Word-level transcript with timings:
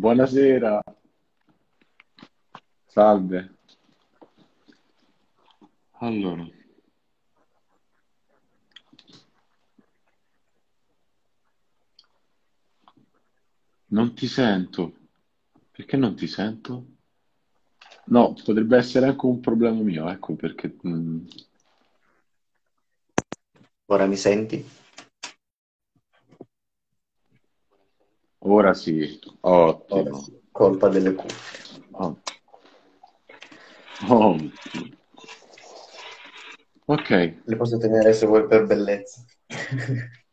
Buonasera, 0.00 0.80
salve. 2.94 3.48
Allora, 6.00 6.46
non 13.90 14.14
ti 14.14 14.26
sento. 14.26 14.94
Perché 15.70 15.98
non 15.98 16.14
ti 16.16 16.26
sento? 16.26 16.86
No, 18.06 18.34
potrebbe 18.34 18.76
essere 18.76 19.06
anche 19.06 19.24
un 19.26 19.38
problema 19.38 19.80
mio, 19.82 20.08
ecco 20.10 20.34
perché... 20.34 20.76
mm, 20.84 21.24
Ora 23.86 24.06
mi 24.06 24.16
senti? 24.16 24.64
Ora 28.40 28.74
sì, 28.74 29.18
Ora 29.40 29.70
ottimo. 29.70 30.14
sì, 30.18 30.38
colpa 30.50 30.88
delle 30.88 31.14
cuffie. 31.14 31.84
Oh, 31.92 32.16
oh, 34.08 34.36
Ok, 36.86 37.10
Le 37.44 37.56
posso 37.56 37.76
tenere 37.76 38.12
se 38.14 38.26
vuoi 38.26 38.46
per 38.46 38.64
bellezza. 38.66 39.22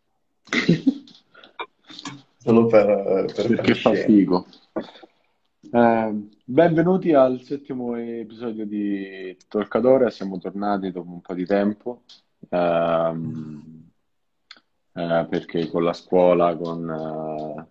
Solo 2.37 2.67
per, 2.67 2.85
per 3.25 3.33
perché 3.47 3.73
far 3.73 3.75
fa 3.75 3.89
scena. 3.91 4.05
figo. 4.05 4.45
Eh, 5.71 6.27
benvenuti 6.45 7.11
al 7.13 7.41
settimo 7.41 7.95
episodio 7.95 8.65
di 8.65 9.35
Torcadora, 9.49 10.09
siamo 10.11 10.37
tornati 10.37 10.91
dopo 10.91 11.09
un 11.11 11.21
po' 11.21 11.33
di 11.33 11.45
tempo, 11.45 12.03
ehm, 12.49 13.89
eh, 14.93 15.27
perché 15.29 15.67
con 15.69 15.83
la 15.83 15.93
scuola, 15.93 16.55
con, 16.55 16.89
eh, 16.89 17.67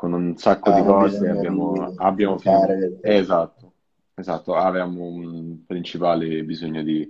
con 0.00 0.14
un 0.14 0.34
sacco 0.38 0.70
di 0.70 0.78
Avevamo 0.80 0.98
cose 0.98 1.28
abbiamo, 1.28 1.90
di 1.90 1.94
abbiamo 1.98 2.38
fare. 2.38 2.98
Esatto, 3.02 3.72
esatto, 4.14 4.54
avevamo 4.54 5.04
un 5.04 5.66
principale 5.66 6.42
bisogno 6.42 6.82
di 6.82 7.06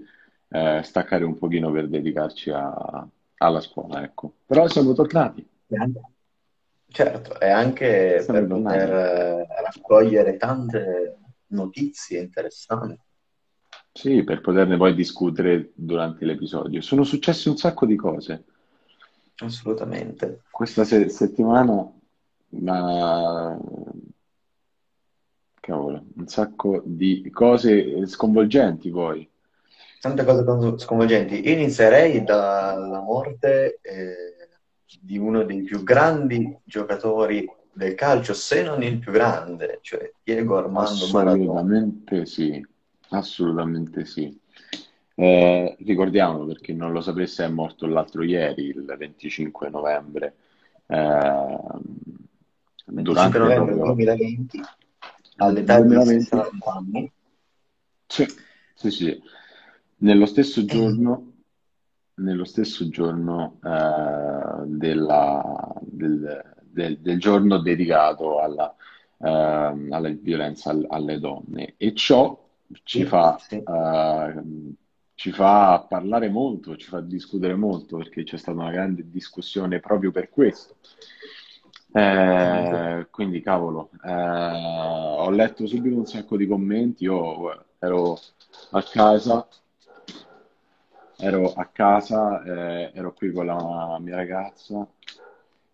eh, 0.48 0.80
staccare 0.82 1.22
un 1.24 1.38
pochino 1.38 1.70
per 1.70 1.86
dedicarci 1.86 2.50
a- 2.50 3.06
alla 3.36 3.60
scuola, 3.60 4.02
ecco. 4.02 4.32
Però 4.44 4.66
siamo 4.66 4.92
tornati, 4.92 5.48
Certo, 6.88 7.38
e 7.38 7.48
anche 7.48 8.20
siamo 8.22 8.40
per 8.40 8.48
poter 8.48 8.88
tornati. 8.88 9.52
eh, 9.52 9.62
raccogliere 9.62 10.36
tante 10.36 11.18
notizie 11.46 12.18
interessanti. 12.18 12.98
Sì, 13.92 14.24
per 14.24 14.40
poterne 14.40 14.76
poi 14.76 14.94
discutere 14.96 15.70
durante 15.76 16.24
l'episodio. 16.24 16.80
Sono 16.80 17.04
successe 17.04 17.48
un 17.48 17.56
sacco 17.56 17.86
di 17.86 17.94
cose. 17.94 18.44
Assolutamente. 19.42 20.42
Questa 20.50 20.84
se- 20.84 21.08
settimana, 21.08 21.88
ma 22.50 23.58
cavolo, 25.60 26.04
un 26.16 26.26
sacco 26.26 26.82
di 26.84 27.28
cose 27.32 28.06
sconvolgenti 28.06 28.90
poi. 28.90 29.28
Tante 30.00 30.24
cose 30.24 30.44
con- 30.44 30.78
sconvolgenti. 30.78 31.50
Inizierei 31.52 32.24
dalla 32.24 33.00
morte 33.00 33.78
eh, 33.82 34.48
di 35.00 35.18
uno 35.18 35.44
dei 35.44 35.62
più 35.62 35.82
grandi 35.82 36.58
giocatori 36.64 37.48
del 37.72 37.94
calcio, 37.94 38.34
se 38.34 38.62
non 38.62 38.82
il 38.82 38.98
più 38.98 39.12
grande, 39.12 39.78
cioè 39.82 40.10
Diego 40.22 40.56
Armando 40.56 41.06
Maradona. 41.12 41.60
Assolutamente 41.60 42.26
sì, 42.26 42.66
assolutamente 43.10 44.04
sì. 44.04 44.38
Eh, 45.14 45.76
ricordiamolo 45.80 46.46
per 46.46 46.60
chi 46.60 46.72
non 46.72 46.92
lo 46.92 47.02
sapesse, 47.02 47.44
è 47.44 47.48
morto 47.48 47.86
l'altro 47.86 48.22
ieri, 48.22 48.68
il 48.68 48.94
25 48.96 49.68
novembre, 49.68 50.34
ehm, 50.86 52.09
25 52.92 53.38
durante 53.38 53.38
novembre 53.38 53.74
proprio 53.74 53.94
2020, 53.94 54.58
nel 54.58 54.66
all'età 55.36 55.80
di 55.80 55.86
2020. 55.88 56.24
60 56.24 56.72
anni. 56.72 57.12
Sì, 58.06 58.26
sì, 58.74 58.90
sì. 58.90 59.22
Nello 59.98 60.26
stesso 60.26 60.64
giorno, 60.64 61.32
nello 62.14 62.44
stesso 62.44 62.88
giorno 62.88 63.58
eh, 63.64 64.66
della- 64.66 65.72
del, 65.80 66.54
del- 66.62 66.98
del 66.98 67.18
giorno 67.18 67.58
dedicato 67.58 68.40
alla, 68.40 68.74
ehm, 69.18 69.92
alla 69.92 70.08
violenza 70.10 70.70
al- 70.70 70.86
alle 70.88 71.18
donne. 71.18 71.74
E 71.76 71.94
ciò 71.94 72.38
ci 72.84 73.04
fa, 73.04 73.38
sì. 73.38 73.56
eh, 73.56 74.42
ci 75.14 75.32
fa 75.32 75.84
parlare 75.88 76.28
molto, 76.30 76.76
ci 76.76 76.88
fa 76.88 77.00
discutere 77.00 77.54
molto, 77.54 77.98
perché 77.98 78.22
c'è 78.24 78.36
stata 78.38 78.58
una 78.58 78.70
grande 78.70 79.08
discussione 79.10 79.80
proprio 79.80 80.10
per 80.10 80.30
questo. 80.30 80.76
Eh, 81.92 83.06
quindi, 83.10 83.40
cavolo, 83.40 83.90
eh, 84.04 84.10
ho 84.12 85.30
letto 85.30 85.66
subito 85.66 85.96
un 85.96 86.06
sacco 86.06 86.36
di 86.36 86.46
commenti. 86.46 87.04
Io 87.04 87.64
ero 87.78 88.18
a 88.70 88.82
casa, 88.82 89.46
ero 91.18 91.52
a 91.52 91.66
casa, 91.66 92.42
eh, 92.42 92.90
ero 92.94 93.12
qui 93.12 93.32
con 93.32 93.46
la 93.46 93.98
mia 94.00 94.16
ragazza 94.16 94.86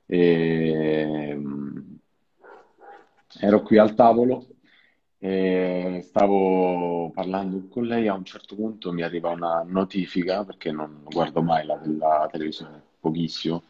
e 0.07 1.35
mm, 1.35 1.95
ero 3.41 3.63
qui 3.63 3.79
al 3.79 3.95
tavolo 3.95 4.47
e 5.19 6.01
stavo 6.05 7.11
parlando 7.11 7.69
con 7.69 7.85
lei. 7.85 8.09
A 8.09 8.15
un 8.15 8.25
certo 8.25 8.55
punto 8.55 8.93
mi 8.93 9.03
arriva 9.03 9.31
una 9.31 9.63
notifica 9.67 10.45
perché 10.45 10.71
non 10.73 11.03
guardo 11.05 11.43
mai 11.43 11.67
la, 11.67 11.79
la 11.99 12.29
televisione, 12.31 12.83
pochissimo, 13.01 13.65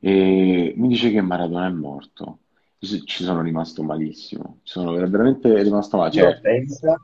e 0.00 0.72
mi 0.76 0.88
dice 0.88 1.10
che 1.10 1.20
Maradona 1.20 1.66
è 1.66 1.70
morto. 1.70 2.38
Ci 2.78 3.24
sono 3.24 3.42
rimasto 3.42 3.82
malissimo, 3.82 4.60
ci 4.62 4.72
sono 4.72 4.92
veramente 4.92 5.62
rimasto 5.62 5.98
male. 5.98 6.14
Io 6.14 6.22
Cioè, 6.22 6.40
penso, 6.40 6.94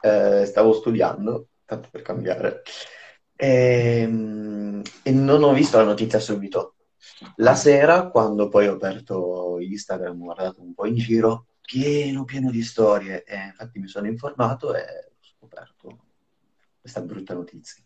eh, 0.00 0.44
stavo 0.46 0.72
studiando, 0.72 1.48
tanto 1.64 1.88
per 1.90 2.02
cambiare, 2.02 2.62
ehm, 3.34 4.80
e 5.02 5.10
non 5.10 5.42
ho 5.42 5.52
visto 5.52 5.76
la 5.76 5.82
notizia 5.82 6.20
subito. 6.20 6.74
La 7.36 7.56
sera, 7.56 8.10
quando 8.10 8.48
poi 8.48 8.68
ho 8.68 8.74
aperto 8.74 9.58
Instagram, 9.58 10.20
ho 10.20 10.24
guardato 10.24 10.62
un 10.62 10.72
po' 10.72 10.86
in 10.86 10.94
giro, 10.94 11.46
pieno, 11.60 12.24
pieno 12.24 12.50
di 12.52 12.62
storie, 12.62 13.24
e 13.24 13.46
infatti 13.46 13.80
mi 13.80 13.88
sono 13.88 14.06
informato 14.06 14.72
e 14.72 14.82
ho 14.82 15.16
scoperto 15.20 15.98
questa 16.80 17.00
brutta 17.00 17.34
notizia. 17.34 17.82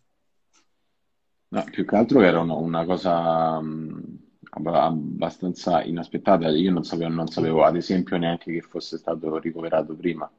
No, 1.48 1.64
più 1.64 1.84
che 1.84 1.96
altro 1.96 2.20
era 2.22 2.40
una, 2.40 2.54
una 2.54 2.84
cosa 2.84 3.60
mh, 3.60 4.18
abba- 4.20 4.21
abbastanza 4.54 5.82
inaspettata. 5.82 6.48
Io 6.50 6.70
non 6.70 6.84
sapevo, 6.84 7.10
non 7.10 7.28
sapevo, 7.28 7.64
ad 7.64 7.76
esempio, 7.76 8.16
neanche 8.18 8.52
che 8.52 8.60
fosse 8.60 8.98
stato 8.98 9.38
ricoverato 9.38 9.94
prima. 9.94 10.30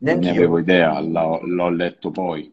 Non 0.00 0.18
ne 0.20 0.30
avevo 0.30 0.58
Neanch'io. 0.58 0.58
idea, 0.58 1.00
l'ho 1.00 1.40
l'ho 1.44 1.70
letto 1.70 2.10
poi. 2.10 2.52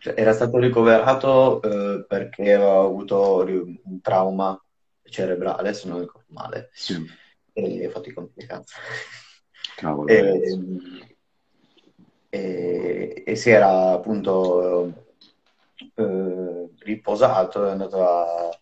Cioè, 0.00 0.14
era 0.16 0.32
stato 0.32 0.58
ricoverato 0.58 1.60
eh, 1.62 2.04
perché 2.06 2.54
aveva 2.54 2.80
avuto 2.80 3.44
un 3.44 4.00
trauma 4.00 4.60
cerebrale, 5.02 5.72
se 5.74 5.88
non 5.88 6.00
ricordo 6.00 6.26
male, 6.32 6.70
Sì, 6.72 6.94
e 7.52 7.86
ha 7.86 7.90
fatto 7.90 8.08
i 8.08 8.12
conti 8.12 8.32
di 8.36 8.46
cazzo. 8.46 8.76
cavolo. 9.76 10.08
E, 10.08 10.40
e- 12.30 13.22
e 13.26 13.36
si 13.36 13.50
era 13.50 13.92
appunto 13.92 15.06
eh, 15.94 16.68
riposato, 16.80 17.66
è 17.66 17.70
andato, 17.70 18.02
a- 18.08 18.60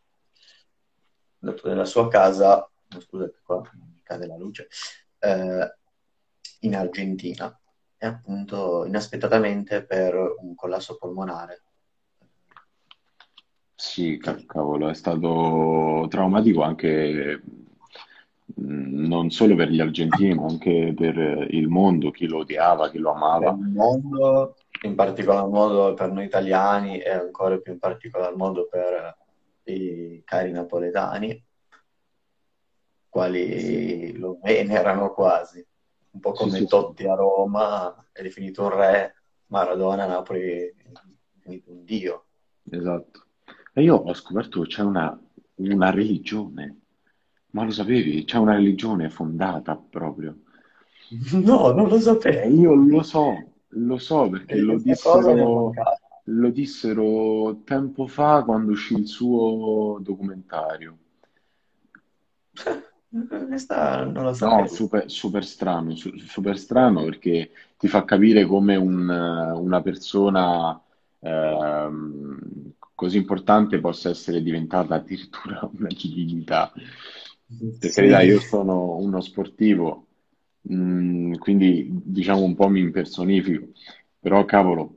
nella 1.65 1.85
sua 1.85 2.09
casa, 2.09 2.69
scusate 2.89 3.41
qua 3.45 3.61
mi 3.75 4.01
cade 4.03 4.27
la 4.27 4.37
luce, 4.37 4.69
eh, 5.19 5.77
in 6.61 6.77
Argentina 6.77 7.59
e 7.99 8.07
appunto 8.07 8.85
inaspettatamente 8.85 9.85
per 9.85 10.15
un 10.41 10.55
collasso 10.55 10.97
polmonare. 10.97 11.63
Sì, 13.75 14.19
ca- 14.19 14.37
cavolo, 14.47 14.89
è 14.89 14.95
stato 14.95 16.07
traumatico 16.09 16.63
anche 16.63 17.41
mh, 18.55 19.07
non 19.07 19.31
solo 19.31 19.55
per 19.55 19.69
gli 19.71 19.81
argentini, 19.81 20.35
ma 20.35 20.47
anche 20.47 20.93
per 20.97 21.47
il 21.51 21.69
mondo, 21.69 22.11
chi 22.11 22.27
lo 22.27 22.39
odiava, 22.39 22.91
chi 22.91 22.99
lo 22.99 23.11
Per 23.11 23.15
amava. 23.15 23.51
il 23.51 23.69
mondo, 23.73 24.55
in 24.83 24.95
particolar 24.95 25.47
modo 25.49 25.95
per 25.95 26.11
noi 26.11 26.25
italiani 26.25 26.99
e 26.99 27.11
ancora 27.11 27.59
più 27.59 27.73
in 27.73 27.79
particolar 27.79 28.35
modo 28.37 28.67
per 28.67 29.17
i 29.73 30.23
cari 30.25 30.51
napoletani, 30.53 31.31
Sì, 31.31 31.43
quali 33.09 34.13
lo 34.19 34.39
venerano 34.43 35.13
quasi, 35.13 35.65
un 36.11 36.21
po' 36.21 36.35
sì, 36.35 36.43
come 36.43 36.51
sì, 36.53 36.59
sì. 36.59 36.67
Totti 36.67 37.07
a 37.07 37.15
Roma 37.15 38.09
è 38.13 38.23
definito 38.23 38.63
un 38.63 38.71
re, 38.71 39.15
Maradona 39.47 40.05
a 40.05 40.07
Napoli 40.07 40.43
è 40.43 40.73
definito 41.33 41.71
un 41.73 41.85
dio. 41.85 42.25
Esatto. 42.71 43.25
E 43.73 43.83
io 43.83 43.97
ho 43.97 44.15
scoperto 44.15 44.61
che 44.63 44.69
c'è 44.69 44.83
una, 44.83 45.19
una 45.57 45.91
religione, 45.91 46.81
ma 47.51 47.65
lo 47.65 47.71
sapevi? 47.71 48.25
C'è 48.25 48.39
una 48.39 48.55
religione 48.55 49.09
fondata 49.11 49.77
proprio. 49.77 50.39
No, 51.45 51.73
non 51.73 51.89
lo 51.89 52.01
sapevo. 52.01 52.49
io 52.49 52.75
lo 52.75 53.03
so, 53.03 53.33
lo 53.69 53.99
so 53.99 54.29
perché 54.29 54.55
E 54.55 54.61
lo 54.61 54.81
questa 54.81 55.11
cosa 55.11 56.06
lo 56.27 56.51
dissero 56.51 57.63
tempo 57.65 58.07
fa 58.07 58.43
quando 58.45 58.73
uscì 58.73 58.95
il 58.95 59.09
suo 59.09 59.99
documentario. 60.03 60.97
Questa 63.49 64.05
non 64.05 64.25
lo 64.25 64.35
No, 64.39 64.51
sapevo. 64.51 64.69
super, 64.69 65.11
super 65.11 65.45
strano, 65.45 65.95
su- 65.97 66.17
super 66.19 66.59
strano 66.59 67.05
perché 67.05 67.51
ti 67.79 67.89
fa 67.89 68.05
capire 68.05 68.45
come 68.47 68.77
un- 68.77 69.09
una 69.09 69.81
persona 69.83 70.79
ehm, 71.21 72.73
così 72.95 73.17
importante 73.17 73.81
possa 73.81 74.11
essere 74.11 74.43
diventata 74.43 74.95
addirittura 74.95 75.69
una 75.79 75.89
divinità. 75.89 76.71
Per 77.79 77.93
carità, 77.93 78.21
Sì, 78.21 78.23
io 78.23 78.41
sono 78.41 78.97
uno 78.97 79.21
sportivo, 79.21 80.07
mh, 80.63 81.35
quindi 81.39 81.89
diciamo 82.05 82.43
un 82.43 82.55
po' 82.55 82.69
mi 82.69 82.81
impersonifico, 82.81 83.69
però 84.19 84.45
cavolo, 84.45 84.96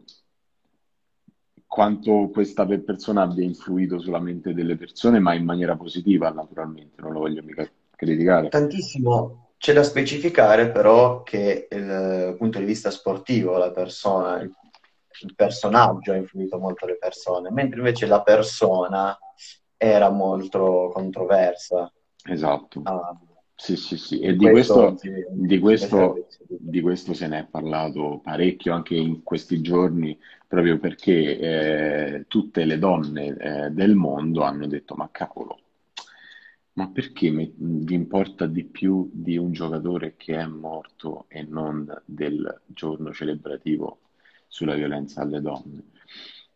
quanto 1.70 2.30
questa 2.34 2.66
pe- 2.66 2.80
persona 2.80 3.22
abbia 3.22 3.44
influito 3.46 4.00
sulla 4.00 4.20
mente 4.20 4.56
delle 4.56 4.76
persone, 4.76 5.20
ma 5.20 5.36
in 5.36 5.46
maniera 5.46 5.78
positiva, 5.78 6.30
naturalmente, 6.32 7.00
non 7.00 7.14
lo 7.14 7.20
voglio 7.20 7.44
mica 7.44 7.70
criticare. 7.96 8.50
tantissimo. 8.50 9.52
C'è 9.58 9.74
da 9.74 9.84
specificare 9.84 10.72
però 10.72 11.22
che 11.22 11.68
il- 11.70 11.86
dal 11.86 12.38
punto 12.38 12.58
di 12.60 12.66
vista 12.66 12.90
sportivo 12.90 13.58
la 13.58 13.72
persona, 13.72 14.42
il, 14.42 14.52
il 15.22 15.36
personaggio 15.36 16.12
ha 16.12 16.16
influito 16.16 16.58
molto 16.58 16.86
le 16.88 16.98
persone, 16.98 17.52
mentre 17.52 17.78
invece 17.80 18.08
la 18.08 18.24
persona 18.24 19.16
era 19.78 20.10
molto 20.10 20.90
controversa. 20.92 21.92
Esatto. 22.26 22.82
Ah, 22.84 23.16
Sì, 23.56 23.76
sì, 23.76 23.98
sì. 23.98 24.22
e 24.22 24.36
di 24.36 24.50
questo 24.50 24.94
questo, 24.96 25.10
di 25.34 25.60
questo, 25.60 26.28
di 26.48 26.82
questo 26.82 27.14
se 27.14 27.28
ne 27.28 27.40
è 27.40 27.46
parlato 27.46 28.22
parecchio 28.24 28.74
anche 28.74 28.96
in 28.96 29.22
questi 29.22 29.60
giorni, 29.62 30.18
proprio 30.50 30.80
perché 30.80 31.38
eh, 31.38 32.26
tutte 32.28 32.66
le 32.66 32.80
donne 32.80 33.38
eh, 33.38 33.70
del 33.70 33.94
mondo 33.94 34.42
hanno 34.42 34.66
detto: 34.66 34.96
Ma 34.96 35.08
cavolo, 35.12 35.60
ma 36.74 36.90
perché 36.90 37.30
me- 37.30 37.54
vi 37.56 37.94
importa 37.94 38.48
di 38.48 38.64
più 38.66 39.08
di 39.14 39.38
un 39.38 39.52
giocatore 39.52 40.16
che 40.18 40.36
è 40.36 40.46
morto 40.48 41.26
e 41.28 41.44
non 41.44 41.86
del 42.04 42.62
giorno 42.66 43.14
celebrativo 43.14 44.00
sulla 44.48 44.74
violenza 44.74 45.22
alle 45.22 45.40
donne? 45.40 45.84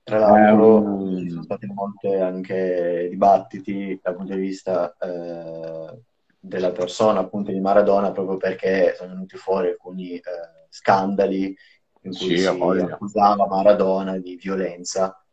Tra 0.01 0.18
l'altro 0.18 1.16
ci 1.19 1.30
sono 1.30 1.44
stati 1.44 1.68
molti 1.68 2.07
anche 2.07 3.10
dibattiti 3.12 4.00
dal 4.01 4.16
punto 4.16 4.34
di 4.34 4.40
vista 4.40 4.98
eh, 4.98 6.00
della 6.40 6.72
persona, 6.72 7.19
appunto 7.19 7.51
di 7.51 7.60
Maradona, 7.60 8.12
proprio 8.12 8.38
perché 8.38 8.95
sono 8.98 9.13
venuti 9.13 9.38
fuori 9.38 9.69
alcuni 9.69 10.16
eh, 10.16 10.22
scandali 10.68 11.56
in 12.04 12.12
cui 12.14 12.36
Sì, 12.36 12.38
si 12.38 12.46
voglia. 12.58 12.84
accusava 12.86 13.48
Maradona 13.48 14.18
di 14.18 14.36
violenza. 14.36 15.24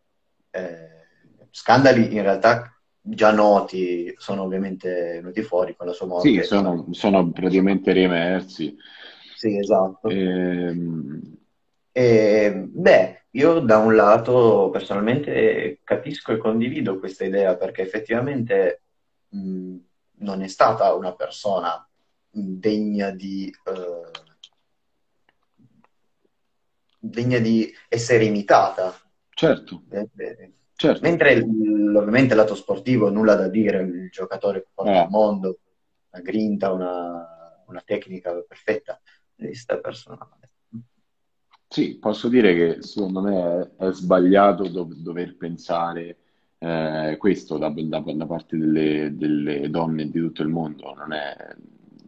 Eh, 0.51 0.89
scandali 1.51 2.15
in 2.15 2.23
realtà 2.23 2.75
già 3.01 3.33
noti, 3.33 4.13
sono 4.19 4.43
ovviamente 4.43 4.91
venuti 5.15 5.43
fuori 5.43 5.75
con 5.77 5.87
la 5.87 5.93
sua 5.93 6.07
Sì, 6.07 6.35
morte 6.35 6.41
e 6.41 6.45
sono, 6.45 6.87
sono 6.93 7.31
praticamente 7.31 7.93
riemersi. 7.93 8.77
Sì, 9.37 9.57
esatto. 9.59 10.09
Ehm, 10.09 11.39
E, 11.93 12.53
beh, 12.69 13.27
io 13.33 13.59
da 13.61 13.79
un 13.79 13.97
lato 13.97 14.71
personalmente 14.71 15.81
capisco 15.83 16.33
e 16.33 16.39
condivido 16.39 16.99
questa 17.01 17.25
idea 17.25 17.57
perché 17.57 17.83
effettivamente 17.83 18.83
mh, 19.31 19.77
non 20.19 20.43
è 20.43 20.47
stata 20.49 20.95
una 20.95 21.15
persona 21.15 21.85
degna 22.31 23.11
di, 23.11 23.51
eh, 23.65 24.30
degna 27.01 27.39
di 27.39 27.73
essere 27.89 28.25
imitata. 28.25 28.95
certo, 29.37 29.83
Eh, 29.89 30.09
eh, 30.17 30.53
certo. 30.77 31.03
Mentre 31.03 31.33
il- 31.33 31.95
ovviamente 31.97 32.35
il 32.35 32.39
lato 32.41 32.55
sportivo, 32.55 33.11
nulla 33.11 33.35
da 33.35 33.49
dire, 33.49 33.81
il 33.83 34.11
giocatore 34.11 34.61
più 34.63 34.71
forte 34.75 34.99
al 34.99 34.99
Ah, 35.03 35.09
mondo, 35.09 35.59
una 36.13 36.23
grinta, 36.23 36.73
una, 36.73 37.63
una 37.67 37.83
tecnica 37.85 38.33
perfetta, 38.47 39.01
questa 39.35 39.79
personale. 39.81 40.51
sì, 41.69 41.99
posso 41.99 42.29
dire 42.29 42.55
che 42.55 42.83
secondo 42.83 43.21
me 43.21 43.75
è, 43.77 43.87
è 43.89 43.93
sbagliato 43.93 44.69
do- 44.69 44.89
dover 44.97 45.37
pensare 45.37 46.17
eh, 46.59 47.17
questo 47.19 47.59
da, 47.59 47.71
da- 47.71 48.01
da 48.01 48.27
parte 48.27 48.57
delle, 48.57 49.15
delle 49.17 49.71
donne 49.71 50.11
di 50.11 50.19
tutto 50.21 50.43
il 50.43 50.49
mondo. 50.49 50.93
Non 50.95 51.13
è, 51.13 51.37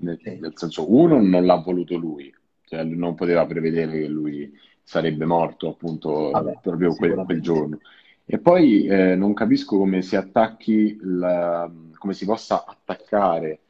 nel, 0.00 0.20
nel 0.40 0.52
senso, 0.56 0.92
uno 0.92 1.20
non 1.22 1.46
l'ha 1.46 1.56
voluto 1.56 1.96
lui, 1.96 2.32
cioè 2.64 2.82
lui 2.84 2.96
non 2.96 3.14
poteva 3.14 3.46
prevedere 3.46 3.92
che 4.00 4.06
lui 4.08 4.52
sarebbe 4.82 5.24
morto 5.24 5.68
appunto 5.68 6.30
Vabbè, 6.30 6.58
proprio 6.60 6.94
quel, 6.94 7.22
quel 7.24 7.40
giorno. 7.40 7.78
E 8.24 8.38
poi 8.38 8.86
eh, 8.86 9.14
non 9.14 9.34
capisco 9.34 9.76
come 9.76 10.02
si 10.02 10.16
attacchi, 10.16 10.98
la- 11.02 11.70
come 11.98 12.14
si 12.14 12.24
possa 12.24 12.64
attaccare 12.64 13.60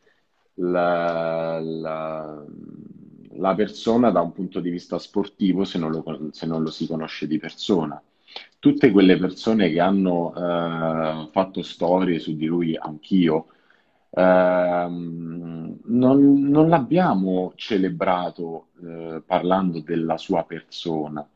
la, 0.55 1.59
la- 1.61 2.45
la 3.37 3.55
persona 3.55 4.11
da 4.11 4.21
un 4.21 4.33
punto 4.33 4.61
di 4.61 4.71
vista 4.71 4.99
sportivo 4.99 5.65
se 5.65 5.79
non 5.79 5.91
lo, 5.91 6.29
se 6.33 6.47
non 6.47 6.63
lo 6.63 6.71
si 6.71 6.87
conosce 6.87 7.27
di 7.27 7.39
persona. 7.39 8.01
Tutte 8.59 8.91
quelle 8.91 9.19
persone 9.19 9.71
che 9.71 9.81
hanno 9.81 10.33
eh, 10.35 11.29
fatto 11.33 11.63
storie 11.63 12.19
su 12.19 12.37
di 12.37 12.47
lui, 12.47 12.77
anch'io, 12.77 13.47
non, 14.21 15.79
non 15.85 16.69
l'abbiamo 16.69 17.53
celebrato 17.57 18.69
eh, 18.83 19.23
parlando 19.25 19.81
della 19.81 20.19
sua 20.19 20.45
persona, 20.45 21.27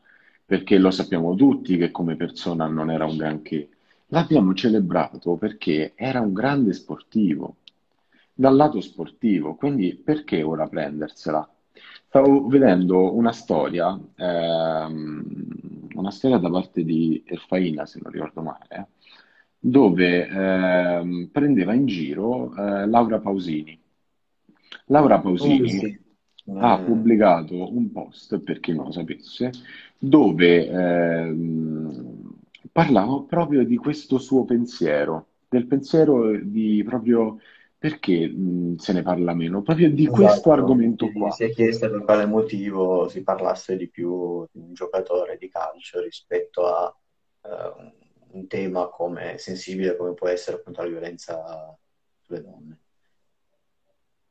perché 0.45 0.77
lo 0.77 0.91
sappiamo 0.91 1.35
tutti 1.35 1.77
che 1.77 1.91
come 1.91 2.15
persona 2.15 2.67
non 2.67 2.91
era 2.91 3.05
un 3.05 3.17
granché. 3.17 3.69
L'abbiamo 4.07 4.53
celebrato 4.53 5.35
perché 5.35 5.93
era 5.95 6.21
un 6.21 6.33
grande 6.33 6.73
sportivo, 6.73 7.57
dal 8.33 8.55
lato 8.55 8.79
sportivo, 8.81 9.55
quindi 9.55 9.95
perché 9.95 10.43
ora 10.43 10.67
prendersela? 10.67 11.49
Stavo 12.07 12.47
vedendo 12.47 13.15
una 13.15 13.31
storia, 13.31 13.99
ehm, 14.15 15.25
una 15.95 16.11
storia 16.11 16.37
da 16.37 16.49
parte 16.49 16.83
di 16.83 17.23
Erfaina, 17.25 17.85
se 17.85 17.99
non 18.01 18.11
ricordo 18.11 18.41
male, 18.41 18.87
dove 19.69 20.27
ehm, 20.27 21.29
prendeva 21.31 21.73
in 21.73 21.85
giro 21.85 22.53
eh, 22.55 22.87
Laura 22.87 23.19
Pausini. 23.19 23.79
Laura 24.85 25.17
Uh, 25.17 25.21
Pausini 25.21 25.69
sì. 25.69 25.99
ha 26.59 26.79
Eh, 26.79 26.83
pubblicato 26.83 27.75
un 27.75 27.91
post, 27.91 28.39
per 28.39 28.59
chi 28.59 28.73
non 28.73 28.85
lo 28.85 28.91
sapesse, 28.91 29.51
dove 29.97 30.67
ehm, 30.67 32.39
parlava 32.71 33.21
proprio 33.27 33.65
di 33.65 33.75
questo 33.75 34.17
suo 34.17 34.45
pensiero, 34.45 35.27
del 35.49 35.65
pensiero 35.67 36.37
di 36.37 36.83
proprio 36.85 37.37
perché 37.77 38.27
mh, 38.27 38.77
se 38.77 38.93
ne 38.93 39.01
parla 39.03 39.33
meno, 39.33 39.61
proprio 39.61 39.91
di 39.91 40.07
questo 40.07 40.33
esatto, 40.33 40.51
argomento 40.51 41.05
si, 41.07 41.11
qua. 41.13 41.31
si 41.31 41.43
è 41.43 41.51
chiesto 41.51 41.89
per 41.91 42.03
quale 42.03 42.25
motivo 42.25 43.07
si 43.09 43.21
parlasse 43.23 43.75
di 43.77 43.87
più 43.89 44.45
di 44.51 44.59
un 44.59 44.73
giocatore 44.73 45.37
di 45.37 45.49
calcio 45.49 46.01
rispetto 46.01 46.65
a 46.65 46.95
eh, 47.43 48.05
un 48.37 48.47
tema 48.47 48.87
come 48.89 49.37
sensibile 49.37 49.95
come 49.97 50.13
può 50.13 50.27
essere 50.27 50.57
appunto 50.57 50.81
la 50.81 50.87
violenza 50.87 51.77
sulle 52.21 52.41
donne. 52.41 52.79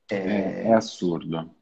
È, 0.06 0.14
è 0.14 0.66
E, 0.66 0.72
assurdo. 0.72 1.54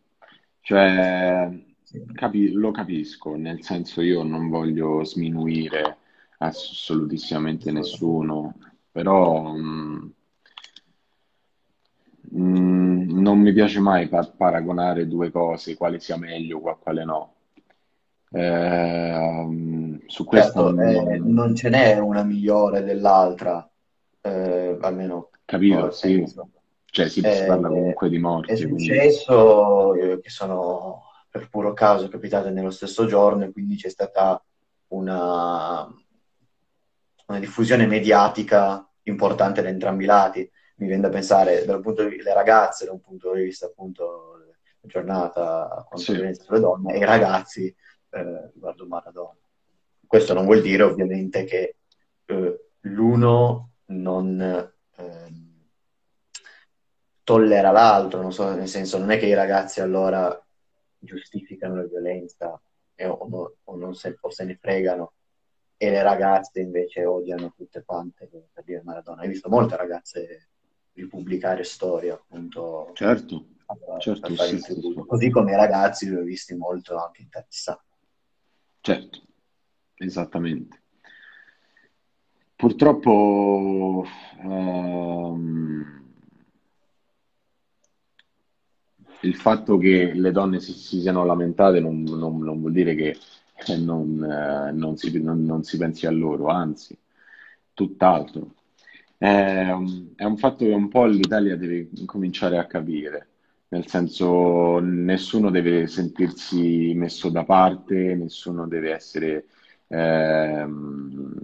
Cioè, 0.61 1.51
sì. 1.83 2.05
capi- 2.15 2.53
lo 2.53 2.71
capisco, 2.71 3.35
nel 3.37 3.63
senso 3.63 4.01
io 4.01 4.23
non 4.23 4.49
voglio 4.49 5.05
sminuire 5.05 5.99
assolutissimamente 6.39 7.71
nessuno, 7.71 8.55
però 8.91 9.53
mh, 9.55 10.13
mh, 12.31 13.21
non 13.21 13.39
mi 13.41 13.53
piace 13.53 13.81
mai 13.81 14.09
pa- 14.09 14.27
paragonare 14.27 15.07
due 15.07 15.31
cose, 15.31 15.77
quale 15.77 16.01
sia 16.01 16.17
meglio, 16.17 16.61
qua- 16.61 16.77
quale 16.77 17.05
no. 17.05 17.35
Ehm, 18.35 20.03
su 20.07 20.25
questo 20.25 20.67
Certo, 20.67 20.73
non, 20.73 21.13
eh, 21.13 21.19
non- 21.19 21.55
ce 21.55 21.69
n'è 21.69 21.99
una 21.99 22.25
migliore 22.25 22.83
dell'altra, 22.83 23.69
eh, 24.21 24.77
almeno 24.81 25.31
capito, 25.45 25.91
sì. 25.93 26.25
Cioè, 26.87 27.09
si, 27.09 27.21
si 27.21 27.45
parla 27.47 27.69
Eh, 27.69 27.71
comunque 27.71 28.09
di 28.09 28.17
è 28.17 28.21
morti, 28.21 28.55
quindi 28.55 28.85
successo 28.85 29.95
eh, 29.95 30.21
che 30.21 30.31
sono 30.31 31.03
per 31.29 31.49
puro 31.49 31.73
caso 31.73 32.09
capitate 32.09 32.51
nello 32.51 32.71
stesso 32.71 33.07
giorno 33.07 33.45
e 33.45 33.51
quindi 33.53 33.77
c'è 33.77 33.89
stata 33.89 34.41
una, 34.89 35.89
una 37.27 37.39
diffusione 37.39 37.87
mediatica 37.87 38.89
importante 39.05 39.63
da 39.63 39.69
entrambi 39.69 40.05
i 40.05 40.07
lati. 40.07 40.51
Mi 40.77 40.87
viene 40.87 41.03
da 41.03 41.09
pensare 41.09 41.65
dal 41.65 41.81
punto 41.81 42.03
di 42.03 42.09
vista 42.11 42.25
delle 42.25 42.35
ragazze, 42.37 42.85
da 42.85 42.93
un 42.93 43.01
punto 43.01 43.33
di 43.33 43.43
vista 43.43 43.67
appunto 43.67 44.39
giornata 44.81 45.87
contro 45.89 45.97
la 45.97 45.99
sì. 45.99 46.13
violenza 46.13 46.43
sulle 46.43 46.61
donne, 46.61 46.95
e 46.95 46.99
i 46.99 47.05
ragazzi 47.05 47.75
eh, 48.15 48.51
riguardo 48.53 48.87
Maradona. 48.87 49.37
Questo 50.07 50.35
non 50.35 50.45
vuol 50.45 50.63
dire 50.63 50.83
ovviamente 50.85 51.45
che 51.45 51.77
eh, 52.27 52.65
l'uno 52.81 53.71
non 53.87 54.73
ehm, 54.97 55.53
tollera 57.25 57.71
l'altro, 57.71 58.21
non 58.23 58.33
so, 58.33 58.55
nel 58.55 58.69
senso 58.69 58.99
non 58.99 59.11
è 59.11 59.19
che 59.19 59.27
i 59.27 59.35
ragazzi 59.35 59.81
allora 59.81 60.39
giustificano 60.99 61.77
la 61.77 61.85
violenza 61.87 62.61
e, 62.95 63.07
o, 63.07 63.27
no- 63.29 63.55
o 63.65 63.77
non 63.77 63.95
se, 63.95 64.17
o 64.21 64.31
se 64.31 64.45
ne 64.45 64.57
fregano 64.57 65.15
e 65.77 65.91
le 65.91 66.03
ragazze 66.03 66.61
invece 66.61 67.05
odiano 67.05 67.53
tutte 67.57 67.83
quante 67.85 68.29
per 68.53 68.65
dire 68.65 68.83
Maradona. 68.85 69.23
Hai 69.23 69.29
visto 69.29 69.49
molte 69.49 69.77
ragazze 69.77 70.49
ripubblicare 70.93 71.65
storie, 71.65 72.13
appunto. 72.13 72.91
Certo, 72.95 73.47
per 73.67 74.01
certo, 74.01 74.37
sì, 74.37 74.59
sì, 74.59 74.81
sì. 74.81 74.95
Così 75.07 75.31
come 75.31 75.53
i 75.53 75.57
ragazzi 75.57 76.09
li 76.09 76.17
ho 76.17 76.23
visti 76.23 76.55
molto 76.55 76.97
anche 76.97 77.23
interessati. 77.23 77.93
Certo, 78.87 79.19
esattamente. 79.97 80.81
Purtroppo 82.57 84.05
ehm, 84.41 85.85
il 89.23 89.35
fatto 89.37 89.77
che 89.79 90.13
le 90.15 90.31
donne 90.33 90.61
si, 90.61 90.73
si 90.73 91.01
siano 91.01 91.25
lamentate 91.25 91.81
non, 91.81 92.03
non- 92.03 92.39
non 92.41 92.61
vuol 92.61 92.73
dire 92.73 92.95
che 92.95 93.17
eh, 93.67 93.77
non, 93.77 94.23
eh, 94.23 94.73
non 94.73 94.97
si, 94.97 95.11
si 95.63 95.77
pensi 95.79 96.07
a 96.07 96.11
loro, 96.11 96.47
anzi, 96.49 96.97
tutt'altro. 97.73 98.55
Un 99.19 100.13
è 100.17 100.25
un 100.25 100.37
fatto 100.37 100.65
che 100.65 100.73
un 100.73 100.89
po' 100.89 101.07
l'Italia 101.07 101.57
deve 101.57 101.89
cominciare 102.05 102.59
a 102.59 102.67
capire, 102.67 103.29
nel 103.75 103.89
senso 103.89 104.79
nessuno 104.81 105.51
deve 105.51 105.87
sentirsi 105.89 106.93
messo 106.95 107.29
da 107.31 107.45
parte, 107.45 108.15
nessuno 108.15 108.67
deve 108.69 108.93
essere, 108.93 109.47
ehm, 109.89 111.35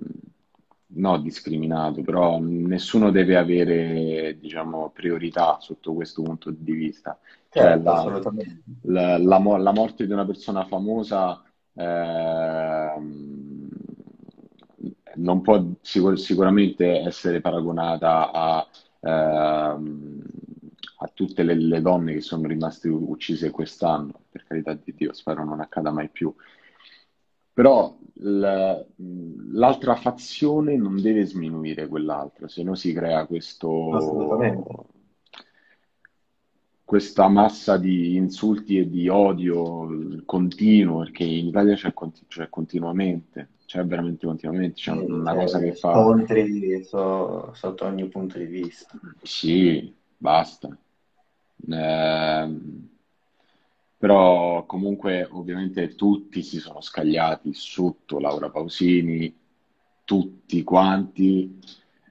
no, 0.93 1.19
discriminato, 1.21 2.03
però 2.03 2.39
nessuno 2.41 3.11
deve 3.11 3.37
avere, 3.37 4.39
diciamo, 4.39 4.91
priorità 4.91 5.59
sotto 5.61 5.93
questo 5.95 6.23
punto 6.23 6.51
di 6.51 6.73
vista. 6.73 7.19
Cioè, 7.53 7.77
Certo, 7.77 7.83
la, 7.83 7.93
assolutamente. 7.93 8.63
la- 8.83 9.19
la 9.19 9.39
mo- 9.39 9.57
la 9.57 9.73
morte 9.73 10.07
di 10.07 10.13
una 10.13 10.25
persona 10.27 10.65
famosa 10.67 11.43
ehm, 11.75 13.69
non 15.17 15.41
può 15.43 15.63
sicur- 15.81 16.17
sicuramente 16.19 17.01
essere 17.01 17.41
paragonata 17.41 18.31
a, 18.33 18.67
ehm, 19.01 20.23
a 21.03 21.09
tutte 21.13 21.43
le, 21.43 21.55
le 21.55 21.81
donne 21.81 22.13
che 22.15 22.21
sono 22.21 22.47
rimaste 22.47 22.89
uccise 22.89 23.51
quest'anno. 23.51 24.13
Per 24.31 24.45
carità 24.45 24.75
di 24.75 24.95
Dio, 24.95 25.13
spero 25.13 25.45
non 25.45 25.61
accada 25.61 25.91
mai 25.91 26.09
più. 26.11 26.35
Però 27.53 27.97
l'altra 28.15 29.95
fazione 29.95 30.77
non 30.77 31.01
deve 31.01 31.25
sminuire 31.27 31.87
quell'altra, 31.87 32.49
se 32.49 32.63
no 32.63 32.75
si 32.75 32.93
crea 32.93 33.27
questo, 33.27 34.49
questa 36.85 37.29
massa 37.29 37.77
di 37.79 38.17
insulti 38.17 38.77
e 38.79 38.89
di 38.91 39.09
odio 39.09 40.23
continuo, 40.27 40.99
perché 41.05 41.25
in 41.25 41.47
Italia 41.47 41.75
c'è 41.75 41.93
conti- 41.95 42.25
c'è 42.27 42.49
continuamente, 42.51 43.51
c'è 43.65 43.85
veramente 43.87 44.27
continuamente, 44.27 44.75
c'è 44.75 44.91
Sì, 44.91 45.05
una 45.07 45.35
cosa 45.35 45.59
che 45.61 45.73
c'è 45.73 45.77
fa, 45.77 46.05
scontri 46.05 46.83
so- 46.85 47.53
sotto 47.55 47.85
ogni 47.87 48.09
punto 48.09 48.37
di 48.39 48.45
vista. 48.47 48.99
sì, 49.23 49.95
basta. 50.17 50.77
Ehm, 51.69 52.89
però 53.97 54.65
comunque 54.65 55.29
ovviamente 55.31 55.95
tutti 55.95 56.43
si 56.43 56.59
sono 56.59 56.81
scagliati 56.81 57.53
sotto 57.53 58.19
Laura 58.19 58.49
Pausini, 58.49 59.35
tutti 60.05 60.63
quanti. 60.63 61.59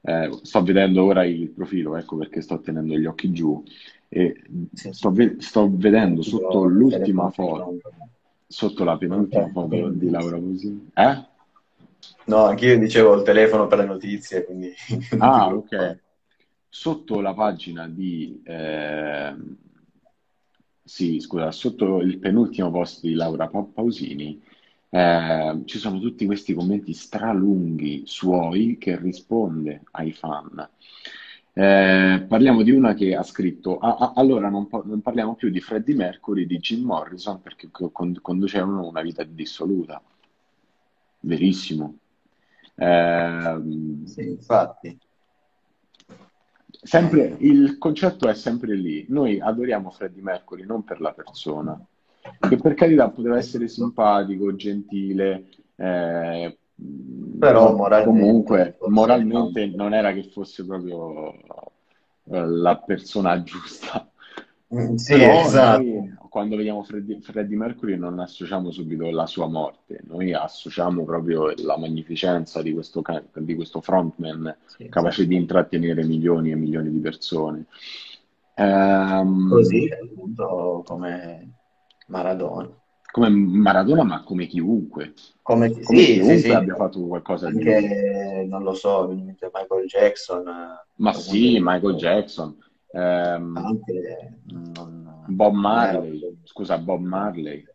Eh, 0.01 0.29
sto 0.43 0.63
vedendo 0.63 1.03
ora 1.03 1.25
il 1.25 1.49
profilo, 1.49 1.97
ecco 1.97 2.15
perché 2.15 2.41
sto 2.41 2.59
tenendo 2.61 2.95
gli 2.97 3.05
occhi 3.05 3.31
giù 3.31 3.61
e 4.07 4.41
Sì, 4.73 4.93
sto, 4.93 5.11
ve- 5.11 5.35
sto 5.39 5.69
vedendo 5.69 6.21
sotto 6.21 6.63
l'ultima 6.63 7.29
foto, 7.31 7.79
sotto 8.47 8.83
la 8.83 8.97
penultima 8.97 9.43
Ok, 9.45 9.51
foto 9.51 9.89
di 9.89 10.09
Laura 10.09 10.37
Pausini. 10.37 10.89
Eh? 10.93 11.27
No, 12.25 12.45
anch'io 12.45 12.77
dicevo 12.77 13.15
il 13.15 13.23
telefono 13.23 13.67
per 13.67 13.79
le 13.79 13.85
notizie, 13.85 14.45
quindi 14.45 14.71
Ah, 15.19 15.47
ok. 15.47 15.99
Sotto 16.69 17.19
la 17.19 17.33
pagina 17.33 17.87
di, 17.87 18.41
ehm, 18.45 19.57
sì, 20.83 21.19
scusa, 21.19 21.51
sotto 21.51 21.99
il 22.01 22.17
penultimo 22.19 22.71
post 22.71 23.01
di 23.01 23.13
Laura 23.13 23.47
Pa- 23.47 23.63
Pausini, 23.63 24.41
ehm, 24.89 25.65
ci 25.65 25.77
sono 25.77 25.99
tutti 25.99 26.25
questi 26.25 26.53
commenti 26.53 26.93
stralunghi 26.93 28.03
suoi 28.05 28.77
che 28.79 28.97
risponde 28.97 29.83
ai 29.91 30.11
fan. 30.11 30.67
Eh, 31.53 32.25
parliamo 32.27 32.61
di 32.63 32.71
una 32.71 32.93
che 32.93 33.15
ha 33.15 33.23
scritto: 33.23 33.77
"Ah, 33.79 33.97
ah, 33.99 34.11
allora 34.15 34.49
non, 34.49 34.67
pa- 34.67 34.81
non 34.85 35.01
parliamo 35.01 35.35
più 35.35 35.49
di 35.49 35.59
Freddie 35.59 35.95
Mercury, 35.95 36.45
di 36.45 36.57
Jim 36.57 36.83
Morrison 36.85 37.41
perché 37.41 37.69
co- 37.71 37.89
con- 37.91 38.17
conducevano 38.21 38.87
una 38.87 39.01
vita 39.01 39.23
dissoluta. 39.23 40.01
Verissimo. 41.21 41.97
Ehm, 42.75 44.05
Sì, 44.05 44.21
infatti. 44.27 44.97
Sempre, 46.81 47.35
il 47.39 47.77
concetto 47.77 48.27
è 48.27 48.33
sempre 48.33 48.75
lì. 48.75 49.05
Noi 49.09 49.39
adoriamo 49.39 49.89
Freddie 49.89 50.21
Mercury 50.21 50.65
non 50.65 50.83
per 50.83 51.01
la 51.01 51.11
persona, 51.11 51.79
che 52.39 52.57
per 52.57 52.73
carità 52.73 53.09
poteva 53.09 53.37
essere 53.37 53.67
simpatico, 53.67 54.55
gentile, 54.55 55.45
eh, 55.75 56.57
Però 57.39 57.75
moralmente 57.75 58.05
comunque 58.05 58.77
moralmente 58.87 59.67
no. 59.67 59.75
non 59.75 59.93
era 59.93 60.13
che 60.13 60.23
fosse 60.23 60.65
proprio 60.65 61.33
eh, 61.33 62.45
la 62.45 62.77
persona 62.77 63.41
giusta. 63.43 64.08
Mm, 64.73 64.95
Sì, 64.95 65.13
Però 65.13 65.41
esatto. 65.45 65.81
noi 65.81 66.13
quando 66.29 66.55
vediamo 66.55 66.83
Freddie, 66.83 67.19
Freddie 67.21 67.57
Mercury 67.57 67.97
non 67.97 68.19
associamo 68.19 68.69
subito 68.71 69.09
la 69.09 69.25
sua 69.25 69.47
morte, 69.47 70.01
noi 70.05 70.31
associamo 70.33 71.03
proprio 71.03 71.51
la 71.63 71.75
magnificenza 71.77 72.61
di 72.61 72.71
questo, 72.73 73.01
di 73.33 73.55
questo 73.55 73.81
frontman 73.81 74.55
Sì, 74.67 74.87
capace 74.89 75.25
di 75.25 75.35
esatto. 75.35 75.41
intrattenere 75.41 76.03
milioni 76.03 76.51
e 76.51 76.55
milioni 76.55 76.91
di 76.91 76.99
persone. 76.99 77.65
Così 79.47 79.87
Ehm, 79.87 79.89
appunto 80.11 80.83
come 80.85 81.49
Maradona. 82.07 82.69
come 83.11 83.29
Maradona, 83.29 84.03
ma 84.03 84.21
come 84.23 84.45
chiunque, 84.45 85.13
Come, 85.41 85.71
come 85.71 85.81
sì, 85.81 86.13
chiunque 86.13 86.37
sì, 86.37 86.51
abbia 86.51 86.75
fatto 86.75 87.07
qualcosa 87.07 87.49
di... 87.49 87.57
anche, 87.63 88.45
non 88.47 88.61
lo 88.63 88.73
so, 88.75 89.07
Michael 89.07 89.85
Jackson, 89.87 90.43
Ma 90.97 91.13
sì, 91.13 91.53
di 91.53 91.59
Michael 91.59 91.93
vista 91.93 92.13
Jackson, 92.13 92.57
ehm, 92.91 93.55
anche 93.55 94.39
non, 94.45 95.03
Bob 95.27 95.53
non 95.53 95.61
Marley, 95.61 96.39
scusa, 96.43 96.77
Bob 96.77 97.01
Marley. 97.01 97.65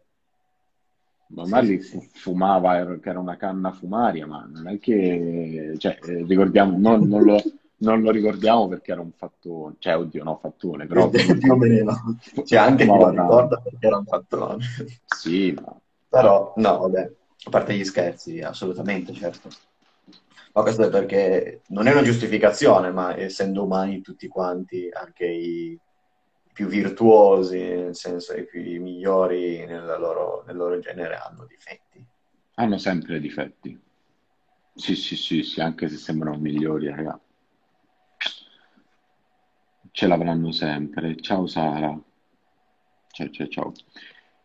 Bob 1.26 1.48
Marley 1.48 1.80
sì, 1.80 1.88
fu- 1.88 2.00
sì. 2.00 2.08
fumava, 2.12 2.76
era- 2.76 2.98
che 2.98 3.08
era 3.08 3.18
una 3.18 3.36
canna 3.36 3.72
fumaria, 3.72 4.26
ma 4.26 4.44
non 4.46 4.68
è 4.68 4.78
che, 4.78 5.74
cioè, 5.78 5.98
eh, 6.02 6.24
ricordiamo, 6.24 6.78
non, 6.78 7.08
non 7.08 7.22
lo, 7.24 7.42
non 7.78 8.02
lo 8.02 8.10
ricordiamo 8.10 8.68
perché 8.68 8.92
era 8.92 9.00
un 9.00 9.12
fattone, 9.12 9.76
cioè, 9.78 9.96
oddio, 9.96 10.22
no, 10.22 10.36
fattone, 10.36 10.86
però 10.86 11.08
Più 11.10 11.20
o 11.20 11.26
comunque 11.26 11.68
meno. 11.68 12.18
fu- 12.20 12.42
C'è 12.42 12.56
anche 12.56 12.84
fumava 12.84 13.06
lo 13.06 13.10
ricorda 13.22 13.56
perché 13.58 13.86
era 13.86 13.96
un 13.98 14.04
fattone. 14.06 14.64
Sì, 15.06 15.52
ma 15.52 15.76
Però, 16.08 16.52
no, 16.56 16.78
vabbè, 16.78 17.12
a 17.46 17.50
parte 17.50 17.74
gli 17.74 17.84
scherzi, 17.84 18.40
assolutamente, 18.40 19.12
certo. 19.12 19.48
Ma 20.56 20.62
questo 20.62 20.84
è 20.84 20.88
perché 20.88 21.62
non 21.68 21.88
è 21.88 21.90
una 21.90 22.02
giustificazione, 22.02 22.92
ma 22.92 23.16
essendo 23.16 23.64
umani 23.64 24.00
tutti 24.00 24.28
quanti, 24.28 24.88
anche 24.92 25.26
i 25.26 25.76
più 26.52 26.68
virtuosi, 26.68 27.58
nel 27.58 27.96
senso 27.96 28.36
i 28.36 28.46
più 28.46 28.62
i 28.62 28.78
migliori 28.78 29.66
nella 29.66 29.98
loro- 29.98 30.44
nel 30.46 30.54
loro 30.54 30.78
genere, 30.78 31.16
hanno 31.16 31.44
difetti. 31.44 32.06
hanno 32.54 32.78
sempre 32.78 33.18
difetti. 33.18 33.76
Sì, 34.76 34.94
sì, 34.94 35.16
sì, 35.16 35.42
sì, 35.42 35.60
anche 35.60 35.88
se 35.88 35.96
sembrano 35.96 36.36
migliori, 36.38 36.88
raga. 36.88 37.18
Ce 39.90 40.06
l'avranno 40.06 40.52
sempre. 40.52 41.16
Ciao 41.16 41.48
Sara. 41.48 42.00
Ciao, 43.10 43.30
ciao, 43.30 43.48
ciao. 43.48 43.72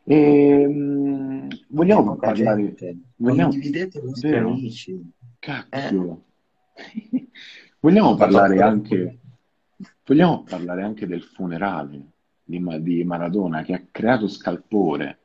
Ehm, 0.05 1.47
C'è 1.49 1.65
vogliamo 1.69 2.15
parlare... 2.15 2.75
Vogliamo... 3.17 3.49
Condividete 3.49 3.99
i 3.99 4.01
vostri 4.01 4.29
Vero? 4.29 4.55
Amici. 5.41 5.67
Eh, 5.69 5.79
Cacchio. 5.81 6.24
Vogliamo 7.79 8.15
parlare 8.15 8.62
anche... 8.62 9.17
Vogliamo 10.05 10.43
parlare 10.43 10.81
anche 10.84 11.05
del 11.08 11.22
funerale 11.24 12.01
di, 12.43 12.62
di 12.81 13.03
Maradona 13.03 13.62
che 13.62 13.74
ha 13.74 13.81
creato 13.91 14.27
scalpore 14.27 15.17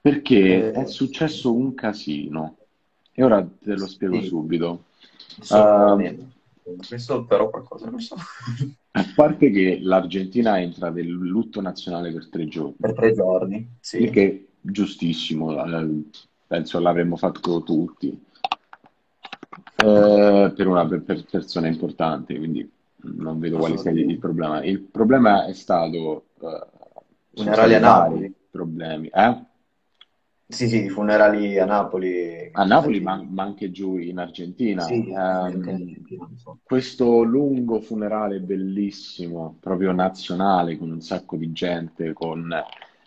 perché 0.00 0.72
è 0.72 0.80
Eh, 0.80 0.86
successo 0.86 1.54
un 1.54 1.74
casino 1.74 2.56
e 3.12 3.22
ora 3.22 3.42
te 3.44 3.76
lo 3.76 3.86
spiego 3.86 4.20
sì, 4.20 4.26
subito. 4.26 4.84
so, 5.40 5.96
questo 6.88 7.24
però 7.24 7.48
qualcosa 7.48 7.88
non 7.88 8.00
so. 8.00 8.16
a 8.90 9.12
parte 9.14 9.50
che 9.50 9.78
l'Argentina 9.80 10.60
entra 10.60 10.90
nel 10.90 11.08
lutto 11.08 11.60
nazionale 11.60 12.12
per 12.12 12.28
tre 12.28 12.48
giorni, 12.48 12.74
Per 12.78 12.92
tre 12.92 13.14
giorni, 13.14 13.68
sì. 13.80 14.10
che 14.10 14.48
giustissimo, 14.60 15.64
eh, 15.64 16.02
penso 16.46 16.80
l'avremmo 16.80 17.16
fatto 17.16 17.62
tutti, 17.62 18.20
eh, 19.76 20.52
per 20.54 20.66
una 20.66 20.86
per- 20.86 21.02
per 21.02 21.24
persona 21.24 21.66
importante, 21.68 22.36
quindi 22.36 22.68
non 23.16 23.38
vedo 23.38 23.58
quale 23.58 23.76
sia 23.76 23.90
il 23.92 24.18
problema. 24.18 24.62
Il 24.64 24.80
problema 24.80 25.46
è 25.46 25.52
stato 25.52 26.26
eh, 26.40 26.66
Funerali 27.34 27.74
a 27.74 27.78
Napoli. 27.78 28.34
problemi, 28.50 29.08
eh? 29.08 29.44
Sì, 30.48 30.68
sì, 30.68 30.84
i 30.84 30.88
funerali 30.88 31.58
a 31.58 31.64
Napoli. 31.66 32.50
A 32.58 32.64
Napoli, 32.64 33.00
ma, 33.00 33.22
ma 33.22 33.42
anche 33.44 33.70
giù 33.70 33.98
in 33.98 34.18
Argentina. 34.18 34.86
Sì, 34.86 35.12
so. 36.36 36.58
questo 36.62 37.22
lungo 37.22 37.80
funerale 37.80 38.40
bellissimo, 38.40 39.56
proprio 39.60 39.92
nazionale, 39.92 40.76
con 40.78 40.90
un 40.90 41.00
sacco 41.02 41.36
di 41.36 41.52
gente, 41.52 42.12
con, 42.14 42.48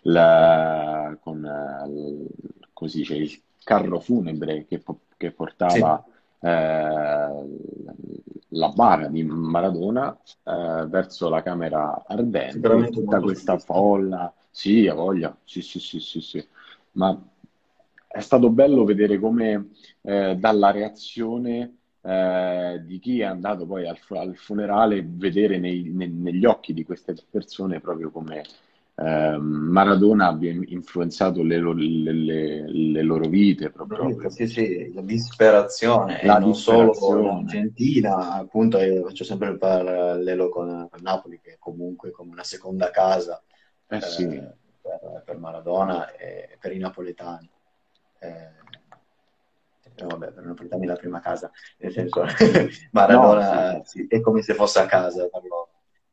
la, 0.02 1.16
con 1.20 1.44
eh, 1.44 1.88
il, 1.88 2.26
così, 2.72 3.02
c'è 3.02 3.16
il 3.16 3.40
carro 3.64 4.00
funebre 4.00 4.66
che, 4.66 4.82
che 5.16 5.32
Sì, 5.66 5.78
portava 5.78 6.02
eh, 6.02 6.09
la 8.48 8.68
bara 8.70 9.08
di 9.08 9.22
Maradona 9.22 10.16
eh, 10.44 10.86
verso 10.88 11.28
la 11.28 11.42
camera 11.42 12.04
ardente, 12.06 12.90
tutta 12.90 13.20
questa 13.20 13.58
folla. 13.58 14.32
Sì, 14.50 14.86
ha 14.88 14.94
voglia, 14.94 15.36
sì, 15.44 15.62
sì, 15.62 15.78
sì, 15.78 16.00
sì, 16.00 16.20
sì. 16.20 16.48
Ma 16.92 17.16
è 18.06 18.20
stato 18.20 18.50
bello 18.50 18.84
vedere 18.84 19.18
come 19.20 19.70
eh, 20.02 20.36
dalla 20.36 20.70
reazione 20.72 21.76
eh, 22.02 22.80
di 22.84 22.98
chi 22.98 23.20
è 23.20 23.24
andato 23.24 23.66
poi 23.66 23.86
al, 23.86 23.98
al 24.08 24.34
funerale, 24.36 25.04
vedere 25.06 25.58
nei- 25.58 25.82
ne- 25.92 26.06
negli 26.08 26.44
occhi 26.44 26.72
di 26.74 26.82
queste 26.84 27.14
persone 27.30 27.80
proprio 27.80 28.10
come 28.10 28.42
eh, 29.00 29.38
Maradona 29.38 30.26
abbia 30.28 30.52
influenzato 30.52 31.42
le, 31.42 31.56
lo- 31.56 31.72
le- 31.72 32.12
le- 32.12 32.70
le 32.70 33.02
loro 33.02 33.28
vite, 33.28 33.70
proprio 33.70 34.28
Sì, 34.28 34.46
sì, 34.46 34.92
la 34.92 35.00
disperazione, 35.00 36.20
la 36.24 36.38
non 36.38 36.54
solo 36.54 36.90
disperazione. 36.90 37.40
Argentina, 37.40 38.32
appunto 38.34 38.78
io 38.78 39.06
faccio 39.06 39.24
sempre 39.24 39.48
il 39.48 39.58
parallelo 39.58 40.48
con, 40.50 40.88
Napoli, 41.00 41.40
che 41.40 41.52
è 41.52 41.56
comunque 41.58 42.10
come 42.10 42.32
una 42.32 42.44
seconda 42.44 42.90
casa 42.90 43.42
Eh 43.88 44.00
sì, 44.02 44.24
eh, 44.24 44.54
per, 44.82 45.22
per 45.24 45.38
Maradona 45.38 46.14
e 46.14 46.56
per 46.60 46.72
i 46.72 46.78
napoletani. 46.78 47.50
Eh, 48.18 48.48
eh, 49.96 50.04
vabbè, 50.04 50.32
per 50.32 50.44
napoletani 50.44 50.84
è 50.84 50.88
la 50.88 50.96
prima 50.96 51.20
casa, 51.20 51.50
nel 51.78 51.92
senso 51.92 52.22
no, 52.24 52.28
sì, 52.28 52.68
sì, 52.68 52.88
Maradona 52.92 53.82
sì, 53.84 54.06
è 54.08 54.20
come 54.20 54.42
se 54.42 54.54
fosse 54.54 54.78
a 54.80 54.86
casa 54.86 55.26
per 55.28 55.42
loro. 55.42 55.68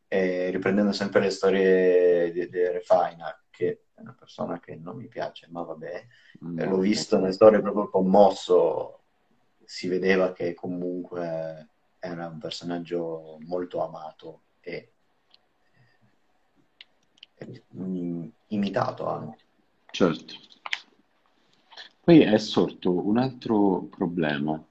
E 0.09 0.49
riprendendo 0.51 0.93
sempre 0.93 1.19
le 1.19 1.29
storie 1.29 2.31
di 2.31 2.39
Refaina, 2.77 3.43
che 3.49 3.85
è 3.93 4.01
una 4.01 4.15
persona 4.17 4.59
che 4.59 4.75
non 4.75 4.95
mi 4.95 5.07
piace, 5.07 5.47
ma 5.49 5.63
vabbè, 5.63 6.05
eh, 6.57 6.65
l'ho 6.65 6.77
visto 6.77 7.17
nelle 7.17 7.31
storie 7.31 7.61
proprio 7.61 7.89
commosso, 7.89 8.99
si 9.63 9.87
vedeva 9.87 10.31
che 10.33 10.53
comunque 10.53 11.69
era 11.99 12.27
un 12.27 12.37
personaggio 12.37 13.37
molto 13.41 13.83
amato 13.83 14.41
e, 14.61 14.91
e, 17.35 17.63
mm, 17.75 18.27
imitato 18.47 19.07
anche. 19.07 19.43
certo. 19.91 20.45
Poi 22.07 22.21
è 22.21 22.37
sorto 22.37 23.05
un 23.05 23.17
altro 23.17 23.81
problema, 23.89 24.63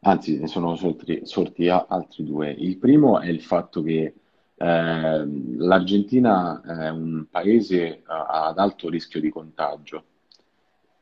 anzi 0.00 0.38
ne 0.38 0.46
sono 0.46 0.76
sorti, 0.76 1.26
sorti 1.26 1.68
altri 1.68 2.24
due. 2.24 2.50
Il 2.52 2.78
primo 2.78 3.20
è 3.20 3.28
il 3.28 3.42
fatto 3.42 3.82
che 3.82 4.14
ehm, 4.60 5.56
l'Argentina 5.58 6.60
è 6.62 6.88
un 6.90 7.26
paese 7.30 7.76
eh, 7.98 8.02
ad 8.06 8.58
alto 8.58 8.88
rischio 8.88 9.20
di 9.20 9.30
contagio, 9.30 10.04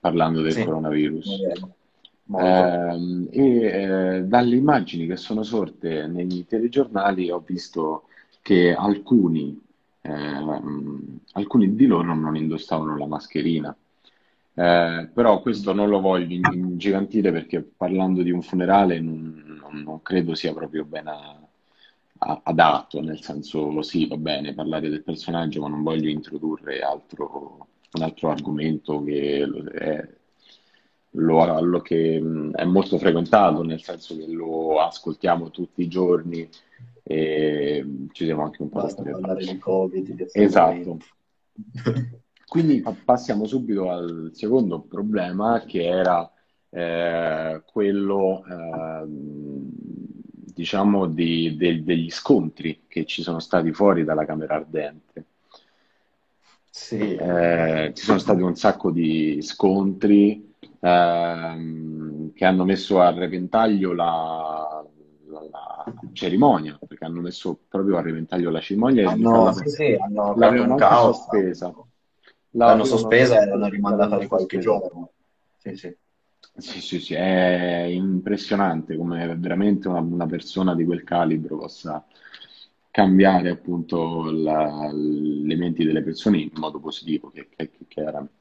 parlando 0.00 0.42
del 0.42 0.52
Sì, 0.52 0.64
coronavirus. 0.64 1.28
Ehm, 2.30 3.28
e 3.30 4.16
eh, 4.18 4.22
dalle 4.24 4.56
immagini 4.56 5.06
che 5.06 5.16
sono 5.16 5.42
sorte 5.42 6.06
nei 6.06 6.44
telegiornali 6.46 7.30
ho 7.30 7.40
visto 7.40 8.04
che 8.42 8.74
alcuni, 8.74 9.58
ehm, 10.02 11.20
alcuni 11.32 11.74
di 11.74 11.86
loro 11.86 12.14
non 12.14 12.36
indossavano 12.36 12.96
la 12.96 13.06
mascherina. 13.06 13.74
Eh, 14.54 15.10
però 15.14 15.40
questo 15.40 15.72
non 15.72 15.88
lo 15.88 16.00
voglio 16.00 16.34
in- 16.34 16.50
ingigantire 16.52 17.30
perché 17.32 17.62
parlando 17.62 18.22
di 18.22 18.30
un 18.32 18.42
funerale 18.42 19.00
non, 19.00 19.60
non- 19.84 20.02
credo 20.02 20.34
sia 20.34 20.52
proprio 20.52 20.84
ben 20.84 21.06
a- 21.08 21.47
adatto, 22.18 23.00
nel 23.00 23.22
senso 23.22 23.80
sì, 23.82 24.06
va 24.06 24.16
bene 24.16 24.54
parlare 24.54 24.88
del 24.88 25.02
personaggio, 25.02 25.60
ma 25.60 25.68
non 25.68 25.82
voglio 25.82 26.08
introdurre 26.08 26.80
altro, 26.80 27.68
un 27.92 28.02
altro 28.02 28.30
argomento 28.30 29.02
che 29.02 29.42
è, 29.42 30.08
lo- 31.10 31.60
lo 31.60 31.80
che 31.80 32.16
è 32.52 32.64
molto 32.64 32.98
frequentato, 32.98 33.62
nel 33.62 33.82
senso 33.82 34.16
che 34.16 34.26
lo 34.26 34.80
ascoltiamo 34.80 35.50
tutti 35.50 35.82
i 35.82 35.88
giorni 35.88 36.48
e 37.02 38.06
ci 38.12 38.24
siamo 38.24 38.42
anche 38.44 38.62
un 38.62 38.68
po' 38.68 38.80
Basta 38.82 39.02
detti. 39.02 39.18
parlare 39.20 39.44
di 39.44 39.58
Covid, 39.58 40.12
di 40.12 40.26
Esatto. 40.32 40.98
Quindi 42.46 42.80
pa- 42.80 42.94
passiamo 43.04 43.46
subito 43.46 43.90
al 43.90 44.30
secondo 44.32 44.80
problema 44.80 45.62
che 45.66 45.84
era 45.84 46.30
eh, 46.70 47.62
quello, 47.66 48.44
ehm, 48.46 49.70
diciamo, 50.58 51.06
di- 51.06 51.56
de- 51.56 51.84
degli 51.84 52.10
scontri 52.10 52.82
che 52.88 53.04
ci 53.06 53.22
sono 53.22 53.38
stati 53.38 53.72
fuori 53.72 54.02
dalla 54.04 54.24
Camera 54.26 54.56
Ardente. 54.56 55.26
Sì, 56.70 57.18
Eh, 57.20 57.92
ci 57.94 58.04
sono 58.04 58.18
stati 58.18 58.42
un 58.42 58.54
sacco 58.54 58.90
di 58.92 59.40
scontri 59.42 60.54
ehm, 60.80 62.32
che 62.32 62.44
hanno 62.44 62.64
messo 62.64 63.00
a 63.00 63.10
repentaglio 63.10 63.92
la, 63.92 64.84
la- 65.26 65.46
la 65.50 65.94
cerimonia, 66.12 66.78
perché 66.86 67.04
hanno 67.04 67.20
messo 67.20 67.58
proprio 67.68 67.96
a 67.98 68.02
repentaglio 68.02 68.50
la 68.50 68.60
cerimonia 68.60 69.02
e 69.02 69.06
hanno, 69.06 69.40
l'ave- 69.40 69.64
sì, 69.64 69.70
sì, 69.70 69.94
hanno 69.94 70.34
l'avevano 70.34 70.74
anche 70.74 70.86
caos, 70.86 71.18
sospesa. 71.18 71.74
l'hanno 72.50 72.84
sospesa 72.84 73.40
e 73.42 73.46
l'hanno 73.46 73.68
rimandata 73.68 74.16
di 74.18 74.26
qualche 74.26 74.58
giorno. 74.58 75.12
Sì, 75.56 75.76
sì. 75.76 75.96
Sì, 76.58 76.80
sì, 76.80 76.98
sì, 76.98 77.14
è 77.14 77.84
impressionante 77.84 78.96
come 78.96 79.36
veramente 79.36 79.86
una, 79.86 80.00
una 80.00 80.26
persona 80.26 80.74
di 80.74 80.84
quel 80.84 81.04
calibro 81.04 81.56
possa 81.56 82.04
cambiare 82.90 83.50
appunto 83.50 84.28
la- 84.32 84.90
le 84.92 85.54
menti 85.56 85.84
delle 85.84 86.02
persone 86.02 86.38
in 86.38 86.50
modo 86.56 86.80
positivo, 86.80 87.30
che, 87.30 87.48
che, 87.54 87.70
che 87.70 87.84
chiaramente. 87.86 88.32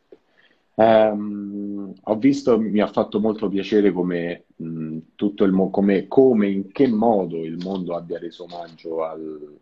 Ehm, 0.75 1.93
ho 2.03 2.17
visto, 2.17 2.59
mi 2.59 2.79
ha 2.81 2.87
fatto 2.87 3.19
molto 3.19 3.49
piacere 3.49 3.91
come, 3.91 4.45
mh, 4.55 4.97
tutto 5.15 5.43
il 5.43 5.51
mo- 5.51 5.69
come, 5.69 6.07
come, 6.07 6.49
in 6.49 6.71
che 6.71 6.87
modo 6.87 7.43
il 7.45 7.57
mondo 7.57 7.95
abbia 7.95 8.17
reso 8.19 8.43
omaggio 8.45 9.03
al, 9.03 9.57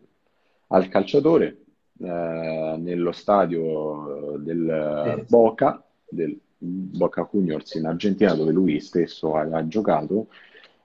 al 0.68 0.88
calciatore 0.88 1.64
eh, 2.00 2.76
nello 2.78 3.12
stadio 3.12 4.36
del 4.38 5.24
Boca, 5.28 5.84
del 6.08 6.38
Boca 6.58 7.28
Juniors 7.30 7.74
in 7.74 7.86
Argentina, 7.86 8.34
dove 8.34 8.52
lui 8.52 8.80
stesso 8.80 9.36
ha, 9.36 9.42
ha 9.42 9.66
giocato. 9.68 10.28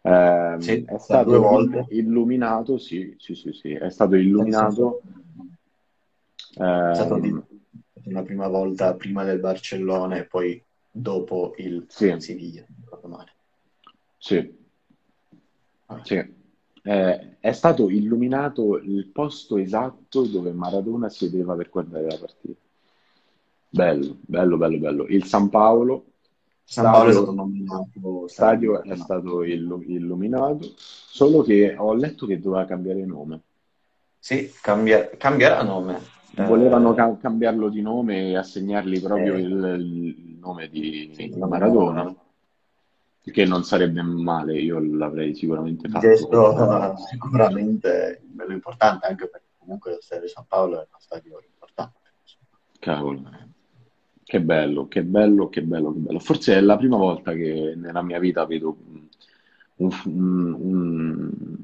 Ehm, 0.02 0.60
sì, 0.60 0.84
è 0.86 0.98
stato 0.98 1.40
volte. 1.40 1.86
illuminato, 1.90 2.78
sì, 2.78 3.16
sì, 3.18 3.36
sì, 3.36 3.54
sì, 3.54 3.72
è 3.74 3.90
stato 3.90 4.16
illuminato. 4.16 5.02
è 6.58 6.94
stato 6.94 7.16
ehm, 7.18 7.46
una 8.04 8.24
prima 8.24 8.48
volta 8.48 8.96
prima 8.96 9.24
del 9.24 9.40
Barcellona 9.40 10.18
e 10.18 10.26
poi 10.26 10.62
dopo 10.92 11.54
il 11.58 11.86
sì, 11.88 12.14
Siviglia, 12.18 12.66
sì. 14.18 14.60
Ah, 15.88 16.04
Sì, 16.04 16.40
Eh, 16.84 17.38
è 17.40 17.52
stato 17.52 17.90
illuminato 17.90 18.78
il 18.78 19.06
posto 19.08 19.58
esatto 19.58 20.26
dove 20.26 20.52
Maradona 20.52 21.10
sedeva 21.10 21.56
per 21.56 21.70
guardare 21.70 22.08
la 22.08 22.18
partita. 22.18 22.60
Bello, 23.74 24.18
bello, 24.20 24.58
bello, 24.58 24.78
bello. 24.80 25.06
Il 25.08 25.24
San 25.24 25.48
Paolo, 25.48 26.04
San 26.66 26.92
Paolo 26.92 27.10
è 27.10 27.14
stato 27.14 27.32
nominato 27.32 28.28
stadio 28.28 28.84
è 28.84 28.96
stato 28.98 29.44
illu- 29.44 29.88
illuminato, 29.88 30.74
solo 30.76 31.42
che 31.42 31.76
ho 31.78 31.94
letto 31.94 32.26
che 32.26 32.40
doveva 32.42 32.66
cambiare 32.66 33.06
nome. 33.06 33.42
Sì, 34.20 34.52
cambia- 34.62 35.10
cambierà 35.18 35.64
nome. 35.64 36.00
Volevano 36.36 36.92
Eh, 36.92 36.96
ca- 36.96 37.18
cambiarlo 37.18 37.70
di 37.70 37.82
nome 37.82 38.30
e 38.30 38.36
assegnargli 38.38 39.02
proprio 39.02 39.36
eh, 39.36 39.40
il, 39.40 39.76
il 39.80 40.38
nome 40.40 40.68
di, 40.70 41.12
sì, 41.14 41.30
Maradona, 41.38 41.94
Maradona. 41.94 42.16
che 43.24 43.46
non 43.46 43.64
sarebbe 43.64 44.02
male, 44.02 44.60
io 44.60 44.80
l'avrei 44.80 45.34
sicuramente 45.34 45.88
fatto 45.88 46.08
gesto 46.08 46.92
eh, 46.92 46.96
sicuramente 47.10 48.22
bello 48.24 48.52
importante, 48.52 49.08
anche 49.08 49.28
perché 49.28 49.48
comunque 49.58 49.92
lo 49.92 50.02
stadio 50.02 50.26
di 50.26 50.30
San 50.30 50.46
Paolo 50.48 50.76
è 50.76 50.88
uno 50.88 51.00
stadio 51.00 51.42
importante. 51.46 52.00
Cavolo, 52.80 53.22
che 54.24 54.42
bello, 54.42 54.88
che 54.88 55.04
bello, 55.04 55.50
che 55.50 55.62
bello, 55.64 55.92
che 55.94 56.00
bello. 56.00 56.20
Forse 56.20 56.56
è 56.56 56.62
la 56.62 56.78
prima 56.78 56.98
volta 56.98 57.34
che 57.34 57.74
nella 57.76 58.02
mia 58.02 58.20
vita 58.20 58.46
vedo 58.46 58.78
un- 58.88 59.08
un- 60.06 60.54
un- 60.54 61.56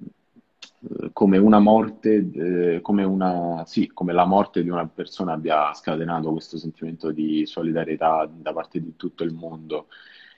eh, 1.04 1.10
come 1.13 1.38
una 1.38 1.60
morte, 1.60 2.30
eh, 2.76 2.82
come 2.82 3.04
una, 3.04 3.63
sì, 3.65 3.88
come 3.88 4.13
la 4.13 4.26
morte 4.26 4.63
di 4.63 4.70
una 4.70 4.88
persona 4.88 5.34
abbia 5.34 5.74
scatenato 5.74 6.32
questo 6.32 6.58
sentimento 6.58 7.12
di 7.12 7.46
solidarietà 7.46 8.30
da 8.32 8.54
parte 8.54 8.82
di 8.82 8.96
tutto 8.96 9.24
il 9.24 9.34
mondo. 9.34 9.88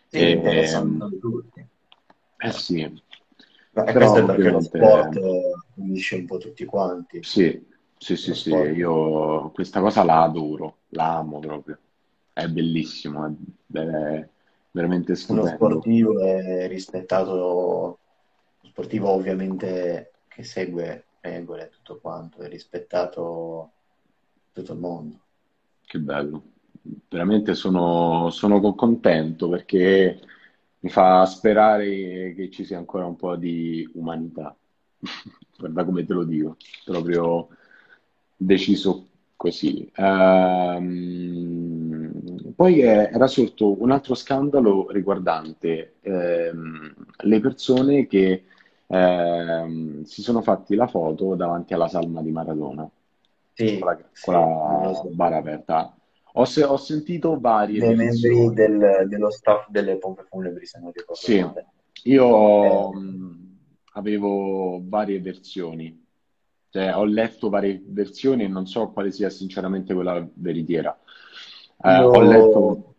Sì, 0.08 0.36
E, 0.42 0.72
tutti. 1.20 1.66
eh 2.38 2.52
sì, 2.52 2.82
E 3.84 3.94
però 3.94 3.96
questo 3.96 4.20
è 4.20 4.26
perché 4.26 4.50
lo 4.52 4.60
sport 4.62 5.16
eh, 5.16 5.54
unisce 5.76 6.16
un 6.18 6.26
po' 6.26 6.38
tutti 6.38 6.66
quanti. 6.66 7.20
sì, 7.20 7.66
sì, 7.98 8.16
sì, 8.18 8.34
sì, 8.34 8.50
sport. 8.50 8.72
io 8.74 9.52
questa 9.52 9.80
cosa 9.82 10.04
la 10.04 10.24
adoro, 10.24 10.82
la 10.90 11.18
amo 11.18 11.40
proprio. 11.40 11.80
È 12.42 12.48
bellissimo, 12.50 13.26
è, 13.26 14.28
veramente 14.72 15.16
Uno 15.28 15.46
stupendo. 15.46 15.56
sportivo 15.56 16.20
è 16.20 16.68
rispettato, 16.68 17.34
uno 17.34 17.98
sportivo 18.70 19.10
ovviamente 19.10 20.12
che 20.28 20.44
segue 20.44 21.06
regole 21.22 21.66
e 21.66 21.70
tutto 21.70 22.00
quanto, 22.00 22.40
è 22.42 22.48
rispettato 22.48 23.72
tutto 24.54 24.74
il 24.74 24.80
mondo. 24.80 25.20
Che 25.86 26.00
bello. 26.00 26.44
Veramente 27.10 27.56
sono, 27.56 28.30
sono 28.30 28.60
co- 28.60 28.74
contento 28.74 29.50
perché 29.50 30.20
mi 30.80 30.90
fa 30.90 31.26
sperare 31.26 32.34
che 32.36 32.50
ci 32.52 32.64
sia 32.64 32.78
ancora 32.78 33.06
un 33.06 33.16
po' 33.16 33.36
di 33.36 33.90
umanità. 33.94 34.56
Guarda 35.58 35.84
come 35.84 36.06
te 36.06 36.14
lo 36.14 36.24
dico, 36.24 36.56
proprio 36.86 37.50
deciso 38.38 39.08
così. 39.36 39.92
Ehm, 39.96 41.69
poi 42.60 42.82
era 42.82 43.28
sorto 43.28 43.82
un 43.82 43.92
altro 43.92 44.16
scandalo 44.16 44.90
riguardante 44.92 45.96
ehm, 46.02 46.94
le 47.24 47.40
persone 47.40 48.06
che 48.08 48.44
ehm, 48.88 50.04
si 50.04 50.22
sono 50.22 50.42
fatti 50.42 50.76
la 50.76 50.88
foto 50.88 51.36
davanti 51.36 51.74
alla 51.74 51.88
salma 51.88 52.22
di 52.22 52.32
Maradona 52.32 52.84
con 52.84 52.94
Sì, 53.54 53.80
la, 53.80 53.98
con 53.98 54.12
sì, 54.14 54.32
me 54.32 54.82
lo 54.88 54.94
la 54.94 54.94
so. 54.94 55.10
bara 55.12 55.38
aperta. 55.38 55.96
Ho, 56.34 56.46
se- 56.46 56.64
ho 56.64 56.78
sentito 56.78 57.40
varie 57.40 57.80
Dei 57.80 57.96
membri 57.96 58.54
del- 58.54 59.06
dello 59.08 59.30
staff 59.30 59.70
delle 59.70 59.98
pompe 59.98 60.24
funebri, 60.30 60.66
se 60.66 60.80
non 60.80 60.92
ricordo 60.92 61.22
Sì, 61.22 61.38
male. 61.40 61.66
io 62.04 62.28
Eh, 62.64 62.90
mh, 62.94 63.58
avevo 63.94 64.82
varie 64.88 65.20
versioni, 65.22 66.06
cioè 66.70 66.96
ho 66.96 67.04
letto 67.06 67.50
varie 67.50 67.82
versioni 67.86 68.44
e 68.44 68.48
non 68.48 68.66
so 68.68 68.90
quale 68.92 69.12
sia 69.12 69.30
sinceramente 69.30 69.94
quella 69.94 70.26
veritiera. 70.36 70.98
Eh, 71.82 72.00
ho 72.02 72.22
letto, 72.22 72.96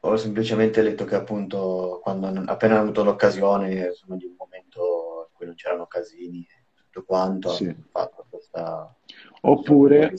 ho 0.00 0.16
semplicemente 0.16 0.82
letto 0.82 1.04
che 1.04 1.14
appunto 1.14 2.00
quando 2.02 2.26
hanno- 2.26 2.42
appena 2.46 2.74
hanno 2.74 2.82
avuto 2.84 3.04
l'occasione, 3.04 3.86
insomma, 3.86 4.16
di 4.16 4.24
un 4.24 4.34
momento 4.36 5.26
in 5.28 5.34
cui 5.36 5.46
non 5.46 5.54
c'erano 5.54 5.86
casini 5.86 6.40
e 6.40 6.64
tutto 6.74 7.04
quanto, 7.04 7.50
sì, 7.50 7.64
hanno 7.64 7.84
fatto 7.90 8.26
questa 8.28 8.94
oppure, 9.42 10.12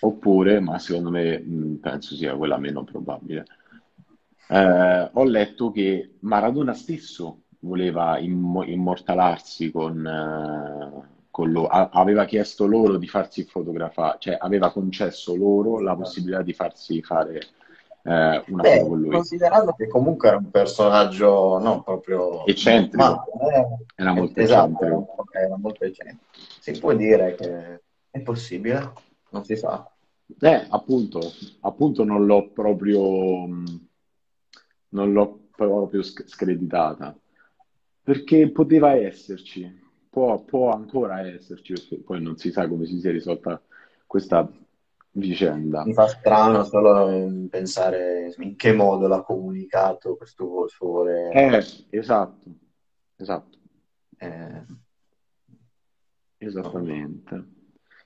oppure, 0.00 0.60
ma 0.60 0.78
secondo 0.78 1.10
me 1.10 1.38
mh, 1.38 1.78
penso 1.80 2.14
sia 2.14 2.36
quella 2.36 2.58
meno 2.58 2.84
probabile. 2.84 3.44
Eh, 4.48 5.10
ho 5.12 5.24
letto 5.24 5.70
che 5.70 6.16
Maradona 6.20 6.74
stesso 6.74 7.44
voleva 7.60 8.18
immo- 8.18 8.62
immortalarsi 8.62 9.70
con, 9.70 10.06
eh, 10.06 11.13
con 11.34 11.50
lo- 11.50 11.66
a- 11.66 11.88
aveva 11.92 12.26
chiesto 12.26 12.64
loro 12.64 12.96
di 12.96 13.08
farsi 13.08 13.42
fotografare, 13.42 14.18
cioè 14.20 14.36
aveva 14.38 14.70
concesso 14.70 15.34
loro 15.34 15.80
la 15.80 15.96
possibilità 15.96 16.42
di 16.42 16.52
farsi 16.52 17.02
fare 17.02 17.40
eh, 18.06 18.44
una 18.46 18.62
foto 18.62 18.62
Beh, 18.62 18.86
con 18.86 19.00
lui. 19.00 19.10
considerando 19.10 19.72
che 19.72 19.88
comunque 19.88 20.28
era 20.28 20.36
un 20.36 20.48
personaggio 20.50 21.58
non 21.58 21.82
proprio 21.82 22.46
Eccentrico, 22.46 23.24
era 23.96 24.10
eh, 24.10 24.14
molto 24.14 24.40
esatto, 24.40 24.84
era, 24.84 24.94
eccentrico. 24.94 25.24
era 25.32 25.56
molto 25.56 25.84
eccentrico. 25.84 26.22
Si 26.60 26.78
può 26.78 26.94
dire 26.94 27.34
che 27.34 27.80
è 28.10 28.20
possibile, 28.20 28.92
non 29.30 29.42
si 29.44 29.56
sa. 29.56 29.90
Eh, 30.38 30.66
appunto, 30.70 31.18
appunto 31.62 32.04
non 32.04 32.26
l'ho 32.26 32.48
proprio, 32.50 33.46
non 34.90 35.12
l'ho 35.12 35.40
proprio 35.50 36.00
sc- 36.02 36.28
screditata, 36.28 37.16
perché 38.02 38.50
poteva 38.50 38.92
esserci, 38.92 39.82
può, 40.14 40.38
può 40.44 40.70
ancora 40.70 41.26
esserci, 41.26 41.72
perché 41.72 41.96
poi 41.96 42.22
non 42.22 42.36
si 42.36 42.52
sa 42.52 42.68
come 42.68 42.86
si 42.86 43.00
sia 43.00 43.10
risolta 43.10 43.60
questa 44.06 44.48
vicenda. 45.10 45.84
Mi 45.84 45.92
fa 45.92 46.06
strano 46.06 46.62
solo 46.62 47.48
pensare 47.50 48.32
in 48.38 48.54
che 48.54 48.72
modo 48.72 49.08
l'ha 49.08 49.22
comunicato 49.22 50.16
questo 50.16 50.68
volere. 50.78 51.56
Eh, 51.90 51.96
esatto, 51.98 52.48
esatto, 53.16 53.58
Eh, 54.18 54.64
esattamente. 56.38 57.44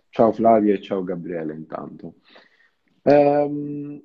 Ciao 0.09 0.33
Flavia 0.33 0.73
e 0.73 0.81
ciao 0.81 1.05
Gabriele 1.05 1.53
intanto. 1.53 2.15
Ehm, 3.03 3.91
Nel 3.91 4.03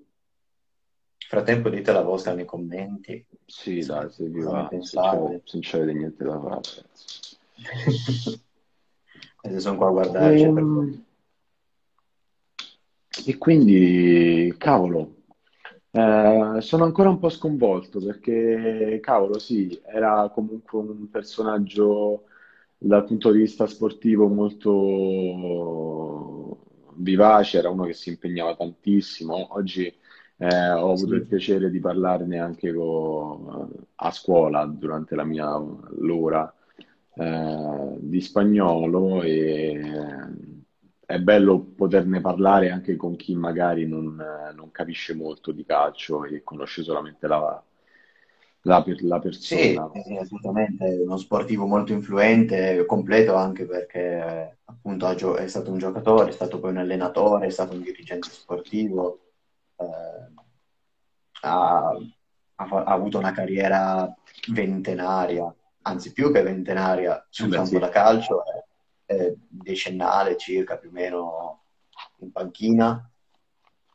frattempo 1.41 1.69
dite 1.69 1.93
la 1.93 2.01
vostra 2.01 2.33
nei 2.33 2.43
commenti, 2.43 3.25
sì, 3.45 3.79
dai, 3.79 4.11
se 4.11 4.27
vi 4.27 4.41
va, 4.41 4.67
se 4.81 4.99
c'è, 4.99 5.17
non 5.17 5.41
c'avete 5.61 5.93
niente 5.93 6.23
da 6.25 6.39
fare. 6.39 6.61
Sono 9.59 9.77
qua 9.77 9.87
a 9.87 9.91
guardarci 9.91 10.51
per 10.51 10.63
Ehm, 10.63 11.05
E 13.25 13.37
quindi, 13.37 14.53
cavolo, 14.57 15.17
eh, 15.91 16.57
sono 16.61 16.83
ancora 16.83 17.09
un 17.09 17.19
po' 17.19 17.29
sconvolto 17.29 17.99
perché, 17.99 18.99
cavolo, 19.01 19.37
sì, 19.39 19.79
era 19.85 20.29
comunque 20.33 20.79
un 20.79 21.09
personaggio 21.09 22.23
dal 22.77 23.05
punto 23.05 23.31
di 23.31 23.39
vista 23.39 23.67
sportivo 23.67 24.27
molto 24.27 25.45
vivace, 26.95 27.57
era 27.59 27.69
uno 27.69 27.85
che 27.85 27.93
si 27.93 28.09
impegnava 28.09 28.55
tantissimo. 28.55 29.53
Oggi 29.55 29.85
eh, 30.37 30.69
ho 30.71 30.91
avuto 30.91 31.13
il 31.15 31.21
Sì. 31.21 31.27
piacere 31.27 31.69
di 31.69 31.79
parlarne 31.79 32.39
anche 32.39 32.73
co- 32.73 33.69
a 33.95 34.11
scuola 34.11 34.65
durante 34.65 35.15
la 35.15 35.23
mia 35.23 35.47
l'ora 35.99 36.51
eh, 37.15 37.95
di 37.99 38.21
spagnolo 38.21 39.21
e 39.21 39.73
eh, 39.73 40.53
è 41.05 41.19
bello 41.19 41.59
poterne 41.59 42.21
parlare 42.21 42.71
anche 42.71 42.95
con 42.95 43.15
chi 43.15 43.35
magari 43.35 43.85
non, 43.87 44.19
eh, 44.19 44.53
non 44.53 44.71
capisce 44.71 45.13
molto 45.13 45.51
di 45.51 45.65
calcio 45.65 46.25
e 46.25 46.43
conosce 46.43 46.83
solamente 46.83 47.27
la, 47.27 47.63
la 48.61 48.83
per- 48.83 49.03
la 49.03 49.19
persona. 49.19 49.89
sì, 49.91 50.15
assolutamente, 50.17 50.85
è 50.85 51.01
uno 51.01 51.17
sportivo 51.17 51.65
molto 51.65 51.91
influente, 51.93 52.85
completo 52.85 53.35
anche 53.35 53.65
perché 53.65 54.59
appunto 54.65 55.35
è 55.35 55.47
stato 55.47 55.71
un 55.71 55.77
giocatore, 55.77 56.29
è 56.29 56.31
stato 56.33 56.59
poi 56.59 56.71
un 56.71 56.77
allenatore, 56.77 57.47
è 57.47 57.49
stato 57.49 57.73
un 57.75 57.81
dirigente 57.81 58.29
sportivo, 58.29 59.31
eh, 59.77 59.85
ha, 61.41 61.89
ha 61.89 62.65
ha 62.65 62.83
avuto 62.93 63.17
una 63.17 63.31
carriera 63.31 64.13
ventenaria, 64.51 65.53
anzi 65.83 66.11
più 66.13 66.31
che 66.31 66.41
ventenaria 66.43 67.25
Eh 67.37 67.45
sul 67.45 67.49
beh, 67.49 67.57
campo 67.57 67.79
da 67.79 67.87
sì, 67.87 67.91
calcio, 67.91 68.43
è, 69.05 69.13
è 69.13 69.33
decennale 69.47 70.37
circa 70.37 70.77
più 70.77 70.89
o 70.89 70.91
meno 70.91 71.63
in 72.17 72.31
panchina. 72.31 73.09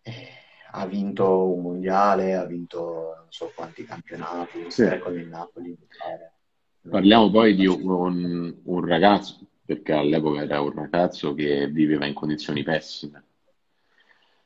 Eh, 0.03 0.29
Ha 0.73 0.87
vinto 0.87 1.53
un 1.53 1.63
mondiale, 1.63 2.35
ha 2.35 2.45
vinto 2.45 3.15
non 3.17 3.27
so 3.31 3.53
quanti 3.55 3.85
campionati, 3.85 4.67
sì. 4.69 4.85
con 5.01 5.19
il 5.19 5.27
Napoli. 5.29 5.77
Parliamo 6.91 7.31
poi 7.31 7.55
di 7.55 7.67
un, 7.67 8.53
un 8.65 8.85
ragazzo, 8.85 9.39
perché 9.65 9.93
all'epoca 9.93 10.43
era 10.43 10.61
un 10.61 10.73
ragazzo 10.75 11.33
che 11.33 11.69
viveva 11.69 12.05
in 12.05 12.15
condizioni 12.15 12.65
pessime. 12.65 13.23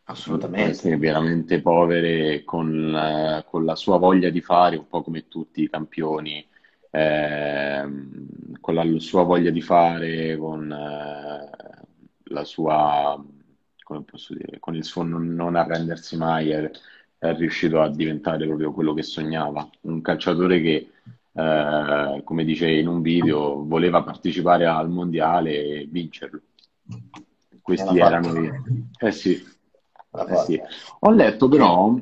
assolutamente. 0.05 0.97
Veramente 0.99 1.61
povere, 1.63 2.43
con 2.45 2.91
la, 2.91 3.45
con 3.47 3.65
la 3.65 3.75
sua 3.77 3.99
voglia 3.99 4.31
di 4.31 4.41
fare, 4.41 4.77
un 4.77 4.87
po' 4.89 5.03
come 5.03 5.29
tutti 5.29 5.63
i 5.63 5.69
campioni, 5.71 6.45
ehm, 6.93 8.59
con 8.61 8.75
la 8.75 8.85
sua 8.99 9.25
voglia 9.25 9.51
di 9.51 9.63
fare, 9.63 10.37
con 10.37 10.71
eh, 10.71 11.51
la 12.25 12.45
sua, 12.45 13.21
come 13.83 14.03
posso 14.03 14.35
dire, 14.35 14.59
con 14.61 14.77
il 14.77 14.85
suo 14.85 15.03
non, 15.03 15.35
non 15.35 15.57
arrendersi 15.57 16.17
mai, 16.17 16.51
è, 16.51 16.71
è 17.19 17.35
riuscito 17.35 17.81
a 17.81 17.89
diventare 17.89 18.47
proprio 18.47 18.73
quello 18.73 18.95
che 18.95 19.03
sognava. 19.03 19.69
Un 19.83 20.01
calciatore 20.01 20.61
che, 20.61 20.91
eh, 21.33 22.21
come 22.25 22.45
dice 22.45 22.71
in 22.71 22.87
un 22.89 23.01
video, 23.01 23.65
voleva 23.65 24.03
partecipare 24.03 24.67
al 24.67 24.89
mondiale 24.91 25.65
e 25.65 25.89
vincerlo. 25.91 26.41
Questi 27.61 27.99
erano 27.99 28.39
i... 28.39 28.51
Eh 28.99 29.13
sì, 29.13 29.33
eh 29.33 30.37
sì. 30.45 30.61
Ho 31.01 31.11
letto 31.11 31.49
però, 31.49 31.97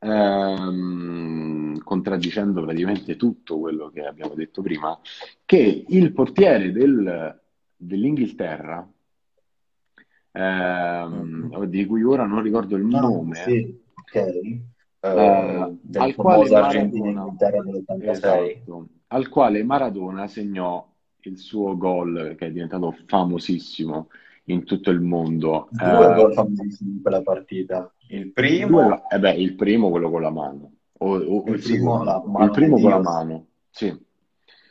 ehm, 0.00 1.67
contraddicendo 1.88 2.62
praticamente 2.62 3.16
tutto 3.16 3.58
quello 3.58 3.88
che 3.88 4.04
abbiamo 4.04 4.34
detto 4.34 4.60
prima, 4.60 4.96
che 5.46 5.84
il 5.88 6.12
portiere 6.12 6.70
del- 6.70 7.40
dell'Inghilterra, 7.74 8.86
ehm, 10.32 11.50
Mm. 11.56 11.64
di 11.64 11.86
cui 11.86 12.02
ora 12.02 12.26
non 12.26 12.42
ricordo 12.42 12.76
il 12.76 12.84
Ah, 12.84 13.00
nome, 13.00 13.34
sì, 13.36 13.80
ok. 13.94 14.14
eh, 14.14 14.60
Eh, 15.00 15.76
al 15.96 16.14
quale 16.14 16.50
Maradona, 16.50 16.66
Argentina-Inghilterra 16.66 17.62
dell'86. 17.62 18.10
esatto, 18.10 18.88
al 19.08 19.28
quale 19.28 19.64
Maradona 19.64 20.26
segnò 20.26 20.86
il 21.22 21.38
suo 21.38 21.74
gol 21.78 22.34
che 22.36 22.46
è 22.46 22.50
diventato 22.52 22.94
famosissimo 23.06 24.10
in 24.44 24.64
tutto 24.64 24.90
il 24.90 25.00
mondo. 25.00 25.68
Due 25.70 26.14
gol 26.14 26.30
Eh, 26.32 26.34
famosissimi 26.34 26.90
in 26.92 27.00
quella 27.02 27.22
partita. 27.22 27.90
Il 28.10 28.24
due, 28.24 28.32
primo, 28.34 29.08
eh 29.08 29.18
beh, 29.18 29.34
il 29.34 29.54
primo 29.54 29.88
quello 29.88 30.10
con 30.10 30.20
la 30.20 30.30
mano, 30.30 30.72
o, 30.98 31.16
o- 31.16 31.48
il 31.50 31.56
il 31.56 31.62
primo, 31.62 31.94
secondo, 32.00 32.22
il 32.36 32.50
primo 32.50 32.78
con 32.80 32.90
la 32.90 32.98
Dio. 32.98 33.00
mano, 33.00 33.48
sì. 33.70 33.88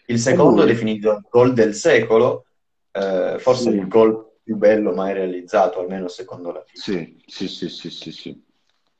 Il 0.06 0.18
secondo, 0.20 0.63
lui, 0.63 0.66
definito 0.66 1.12
il 1.12 1.26
gol 1.30 1.54
del 1.54 1.74
secolo, 1.76 2.46
eh, 2.92 3.36
forse 3.40 3.70
il 3.72 3.86
sì, 3.86 3.88
gol 3.88 4.38
più 4.42 4.56
bello 4.56 4.94
mai 4.94 5.13
realizzato, 5.13 5.80
almeno 5.80 6.08
secondo 6.08 6.52
la 6.52 6.63
FIFA. 6.63 6.94
sì, 6.94 7.22
sì, 7.26 7.48
sì, 7.48 7.70
sì, 7.70 7.90
sì, 7.90 8.12
sì. 8.12 8.46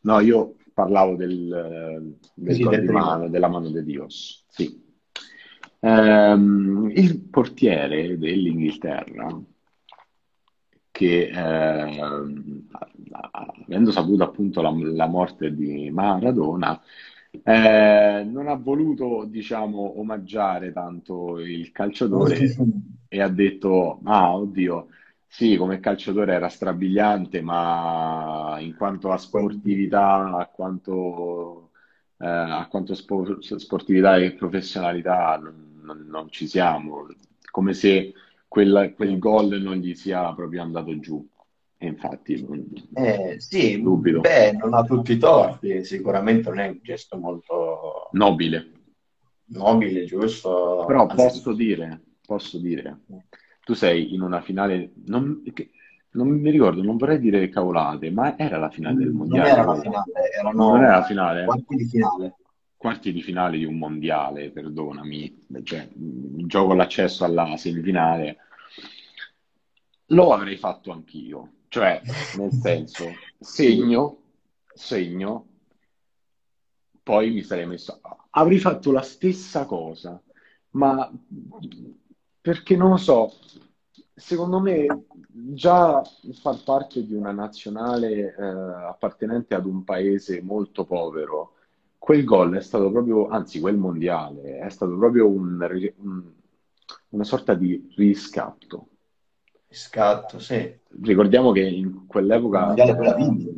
No, 0.02 0.20
io 0.20 0.56
parlavo 0.74 1.16
del, 1.16 2.16
del 2.34 2.60
Sì, 2.60 2.60
gol 2.60 2.78
del 2.78 2.80
di 2.80 2.88
primo. 2.88 2.90
mano, 2.90 3.30
della 3.30 3.48
mano 3.48 3.70
di 3.70 3.84
Dios. 3.84 4.44
Sì. 4.48 4.86
Ehm, 5.82 6.90
il 6.96 7.20
portiere 7.30 8.18
dell'Inghilterra, 8.18 9.28
che 10.92 11.30
ehm, 11.30 12.68
avendo 13.32 13.92
saputo 13.92 14.24
appunto 14.24 14.62
la, 14.62 14.72
la 14.74 15.08
morte 15.08 15.54
di 15.54 15.90
Maradona, 15.92 16.80
eh, 17.44 18.24
non 18.26 18.48
ha 18.48 18.56
voluto, 18.56 19.26
diciamo, 19.26 20.00
omaggiare 20.00 20.72
tanto 20.74 21.40
il 21.40 21.72
calciatore 21.72 22.56
e 23.08 23.22
ha 23.22 23.30
detto, 23.30 24.00
ah, 24.04 24.36
oddio, 24.36 24.88
sì, 25.26 25.56
come 25.58 25.80
calciatore 25.80 26.34
era 26.34 26.50
strabiliante, 26.50 27.42
ma 27.42 28.58
in 28.60 28.76
quanto 28.76 29.12
a 29.12 29.18
sportività, 29.18 30.38
a 30.38 30.48
quanto, 30.48 31.72
eh, 32.18 32.26
a 32.28 32.68
quanto 32.70 32.94
spo- 32.94 33.42
sportività 33.42 34.18
e 34.18 34.34
professionalità 34.34 35.38
non, 35.38 35.80
non- 35.84 36.06
non 36.08 36.30
ci 36.30 36.48
siamo, 36.48 37.08
come 37.52 37.74
se 37.74 38.14
quel, 38.48 38.94
quel 38.96 39.18
gol 39.20 39.62
non 39.62 39.76
gli 39.78 39.94
sia 39.96 40.34
proprio 40.34 40.62
andato 40.64 40.98
giù. 41.00 41.26
E 41.80 41.86
infatti, 41.86 42.42
non- 42.42 42.66
Eh, 42.94 43.40
sì, 43.40 43.82
dubito. 43.82 44.22
beh, 44.22 44.54
non 44.54 44.74
ha 44.74 44.84
tutti 44.84 45.12
i 45.14 45.18
torti, 45.18 45.84
sicuramente 45.86 46.50
non 46.50 46.60
è 46.60 46.68
un 46.70 46.80
gesto 46.82 47.18
molto 47.18 48.10
Nobile. 48.14 48.72
nobile, 49.50 50.06
giusto, 50.06 50.86
Però 50.86 51.06
anzi, 51.08 51.16
posso 51.16 51.54
dire, 51.54 52.02
posso 52.26 52.58
dire, 52.60 53.00
tu 53.64 53.74
sei 53.74 54.14
in 54.14 54.22
una 54.22 54.42
finale, 54.42 54.92
non, 55.06 55.44
che- 55.54 55.72
non 56.12 56.30
mi 56.30 56.50
ricordo, 56.50 56.82
non 56.82 56.98
vorrei 56.98 57.20
dire 57.20 57.50
cavolate, 57.50 58.10
ma 58.12 58.38
era 58.38 58.58
la 58.58 58.70
finale 58.70 58.96
del 58.96 59.10
non 59.10 59.18
mondiale. 59.18 59.50
era 59.52 59.64
la 59.64 59.76
finale, 59.76 60.12
Non 60.54 60.76
era 60.78 60.88
la 60.88 60.94
erano 60.94 61.06
finale? 61.06 61.46
quarti 61.46 61.76
di 61.76 61.86
finale. 61.86 62.36
Quarti 62.78 63.12
di 63.12 63.22
finale 63.22 63.58
di 63.58 63.66
un 63.66 63.78
mondiale, 63.78 64.52
perdonami, 64.52 65.48
cioè, 65.64 65.88
mh, 65.94 66.46
gioco 66.48 66.74
l'accesso 66.74 67.26
alla 67.26 67.58
semifinale. 67.58 68.38
Lo 70.08 70.34
avrei 70.34 70.58
fatto 70.58 70.92
anch'io, 70.92 71.52
cioè, 71.68 72.02
nel 72.32 72.52
senso, 72.62 73.24
segno, 73.40 74.22
segno, 74.74 75.48
poi 77.04 77.32
mi 77.32 77.42
sarei 77.44 77.66
messo, 77.66 78.00
avrei 78.32 78.60
fatto 78.60 78.92
la 78.92 79.02
stessa 79.02 79.66
cosa, 79.66 80.22
ma 80.72 81.10
perché 82.42 82.76
non 82.76 82.92
lo 82.92 82.98
so, 82.98 83.32
secondo 84.14 84.60
me 84.60 85.06
già 85.30 86.02
far 86.42 86.64
parte 86.64 87.06
di 87.06 87.14
una 87.14 87.32
nazionale 87.32 88.36
eh, 88.36 88.42
appartenente 88.44 89.56
ad 89.56 89.66
un 89.66 89.84
paese 89.84 90.42
molto 90.42 90.86
povero, 90.86 91.54
quel 91.98 92.24
gol 92.24 92.56
è 92.56 92.62
stato 92.62 92.90
proprio, 92.92 93.28
anzi 93.28 93.60
quel 93.60 93.78
mondiale, 93.78 94.60
è 94.60 94.70
stato 94.70 94.96
proprio 94.98 95.28
un 95.28 95.94
un- 95.98 96.36
una 97.10 97.24
sorta 97.24 97.54
di 97.54 97.92
riscatto. 97.96 98.88
Scatto, 99.78 100.40
sì. 100.40 100.78
Ricordiamo 101.02 101.52
che 101.52 101.62
in 101.62 102.06
Il 102.52 102.60
quell'epoca, 102.60 102.60
mondiale 102.60 102.94
poi 102.96 103.06
la 103.06 103.14
vinse, 103.14 103.54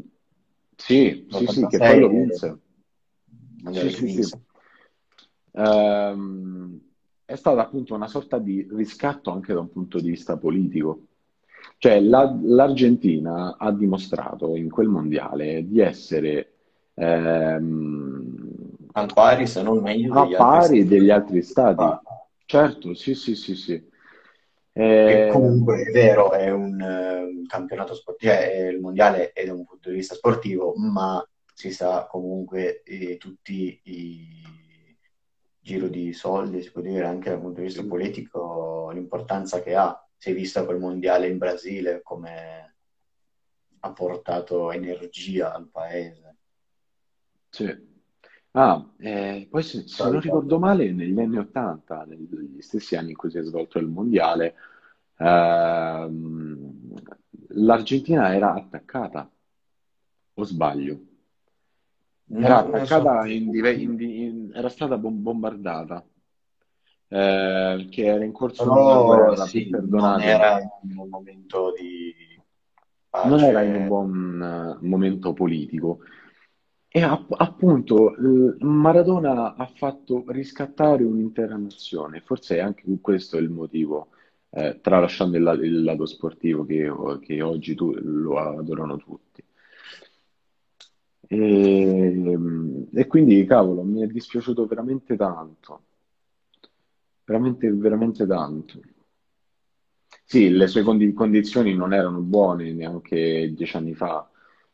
sì, 0.75 1.25
sì, 1.29 1.47
sì, 1.47 1.67
che 1.67 1.81
poi 1.81 1.99
lo 1.99 2.07
l'86 2.07 2.09
vinse. 2.09 2.47
il 2.47 2.61
Sì, 3.71 3.89
mondiale 3.89 4.07
sì. 4.07 4.29
Ehm, 5.53 6.79
è 7.25 7.35
stata 7.35 7.61
appunto 7.61 7.93
una 7.95 8.07
sorta 8.07 8.39
di 8.39 8.67
riscatto 8.71 9.31
anche 9.31 9.53
da 9.53 9.59
un 9.59 9.69
punto 9.69 9.99
di 9.99 10.09
vista 10.09 10.37
politico. 10.37 11.05
Cioè, 11.77 11.99
la- 12.01 12.37
l'Argentina 12.43 13.55
ha 13.57 13.71
dimostrato 13.71 14.55
in 14.55 14.69
quel 14.69 14.87
mondiale 14.87 15.65
di 15.67 15.79
essere 15.79 16.53
ehm, 16.95 18.49
Al 18.93 19.07
pari, 19.13 19.47
se 19.47 19.63
non 19.63 19.81
meglio, 19.81 20.11
a 20.11 20.25
degli 20.27 20.33
altri 20.35 20.61
pari 20.61 20.61
stati. 20.61 20.87
degli 20.87 21.09
altri 21.09 21.41
stati. 21.41 21.85
Ah, 21.85 22.01
Certo, 22.45 22.93
sì, 22.95 23.13
sì, 23.15 23.35
sì, 23.35 23.55
sì. 23.55 23.87
Che 24.79 25.27
Eh, 25.27 25.29
comunque 25.29 25.83
è 25.83 25.91
vero, 25.91 26.31
è 26.31 26.49
un, 26.51 26.79
eh, 26.79 27.21
un 27.21 27.45
campionato 27.45 27.93
sportivo, 27.93 28.31
cioè 28.31 28.67
il 28.71 28.79
mondiale 28.79 29.33
è 29.33 29.45
da 29.45 29.51
un 29.51 29.65
punto 29.65 29.89
di 29.89 29.95
vista 29.95 30.15
sportivo, 30.15 30.73
ma 30.77 31.21
si 31.53 31.71
sa 31.71 32.07
comunque 32.09 32.81
eh, 32.83 33.17
tutti 33.17 33.77
i 33.83 34.97
giro 35.59 35.89
di 35.89 36.13
soldi, 36.13 36.61
si 36.61 36.71
può 36.71 36.79
dire 36.79 37.05
anche 37.05 37.29
dal 37.29 37.41
punto 37.41 37.59
di 37.59 37.65
vista 37.65 37.83
politico, 37.83 38.89
l'importanza 38.93 39.61
che 39.61 39.75
ha. 39.75 40.01
Si 40.15 40.31
è 40.31 40.33
visto 40.33 40.63
quel 40.63 40.79
mondiale 40.79 41.27
in 41.27 41.37
Brasile 41.37 42.01
come 42.01 42.75
ha 43.81 43.91
portato 43.91 44.71
energia 44.71 45.53
al 45.53 45.67
paese. 45.69 46.37
sì. 47.49 47.87
Ah, 48.51 48.83
eh, 48.97 49.47
poi 49.49 49.61
se, 49.61 49.87
se 49.87 50.03
non 50.03 50.19
ricordo 50.19 50.57
male, 50.57 50.91
negli 50.91 51.19
anni 51.19 51.37
Ottanta, 51.37 52.03
negli 52.05 52.59
stessi 52.61 52.95
anni 52.95 53.11
in 53.11 53.15
cui 53.15 53.29
si 53.29 53.37
è 53.37 53.43
svolto 53.43 53.77
il 53.77 53.85
mondiale, 53.85 54.55
l'Argentina 57.49 58.33
era 58.33 58.53
attaccata, 58.53 59.29
o 60.35 60.43
sbaglio? 60.45 60.99
Era 62.31 62.57
sono 62.59 62.77
attaccata 62.77 63.27
in, 63.27 63.49
dive- 63.49 63.73
in 63.73 63.95
di- 63.95 64.23
in- 64.23 64.51
era 64.53 64.69
stata 64.69 64.97
bom- 64.97 65.21
bombardata, 65.21 66.05
eh, 67.09 67.87
che 67.89 68.05
era 68.05 68.23
in 68.23 68.31
corso 68.31 68.63
Però 68.63 69.05
guerra, 69.05 69.35
sì, 69.45 69.69
non 69.69 70.21
era 70.21 70.59
in 70.83 70.97
un 70.97 71.09
momento 71.09 71.73
di 71.77 72.13
non 73.21 73.43
era 73.43 73.61
in 73.63 73.75
un 73.75 73.81
pace. 73.81 73.87
buon 73.87 74.77
eh, 74.81 74.85
momento 74.87 75.33
politico. 75.33 75.99
E 76.87 77.01
app- 77.03 77.33
appunto 77.37 78.15
Maradona 78.59 79.55
ha 79.55 79.65
fatto 79.67 80.23
riscattare 80.27 81.03
un'intera 81.03 81.55
nazione, 81.57 82.21
forse 82.21 82.57
è 82.57 82.59
anche 82.59 82.83
questo 83.01 83.37
il 83.37 83.49
motivo, 83.49 84.09
eh, 84.51 84.79
tralasciando 84.81 85.37
il, 85.37 85.59
il 85.63 85.83
lato 85.83 86.05
sportivo 86.05 86.65
che, 86.65 86.91
che 87.21 87.41
oggi 87.41 87.75
tu- 87.75 87.93
lo 87.95 88.37
adorano 88.39 88.97
tutti. 88.97 89.43
E, 91.29 91.37
e 92.93 93.07
quindi, 93.07 93.45
cavolo, 93.45 93.83
mi 93.83 94.01
è 94.01 94.07
dispiaciuto 94.07 94.65
veramente 94.65 95.15
tanto, 95.15 95.83
veramente, 97.25 97.71
veramente 97.71 98.25
tanto. 98.27 98.81
Sì, 100.25 100.49
le 100.49 100.67
sue 100.67 100.83
condi- 100.83 101.13
condizioni 101.13 101.73
non 101.75 101.93
erano 101.93 102.19
buone 102.19 102.71
neanche 102.73 103.51
dieci 103.55 103.75
anni 103.77 103.95
fa, 103.95 104.27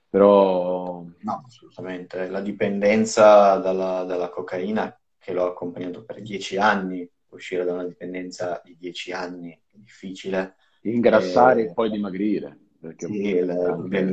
però 0.09 1.03
No, 1.21 1.43
assolutamente. 1.45 2.27
La 2.29 2.41
dipendenza 2.41 3.57
dalla, 3.57 4.03
dalla 4.03 4.29
cocaina 4.29 4.97
che 5.17 5.33
l'ho 5.33 5.45
accompagnato 5.47 6.03
per 6.03 6.21
dieci 6.21 6.57
anni, 6.57 7.09
uscire 7.29 7.63
da 7.63 7.73
una 7.73 7.85
dipendenza 7.85 8.61
di 8.63 8.75
dieci 8.77 9.11
anni 9.11 9.57
è 9.75 9.79
difficile. 9.79 10.55
ingrassare 10.81 11.63
e 11.63 11.69
E, 11.69 11.73
poi 11.73 11.89
dimagrire, 11.89 12.57
perché 12.79 13.05
sì, 13.05 13.13
il- 13.19 13.49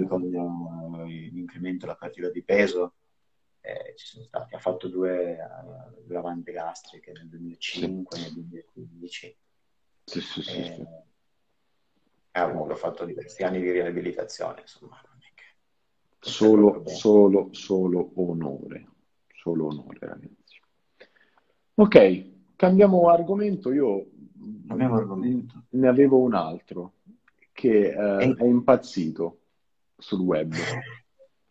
con 0.07 0.25
eh, 0.25 1.05
l'incremento 1.05 1.87
della 1.87 1.96
perdita 1.98 2.31
di 2.31 2.42
peso 2.42 2.94
eh, 3.61 3.94
ci 3.96 4.07
sono 4.07 4.25
stati. 4.25 4.55
Ha 4.55 4.59
fatto 4.59 4.88
due 4.88 5.33
eh, 5.38 6.07
lavande 6.09 6.53
gastriche 6.53 7.12
nel 7.12 7.29
Sì, 7.70 7.88
2005 7.88 8.18
e 8.18 8.20
nel 8.20 8.33
2015. 8.33 9.37
sì, 10.05 10.20
sì, 10.20 10.42
sì, 10.42 10.62
sì. 10.64 10.83
E, 10.83 11.05
ha 12.33 12.42
avuto 12.42 12.75
fatto 12.75 13.05
diversi 13.07 13.42
anni 13.42 13.61
di 13.61 13.70
riabilitazione, 13.70 14.61
insomma, 14.61 15.01
che 15.35 15.44
Solo, 16.37 16.83
solo, 16.87 17.51
solo 17.53 18.12
onore, 18.16 18.87
solo 19.35 19.66
onore, 19.66 19.98
ragazzi. 20.01 20.59
Ok, 21.75 22.55
cambiamo 22.57 23.09
argomento. 23.09 23.72
Io 23.72 24.07
Cambiamo 24.66 24.94
mm, 24.94 24.98
argomento. 24.98 25.62
ne 25.70 25.88
avevo 25.88 26.18
un 26.18 26.35
altro 26.35 26.94
che 27.52 27.90
eh, 27.90 28.24
E- 28.28 28.35
è 28.37 28.44
impazzito 28.44 29.38
sul 29.96 30.20
web. 30.20 30.52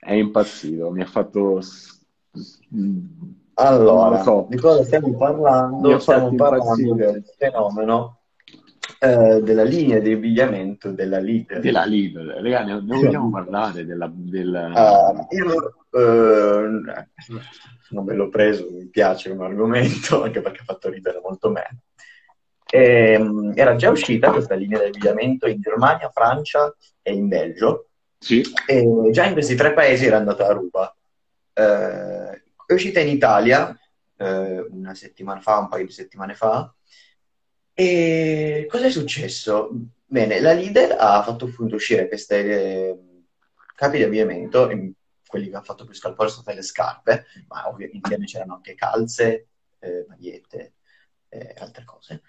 È 0.02 0.14
impazzito, 0.14 0.90
mi 0.90 1.04
ha 1.04 1.06
fatto, 1.06 1.60
lo 1.60 2.92
Allora, 3.54 4.24
so, 4.24 4.48
di 4.50 4.58
cosa 4.58 4.84
stiamo 4.84 5.16
parlando? 5.16 6.00
Stiamo 6.00 6.34
parlando 6.34 6.96
del 6.96 7.24
fenomeno 7.38 8.22
eh, 9.00 9.42
della 9.42 9.64
linea 9.64 10.00
di 10.00 10.12
abbigliamento 10.12 10.92
della 10.92 11.20
leader. 11.20 11.60
Della 11.60 11.86
Lidl, 11.86 12.34
raga, 12.42 12.64
ne, 12.64 12.82
ne 12.82 12.96
vogliamo 12.98 13.30
parlare 13.30 13.86
della, 13.86 14.12
del... 14.14 14.56
Ah, 14.56 15.28
io 15.30 15.86
eh, 15.90 16.82
non 17.90 18.06
me 18.06 18.14
l'ho 18.14 18.30
preso, 18.30 18.68
mi 18.72 18.86
piace 18.88 19.30
come 19.30 19.46
argomento, 19.46 20.24
anche 20.24 20.42
perché 20.42 20.62
ha 20.62 20.66
fatto 20.66 20.90
ridere 20.90 21.20
molto 21.24 21.50
me. 21.50 21.84
Ehm, 22.72 23.52
era 23.56 23.76
già 23.76 23.90
uscita 23.90 24.32
questa 24.32 24.56
linea 24.56 24.80
di 24.80 24.86
abbigliamento 24.86 25.48
in 25.48 25.60
Germania, 25.60 26.10
Francia 26.10 26.74
e 27.02 27.14
in 27.14 27.28
Belgio. 27.28 27.90
Sì, 28.18 28.44
E 28.66 29.10
già 29.12 29.26
in 29.26 29.34
questi 29.34 29.56
tre 29.56 29.74
paesi 29.74 30.06
era 30.06 30.18
andata 30.18 30.48
a 30.48 30.54
ruba. 30.54 30.96
Eh, 31.54 32.44
è 32.66 32.74
uscita 32.74 33.00
in 33.00 33.10
Italia 33.10 33.78
eh, 34.18 34.66
una 34.70 34.94
settimana 34.94 35.42
fa, 35.42 35.58
un 35.58 35.68
paio 35.68 35.86
di 35.86 35.92
settimane 35.92 36.36
fa. 36.36 36.74
E 37.74 38.68
cosa 38.70 38.86
è 38.86 38.92
successo? 38.92 39.72
Bene, 40.06 40.40
la 40.40 40.54
leader 40.54 40.96
ha 40.98 41.24
fatto 41.24 41.46
appunto 41.46 41.76
uscire 41.76 42.08
queste 42.08 42.38
eh, 42.38 43.00
capi 43.76 43.98
di 43.98 44.04
abbigliamento 44.04 44.70
quelli 45.32 45.48
che 45.48 45.56
hanno 45.56 45.64
fatto 45.64 45.86
più 45.86 45.96
scalpore 45.96 46.28
sono 46.28 46.42
state 46.42 46.58
le 46.58 46.64
scarpe, 46.64 47.26
ma 47.48 47.70
ovviamente 47.70 47.98
insieme 47.98 48.26
c'erano 48.26 48.56
anche 48.56 48.76
calze, 48.76 49.48
eh, 49.80 50.06
magliette 50.10 50.74
e 51.30 51.56
altre 51.58 51.86
cose, 51.86 52.22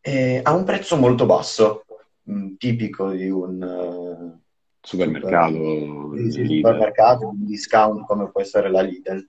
e 0.00 0.40
a 0.42 0.52
un 0.52 0.64
prezzo 0.64 0.96
molto 0.96 1.26
basso, 1.26 1.84
mh, 2.22 2.32
mm, 2.32 2.54
tipico 2.56 3.10
di 3.10 3.28
un 3.28 3.62
uh, 3.62 4.40
supermercato, 4.80 5.54
super, 5.54 6.30
sì, 6.30 6.46
supermercato, 6.46 7.28
un 7.28 7.44
discount 7.44 8.06
come 8.06 8.30
può 8.30 8.40
essere 8.40 8.70
la 8.70 8.80
Lidl. 8.80 9.24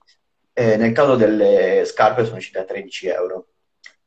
E 0.54 0.76
nel 0.76 0.92
caso 0.92 1.16
delle 1.16 1.82
scarpe 1.86 2.24
sono 2.24 2.36
uscite 2.36 2.58
a 2.58 2.64
13 2.64 3.06
euro. 3.08 3.46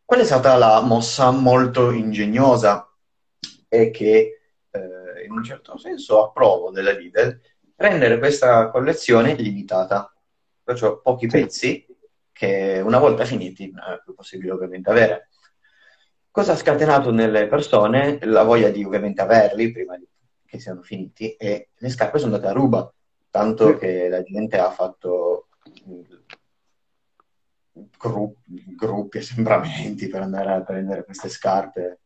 Qual 0.03 0.19
è 0.19 0.23
stata 0.23 0.55
la 0.55 0.81
mossa 0.81 1.31
molto 1.31 1.91
ingegnosa 1.91 2.87
e 3.67 3.89
che 3.89 4.39
eh, 4.69 5.25
in 5.25 5.31
un 5.31 5.43
certo 5.43 5.77
senso 5.77 6.23
approvo 6.23 6.69
della 6.69 6.91
Lidl, 6.91 7.39
rendere 7.75 8.19
questa 8.19 8.69
collezione 8.69 9.33
limitata, 9.33 10.13
perciò 10.63 10.99
pochi 11.01 11.27
pezzi 11.27 11.85
che 12.31 12.81
una 12.83 12.99
volta 12.99 13.25
finiti 13.25 13.71
non 13.71 13.93
è 13.93 14.01
più 14.03 14.13
possibile 14.13 14.51
ovviamente 14.51 14.89
avere. 14.89 15.29
Cosa 16.35 16.51
ha 16.51 16.57
scatenato 16.57 17.11
nelle 17.11 17.47
persone? 17.47 18.19
La 18.23 18.43
voglia 18.43 18.67
di 18.67 18.83
ovviamente 18.83 19.21
averli 19.21 19.71
prima 19.71 19.97
che 20.45 20.59
siano 20.59 20.81
finiti 20.81 21.31
e 21.35 21.69
le 21.73 21.89
scarpe 21.89 22.19
sono 22.19 22.35
andate 22.35 22.51
a 22.51 22.53
ruba, 22.53 22.93
tanto 23.29 23.77
che 23.77 24.09
la 24.09 24.21
gente 24.21 24.57
ha 24.57 24.69
fatto 24.69 25.47
gruppi, 27.97 28.75
gruppi 28.75 29.19
assembramenti 29.23 30.09
per 30.09 30.23
andare 30.23 30.51
a 30.51 30.61
prendere 30.61 31.05
queste 31.05 31.29
scarpe. 31.29 32.01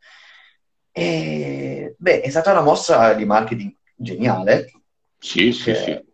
E, 0.92 1.96
beh, 1.98 2.22
è 2.22 2.30
stata 2.30 2.52
una 2.52 2.62
mossa 2.62 3.14
di 3.16 3.26
marketing 3.26 3.76
geniale. 3.96 4.72
Sì, 5.18 5.52
sì, 5.52 5.72
che, 5.72 6.06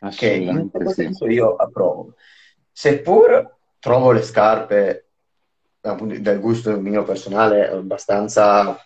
sì. 0.00 0.16
Che 0.16 0.34
in 0.34 0.70
questo 0.72 0.90
senso 0.90 1.28
io 1.28 1.54
approvo. 1.54 2.16
Seppur 2.72 3.58
trovo 3.78 4.10
le 4.10 4.22
scarpe 4.22 5.05
dal 5.94 6.40
gusto 6.40 6.80
mio 6.80 7.04
personale 7.04 7.68
abbastanza 7.68 8.76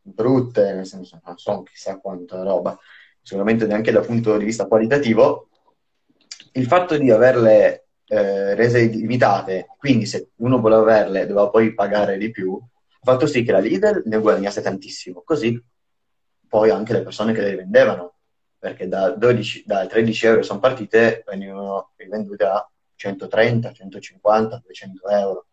brutte, 0.00 0.72
nel 0.72 0.86
senso 0.86 1.20
non 1.24 1.36
so 1.36 1.62
chissà 1.62 1.98
quanta 1.98 2.42
roba, 2.42 2.76
sicuramente 3.22 3.66
neanche 3.66 3.92
dal 3.92 4.06
punto 4.06 4.36
di 4.36 4.44
vista 4.44 4.66
qualitativo, 4.66 5.48
il 6.52 6.66
fatto 6.66 6.96
di 6.96 7.10
averle 7.10 7.86
eh, 8.06 8.54
rese 8.54 8.80
limitate, 8.86 9.68
quindi 9.78 10.06
se 10.06 10.30
uno 10.36 10.60
voleva 10.60 10.80
averle 10.80 11.26
doveva 11.26 11.50
poi 11.50 11.74
pagare 11.74 12.16
di 12.16 12.30
più, 12.30 12.58
ha 12.58 12.98
fatto 13.02 13.26
sì 13.26 13.42
che 13.42 13.52
la 13.52 13.58
Lidl 13.58 14.02
ne 14.06 14.18
guadagnasse 14.18 14.62
tantissimo, 14.62 15.22
così 15.24 15.62
poi 16.48 16.70
anche 16.70 16.94
le 16.94 17.02
persone 17.02 17.32
che 17.32 17.42
le 17.42 17.54
vendevano, 17.54 18.14
perché 18.58 18.88
da, 18.88 19.10
12, 19.10 19.64
da 19.66 19.86
13 19.86 20.26
euro 20.26 20.42
sono 20.42 20.58
partite, 20.58 21.22
venivano 21.26 21.90
rivendute 21.96 22.44
a 22.44 22.68
130, 22.94 23.72
150, 23.72 24.62
200 24.64 25.08
euro, 25.08 25.46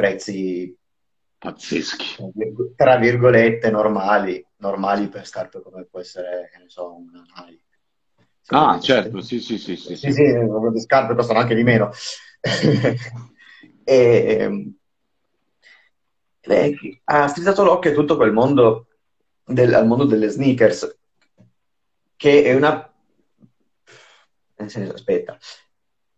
prezzi 0.00 0.74
pazzeschi, 1.36 2.16
tra 2.74 2.96
virgolette 2.96 3.70
normali, 3.70 4.44
normali 4.56 5.08
per 5.08 5.26
scarpe 5.26 5.60
come 5.60 5.84
può 5.84 6.00
essere, 6.00 6.48
che 6.50 6.58
ne 6.58 6.68
so, 6.68 6.94
una 6.94 7.22
Nike 7.44 7.64
Ah, 8.52 8.80
certo, 8.80 9.20
sì, 9.20 9.38
sì, 9.40 9.58
sì. 9.58 9.76
Sì, 9.76 9.94
sì, 9.94 10.10
sì 10.12 10.22
le 10.22 10.80
scarpe 10.80 11.14
costano 11.14 11.38
anche 11.38 11.54
di 11.54 11.62
meno. 11.62 11.92
e, 13.84 14.72
lei 16.42 17.00
ha 17.04 17.28
strizzato 17.28 17.62
l'occhio 17.62 17.92
a 17.92 17.94
tutto 17.94 18.16
quel 18.16 18.32
mondo, 18.32 18.88
del, 19.44 19.72
al 19.72 19.86
mondo 19.86 20.04
delle 20.04 20.28
sneakers, 20.28 20.98
che 22.16 22.42
è 22.42 22.54
una... 22.54 22.92
Nel 24.56 24.70
senso, 24.70 24.94
aspetta, 24.94 25.38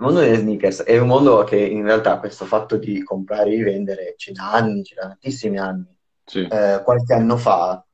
il 0.03 0.09
mondo 0.09 0.21
delle 0.21 0.39
sneakers 0.39 0.83
è 0.83 0.99
un 0.99 1.07
mondo 1.07 1.45
che 1.45 1.57
in 1.57 1.85
realtà 1.85 2.19
questo 2.19 2.45
fatto 2.45 2.77
di 2.77 3.05
comprare 3.05 3.53
e 3.53 3.57
rivendere 3.57 4.15
c'è 4.17 4.33
da 4.33 4.51
anni, 4.51 4.83
c'è 4.83 4.97
da 4.97 5.03
tantissimi 5.03 5.59
anni. 5.59 5.97
Sì. 6.25 6.41
Eh, 6.41 6.81
qualche 6.83 7.15
anno 7.15 7.37
fa 7.37 7.85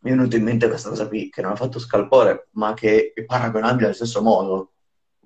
mi 0.00 0.10
è 0.10 0.14
venuto 0.14 0.36
in 0.36 0.42
mente 0.42 0.68
questa 0.68 0.88
cosa 0.88 1.06
qui, 1.06 1.28
che 1.28 1.42
non 1.42 1.52
ha 1.52 1.56
fatto 1.56 1.78
scalpore, 1.78 2.48
ma 2.52 2.72
che 2.72 3.12
è 3.14 3.24
paragonabile 3.24 3.86
allo 3.86 3.94
stesso 3.94 4.22
modo, 4.22 4.72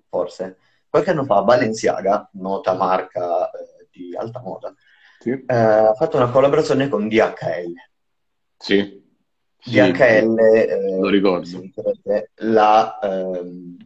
forse. 0.09 0.59
Qualche 0.89 1.11
anno 1.11 1.25
fa 1.25 1.43
Balenciaga, 1.43 2.31
nota 2.33 2.75
marca 2.75 3.51
eh, 3.51 3.89
di 3.91 4.17
alta 4.17 4.41
moda, 4.41 4.75
sì. 5.21 5.31
eh, 5.31 5.55
ha 5.55 5.95
fatto 5.95 6.17
una 6.17 6.31
collaborazione 6.31 6.89
con 6.89 7.09
DHL. 7.09 7.75
Sì. 8.57 9.07
DHL, 9.65 10.39
eh, 10.39 10.99
lo 10.99 11.09
ricordo. 11.09 11.61
La 12.37 12.99
ehm, 13.03 13.77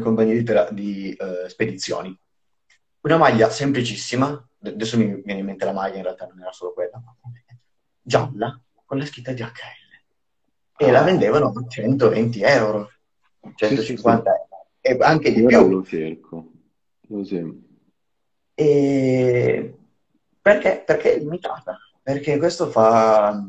compagnia 0.00 0.34
di, 0.34 0.74
di 0.74 1.12
eh, 1.12 1.48
spedizioni. 1.48 2.16
Una 3.00 3.16
maglia 3.16 3.50
semplicissima, 3.50 4.48
adesso 4.62 4.96
mi 4.96 5.20
viene 5.22 5.40
in 5.40 5.46
mente 5.46 5.64
la 5.64 5.72
maglia, 5.72 5.96
in 5.96 6.02
realtà 6.02 6.26
non 6.26 6.40
era 6.40 6.52
solo 6.52 6.72
quella, 6.72 7.00
ma 7.04 7.14
gialla, 8.00 8.60
con 8.84 8.98
la 8.98 9.06
scritta 9.06 9.32
DHL 9.32 9.84
e 10.76 10.90
la 10.90 11.02
vendevano 11.02 11.52
a 11.54 11.66
120 11.68 12.42
euro, 12.42 12.90
150 13.54 14.30
euro, 14.30 14.48
e 14.80 14.98
anche 15.00 15.32
di 15.32 15.44
più. 15.44 15.68
lo 15.68 15.84
cerco, 15.84 16.52
lo 17.08 17.24
sembra. 17.24 17.58
E... 18.54 19.74
Perché? 20.40 20.82
Perché 20.84 21.14
è 21.14 21.18
limitata, 21.18 21.78
perché 22.02 22.36
questo 22.38 22.68
fa 22.70 23.42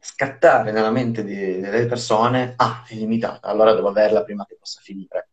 scattare 0.00 0.72
nella 0.72 0.90
mente 0.90 1.24
di, 1.24 1.60
delle 1.60 1.86
persone, 1.86 2.54
ah, 2.56 2.84
è 2.86 2.94
limitata, 2.94 3.48
allora 3.48 3.74
devo 3.74 3.88
averla 3.88 4.24
prima 4.24 4.44
che 4.46 4.56
possa 4.58 4.80
finire. 4.82 5.28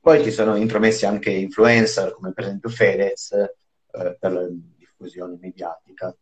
Poi 0.00 0.22
ci 0.22 0.30
sono 0.30 0.54
intromessi 0.56 1.04
anche 1.04 1.30
influencer, 1.30 2.12
come 2.12 2.32
per 2.32 2.44
esempio 2.44 2.68
Fedez, 2.68 3.32
eh, 3.32 4.16
per 4.18 4.32
la 4.32 4.46
diffusione 4.48 5.36
mediatica. 5.40 6.14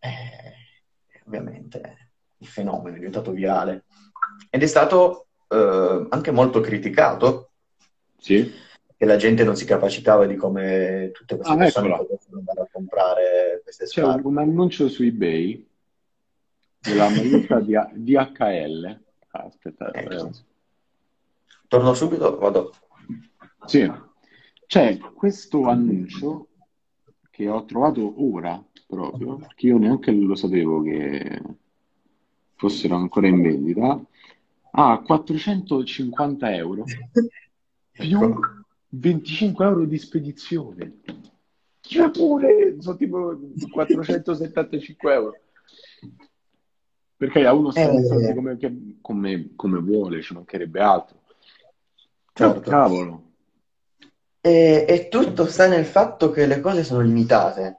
Eh, 0.00 1.22
ovviamente 1.24 2.10
il 2.38 2.46
fenomeno, 2.46 2.96
è 2.96 2.98
diventato 2.98 3.30
virale. 3.30 3.84
Ed 4.50 4.62
è 4.62 4.66
stato 4.66 5.28
eh, 5.48 6.06
anche 6.08 6.30
molto 6.32 6.60
criticato. 6.60 7.50
Sì. 8.18 8.52
Che 8.96 9.04
la 9.04 9.16
gente 9.16 9.44
non 9.44 9.56
si 9.56 9.64
capacitava 9.64 10.26
di 10.26 10.36
come 10.36 11.10
tutte 11.12 11.36
queste 11.36 11.52
ah, 11.52 11.56
persone 11.56 11.96
potessero 11.96 12.38
andare 12.38 12.60
a 12.62 12.68
comprare 12.70 13.60
queste 13.62 13.86
scarpe. 13.86 14.22
C'è 14.22 14.26
un 14.26 14.38
annuncio 14.38 14.88
su 14.88 15.02
eBay 15.02 15.68
della 16.84 17.08
maglietta 17.08 17.60
di 17.60 17.74
DHL. 17.94 19.00
Ah, 19.30 19.44
aspettate, 19.44 19.98
ecco. 20.00 20.30
Torno 21.66 21.94
subito, 21.94 22.38
vado. 22.38 22.72
Sì, 23.64 23.90
c'è 24.66 24.98
questo 24.98 25.64
annuncio 25.64 26.48
che 27.30 27.48
ho 27.48 27.64
trovato 27.64 28.22
ora 28.22 28.62
proprio, 28.86 29.36
perché 29.36 29.66
io 29.66 29.78
neanche 29.78 30.12
lo 30.12 30.34
sapevo 30.34 30.82
che 30.82 31.42
fossero 32.54 32.94
ancora 32.96 33.26
in 33.26 33.42
vendita, 33.42 34.00
a 34.72 35.00
450 35.00 36.54
euro 36.54 36.84
più 37.90 38.34
25 38.88 39.64
euro 39.64 39.84
di 39.84 39.98
spedizione. 39.98 41.00
Cioè 41.80 42.10
pure, 42.10 42.76
sono 42.80 42.96
tipo 42.96 43.38
475 43.70 45.12
euro. 45.12 45.38
Perché 47.24 47.46
a 47.46 47.54
uno 47.54 47.70
sta 47.70 47.80
eh, 47.80 48.34
come, 48.34 48.58
come, 49.00 49.52
come, 49.56 49.78
vuole, 49.80 50.20
ci 50.20 50.34
mancherebbe 50.34 50.80
altro. 50.80 51.20
Certo. 52.34 52.60
cavolo. 52.68 53.22
E, 54.42 54.84
e 54.86 55.08
tutto 55.08 55.46
sta 55.46 55.66
nel 55.66 55.86
fatto 55.86 56.30
che 56.30 56.44
le 56.44 56.60
cose 56.60 56.84
sono 56.84 57.00
limitate. 57.00 57.78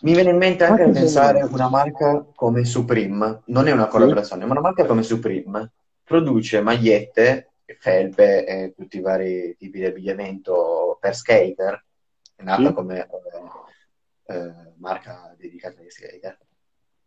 Mi 0.00 0.14
viene 0.14 0.30
in 0.30 0.36
mente 0.36 0.64
anche, 0.64 0.88
pensare 0.90 1.40
a 1.40 1.46
una 1.46 1.68
marca 1.68 2.26
come 2.34 2.64
Supreme, 2.64 3.42
non 3.46 3.68
è 3.68 3.72
una 3.72 3.86
collaborazione, 3.86 4.42
sì. 4.42 4.48
ma 4.48 4.54
una 4.54 4.62
marca 4.62 4.84
come 4.84 5.04
Supreme 5.04 5.70
produce 6.02 6.60
magliette, 6.60 7.52
felpe 7.78 8.46
e 8.46 8.74
tutti 8.76 8.96
i 8.96 9.00
vari 9.00 9.54
tipi 9.56 9.78
di 9.78 9.84
abbigliamento 9.84 10.98
per 11.00 11.14
skater, 11.14 11.84
è 12.34 12.42
nata 12.42 12.66
sì. 12.66 12.72
come 12.72 13.06
eh, 14.26 14.34
eh, 14.34 14.52
marca 14.78 15.34
dedicata 15.38 15.80
agli 15.80 15.90
skater, 15.90 16.38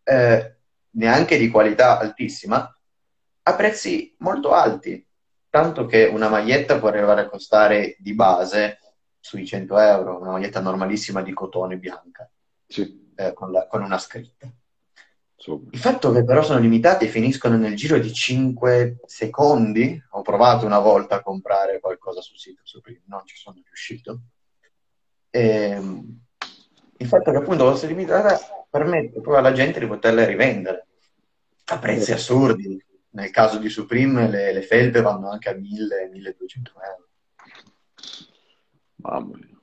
eh, 0.03 0.58
neanche 0.91 1.37
di 1.37 1.49
qualità 1.49 1.99
altissima, 1.99 2.73
a 3.43 3.55
prezzi 3.55 4.15
molto 4.19 4.51
alti, 4.53 5.05
tanto 5.49 5.85
che 5.85 6.05
una 6.05 6.29
maglietta 6.29 6.79
può 6.79 6.89
arrivare 6.89 7.21
a 7.21 7.29
costare 7.29 7.95
di 7.99 8.13
base 8.13 8.79
sui 9.19 9.45
100 9.45 9.77
euro, 9.79 10.19
una 10.19 10.31
maglietta 10.31 10.59
normalissima 10.59 11.21
di 11.21 11.33
cotone 11.33 11.77
bianca 11.77 12.29
sì. 12.65 13.11
eh, 13.15 13.33
con, 13.33 13.51
la, 13.51 13.67
con, 13.67 13.81
una 13.83 13.97
scritta. 13.97 14.51
Super. 15.35 15.73
Il 15.73 15.79
fatto 15.79 16.11
che 16.11 16.23
però 16.23 16.43
sono 16.43 16.59
limitati 16.59 17.05
e 17.05 17.09
finiscono 17.09 17.57
nel 17.57 17.75
giro 17.75 17.97
di 17.97 18.13
5 18.13 18.99
secondi, 19.05 20.01
ho 20.11 20.21
provato 20.21 20.65
una 20.65 20.79
volta 20.79 21.15
a 21.15 21.21
comprare 21.21 21.79
qualcosa 21.79 22.21
sul 22.21 22.37
sito 22.37 22.61
non 23.05 23.25
ci 23.25 23.37
sono 23.37 23.61
riuscito. 23.63 24.21
Ehm, 25.31 26.25
il 27.01 27.07
fatto 27.07 27.31
che 27.31 27.37
appunto 27.37 27.69
fosse 27.69 27.87
limitata 27.87 28.37
permette 28.69 29.21
poi 29.21 29.37
alla 29.37 29.51
gente 29.53 29.79
di 29.79 29.87
poterle 29.87 30.25
rivendere 30.25 30.87
a 31.65 31.79
prezzi 31.79 32.11
assurdi. 32.11 32.81
nel 33.11 33.29
caso 33.31 33.57
di 33.57 33.69
Supreme 33.69 34.29
le, 34.29 34.53
le 34.53 34.61
felpe 34.61 35.01
vanno 35.01 35.29
anche 35.29 35.49
a 35.49 35.53
1000-1200 35.53 35.61
euro. 36.83 37.07
Mamma 38.97 39.35
mia. 39.37 39.57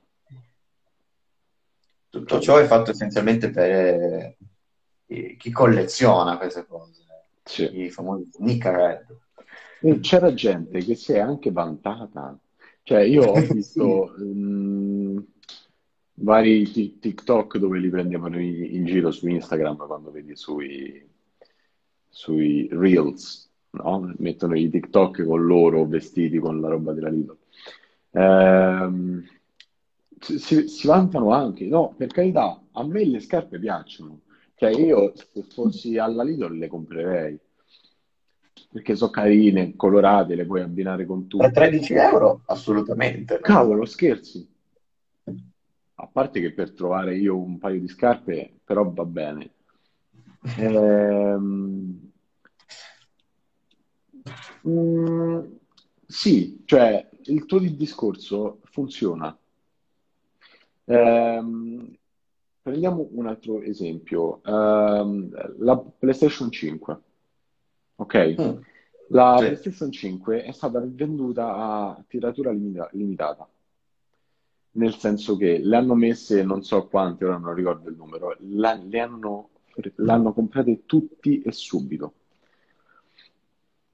Tutto 2.09 2.39
ciò 2.39 2.57
è 2.57 2.65
fatto 2.65 2.91
essenzialmente 2.91 3.49
per 3.51 4.35
eh, 5.05 5.35
chi 5.37 5.51
colleziona 5.51 6.37
queste 6.37 6.65
cose, 6.65 7.03
Sì. 7.43 7.81
i 7.83 7.89
famosi 7.89 8.29
sneakerhead. 8.31 9.05
C'era 10.01 10.33
gente 10.33 10.79
che 10.79 10.95
si 10.95 11.13
è 11.13 11.19
anche 11.19 11.51
vantata. 11.51 12.35
Cioè, 12.83 13.01
io 13.01 13.23
ho 13.25 13.35
Sì. 13.39 13.53
visto 13.53 14.15
mm, 14.19 15.19
vari 16.19 16.63
ti- 16.71 16.99
TikTok 16.99 17.57
dove 17.57 17.79
li 17.79 17.89
prendevano 17.89 18.39
in, 18.39 18.63
in 18.75 18.85
giro 18.85 19.11
su 19.11 19.27
Instagram 19.27 19.85
quando 19.85 20.11
vedi 20.11 20.35
sui, 20.35 21.05
sui 22.09 22.67
Reels, 22.71 23.49
no? 23.71 24.13
Mettono 24.17 24.57
i 24.57 24.69
TikTok 24.69 25.25
con 25.25 25.45
loro 25.45 25.85
vestiti 25.85 26.39
con 26.39 26.59
la 26.59 26.69
roba 26.69 26.93
della 26.93 27.09
Lidl. 27.09 27.37
Ehm, 28.11 29.23
si, 30.19 30.67
si- 30.67 30.87
vantano 30.87 31.31
anche, 31.31 31.65
no, 31.65 31.93
per 31.95 32.07
carità, 32.07 32.61
a 32.71 32.85
me 32.85 33.05
le 33.05 33.19
scarpe 33.19 33.59
piacciono. 33.59 34.21
Cioè, 34.55 34.71
io 34.71 35.13
se 35.15 35.43
fossi 35.43 35.97
alla 35.97 36.23
Lidl 36.23 36.57
le 36.57 36.67
comprerei 36.67 37.39
perché 38.71 38.95
sono 38.95 39.11
carine, 39.11 39.75
colorate, 39.75 40.35
le 40.35 40.45
puoi 40.45 40.61
abbinare 40.61 41.05
con 41.05 41.27
tutto. 41.27 41.49
13 41.51 41.93
euro? 41.93 42.41
Assolutamente. 42.45 43.35
no? 43.35 43.39
Cavolo, 43.41 43.85
scherzi. 43.85 44.47
A 45.99 46.07
parte 46.07 46.39
che 46.39 46.53
per 46.53 46.73
trovare 46.73 47.17
io 47.17 47.37
un 47.37 47.57
paio 47.57 47.79
di 47.79 47.87
scarpe, 47.87 48.59
però 48.63 48.89
va 48.91 49.05
bene. 49.05 49.51
Ehm, 50.57 52.11
mm, 54.67 55.39
sì, 56.05 56.61
cioè 56.65 57.09
il 57.25 57.45
tuo 57.45 57.59
discorso 57.59 58.59
funziona. 58.63 59.37
Ehm, 60.85 61.93
prendiamo 62.61 63.07
un 63.11 63.27
altro 63.27 63.61
esempio, 63.61 64.41
Ehm, 64.43 65.29
la 65.59 65.77
PlayStation 65.77 66.51
5, 66.51 67.01
ok? 67.95 68.35
Mm, 68.39 68.57
La 69.09 69.35
sì. 69.37 69.45
PlayStation 69.45 69.91
5 69.91 70.43
è 70.43 70.51
stata 70.51 70.79
venduta 70.81 71.55
a 71.55 72.03
tiratura 72.07 72.51
limita- 72.51 72.89
limitata, 72.93 73.47
nel 74.77 74.95
senso 74.95 75.35
che 75.37 75.59
le 75.59 75.75
hanno 75.75 75.95
messe, 75.95 76.43
non 76.43 76.63
so 76.63 76.87
quante, 76.87 77.25
ora 77.25 77.37
non 77.37 77.53
ricordo 77.53 77.89
il 77.89 77.95
numero, 77.95 78.35
la- 78.39 78.79
le 78.81 78.99
hanno, 78.99 79.49
l'hanno 79.95 80.33
comprate 80.33 80.85
tutti 80.85 81.41
e 81.41 81.51
subito. 81.51 82.13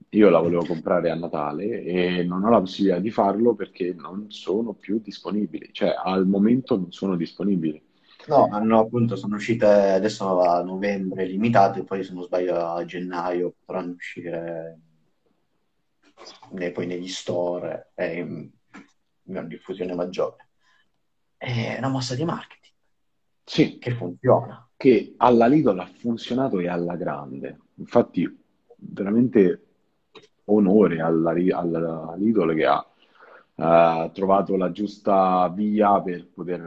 Io 0.09 0.29
la 0.29 0.39
volevo 0.39 0.63
comprare 0.65 1.09
a 1.09 1.15
Natale 1.15 1.81
e 1.81 2.23
non 2.23 2.43
ho 2.43 2.49
la 2.49 2.59
possibilità 2.59 2.99
di 2.99 3.09
farlo 3.09 3.55
perché 3.55 3.93
non 3.93 4.29
sono 4.29 4.73
più 4.73 4.99
disponibili, 5.01 5.69
cioè 5.71 5.95
al 5.97 6.27
momento 6.27 6.77
non 6.77 6.91
sono 6.91 7.15
disponibili. 7.15 7.81
No, 8.25 8.47
hanno 8.51 8.79
appunto, 8.79 9.15
sono 9.15 9.35
uscite 9.35 9.65
adesso 9.65 10.39
a 10.41 10.61
novembre 10.63 11.25
limitate, 11.25 11.83
poi 11.83 12.03
se 12.03 12.13
non 12.13 12.23
sbaglio 12.23 12.55
a 12.55 12.85
gennaio 12.85 13.55
potranno 13.65 13.93
uscire 13.93 14.79
poi 16.73 16.85
negli 16.85 17.07
store 17.09 17.91
in 17.97 18.49
in 19.25 19.37
una 19.37 19.43
diffusione 19.43 19.95
maggiore. 19.95 20.49
È 21.43 21.75
una 21.77 21.89
mossa 21.89 22.15
di 22.15 22.23
marketing 22.23 22.73
Sì, 23.45 23.77
che 23.77 23.91
funziona. 23.91 24.65
che 24.77 25.13
alla 25.17 25.47
Lidl 25.47 25.77
ha 25.79 25.85
funzionato 25.85 26.59
e 26.59 26.67
alla 26.67 26.95
grande. 26.95 27.59
Infatti, 27.75 28.27
veramente 28.77 29.61
onore 30.45 31.01
alla, 31.01 31.31
alla 31.31 32.15
Lidl 32.17 32.53
che 32.55 32.65
ha 32.65 32.85
eh, 33.55 34.11
trovato 34.13 34.55
la 34.57 34.71
giusta 34.71 35.49
via 35.49 36.01
per 36.01 36.27
poter 36.27 36.61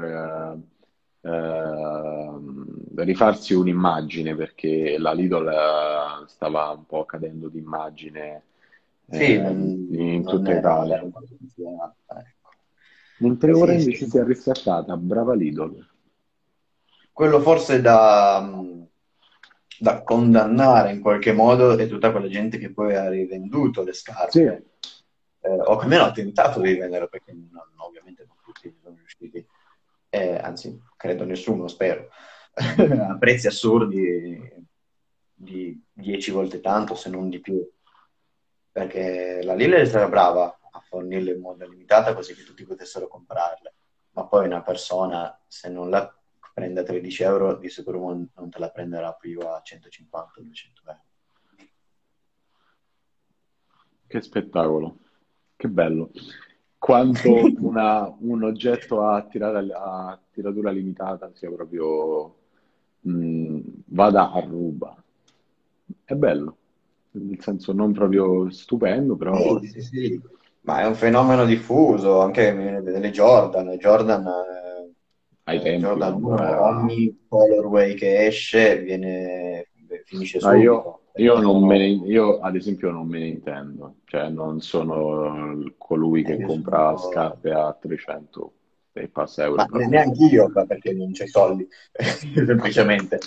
eh, 1.22 1.28
eh, 1.28 3.04
rifarsi 3.04 3.54
un'immagine, 3.54 4.34
perché 4.34 4.96
la 4.98 5.12
Lidl 5.12 5.48
eh, 5.48 6.28
stava 6.28 6.70
un 6.70 6.86
po' 6.86 7.04
cadendo 7.04 7.48
di 7.48 7.58
immagine 7.58 8.42
Sì, 9.08 9.22
eh, 9.34 9.50
in 9.50 10.24
tutta 10.26 10.52
Italia. 10.54 10.94
era 10.96 11.02
un 11.04 11.12
po' 11.12 11.22
funzionata, 11.26 12.20
ecco. 12.20 12.50
Mentre 13.18 13.52
ora 13.52 13.72
Sì, 13.72 13.78
invece 13.78 14.04
sì. 14.04 14.10
si 14.10 14.18
è 14.18 14.24
riscattata, 14.24 14.96
brava 14.96 15.34
Lidl. 15.34 15.86
Quello 17.12 17.40
forse 17.40 17.80
da, 17.80 18.46
da 19.78 20.02
condannare 20.02 20.92
in 20.92 21.00
qualche 21.00 21.32
modo 21.32 21.76
è 21.76 21.86
tutta 21.88 22.10
quella 22.10 22.28
gente 22.28 22.58
che 22.58 22.72
poi 22.72 22.94
ha 22.94 23.08
rivenduto 23.08 23.82
le 23.82 23.92
Sì, 23.92 24.00
scarpe, 24.00 24.64
eh, 25.40 25.50
o 25.50 25.78
almeno 25.78 26.04
ha 26.04 26.12
tentato 26.12 26.60
di 26.60 26.72
rivendere, 26.72 27.08
perché 27.08 27.32
non- 27.32 27.72
ovviamente 27.76 28.24
non 28.26 28.36
tutti 28.44 28.74
sono 28.82 28.96
riusciti, 28.96 29.46
eh, 30.10 30.36
anzi, 30.36 30.78
credo 30.96 31.24
nessuno, 31.24 31.68
spero, 31.68 32.08
a 33.08 33.16
prezzi 33.18 33.46
assurdi 33.46 34.64
di 35.34 35.82
10 35.92 36.30
volte 36.30 36.60
tanto, 36.60 36.94
se 36.94 37.10
non 37.10 37.28
di 37.28 37.40
più, 37.40 37.66
perché 38.72 39.40
la 39.42 39.54
Lille 39.54 39.80
è 39.80 39.84
stata 39.84 40.08
brava 40.08 40.55
a 40.76 40.80
fornirle 40.80 41.32
in 41.32 41.40
modo 41.40 41.66
limitato 41.66 42.14
così 42.14 42.34
che 42.34 42.44
tutti 42.44 42.64
potessero 42.64 43.08
comprarle, 43.08 43.74
ma 44.12 44.26
poi 44.26 44.46
una 44.46 44.62
persona, 44.62 45.38
se 45.46 45.68
non 45.68 45.90
la 45.90 46.12
prende 46.52 46.80
a 46.80 46.84
13 46.84 47.22
euro, 47.22 47.56
di 47.56 47.68
sicuro 47.68 47.98
non 48.34 48.50
te 48.50 48.58
la 48.58 48.70
prenderà 48.70 49.12
più 49.14 49.40
a 49.40 49.60
150-200 49.62 50.82
euro. 50.86 51.04
che 54.06 54.20
spettacolo, 54.20 54.98
che 55.56 55.68
bello. 55.68 56.10
Quanto 56.78 57.52
una- 57.58 58.14
un 58.20 58.42
oggetto 58.44 59.02
a, 59.06 59.22
tirata- 59.26 59.58
a 59.78 60.20
tiratura 60.30 60.70
limitata 60.70 61.30
sia 61.34 61.50
proprio 61.50 62.36
mh, 63.00 63.60
vada 63.86 64.30
a 64.32 64.40
ruba. 64.40 64.96
È 66.04 66.14
bello, 66.14 66.56
nel 67.12 67.40
senso 67.40 67.72
non 67.72 67.92
proprio 67.92 68.48
stupendo, 68.50 69.16
però 69.16 69.58
Sì, 69.60 69.68
sì, 69.68 69.80
sì, 69.82 70.20
ma 70.66 70.80
è 70.80 70.86
un 70.86 70.96
fenomeno 70.96 71.44
diffuso, 71.44 72.20
anche 72.20 72.52
nelle 72.52 73.10
Jordan, 73.10 73.68
Jordan, 73.78 74.26
eh, 74.26 74.92
ai 75.44 75.58
eh, 75.58 75.62
tempi 75.62 75.82
Jordan 75.82 76.20
quando 76.20 76.42
1, 76.42 76.48
era... 76.48 76.62
ogni 76.62 77.24
colorway 77.28 77.94
che 77.94 78.26
esce 78.26 78.80
viene, 78.80 79.68
finisce 80.04 80.38
io, 80.38 80.42
subito, 80.42 81.00
io 81.14 81.34
perché 81.34 81.46
non 81.46 81.64
me 81.64 81.78
ne, 81.78 81.86
io 81.86 82.40
ad 82.40 82.56
esempio 82.56 82.90
non 82.90 83.06
me 83.06 83.20
ne 83.20 83.26
intendo, 83.28 83.98
cioè 84.06 84.28
non 84.28 84.60
sono 84.60 85.62
colui 85.78 86.22
eh, 86.22 86.24
che 86.24 86.32
io 86.32 86.46
compra 86.48 86.96
sono, 86.96 87.12
scarpe 87.12 87.52
a 87.52 87.76
300 87.80 88.52
e 88.92 89.08
passa 89.08 89.44
euro 89.44 89.64
ma 89.68 89.86
neanche 89.86 90.24
io, 90.24 90.50
perché 90.66 90.92
non 90.94 91.12
c'ho 91.12 91.24
i 91.24 91.28
soldi, 91.28 91.68
semplicemente, 92.44 93.20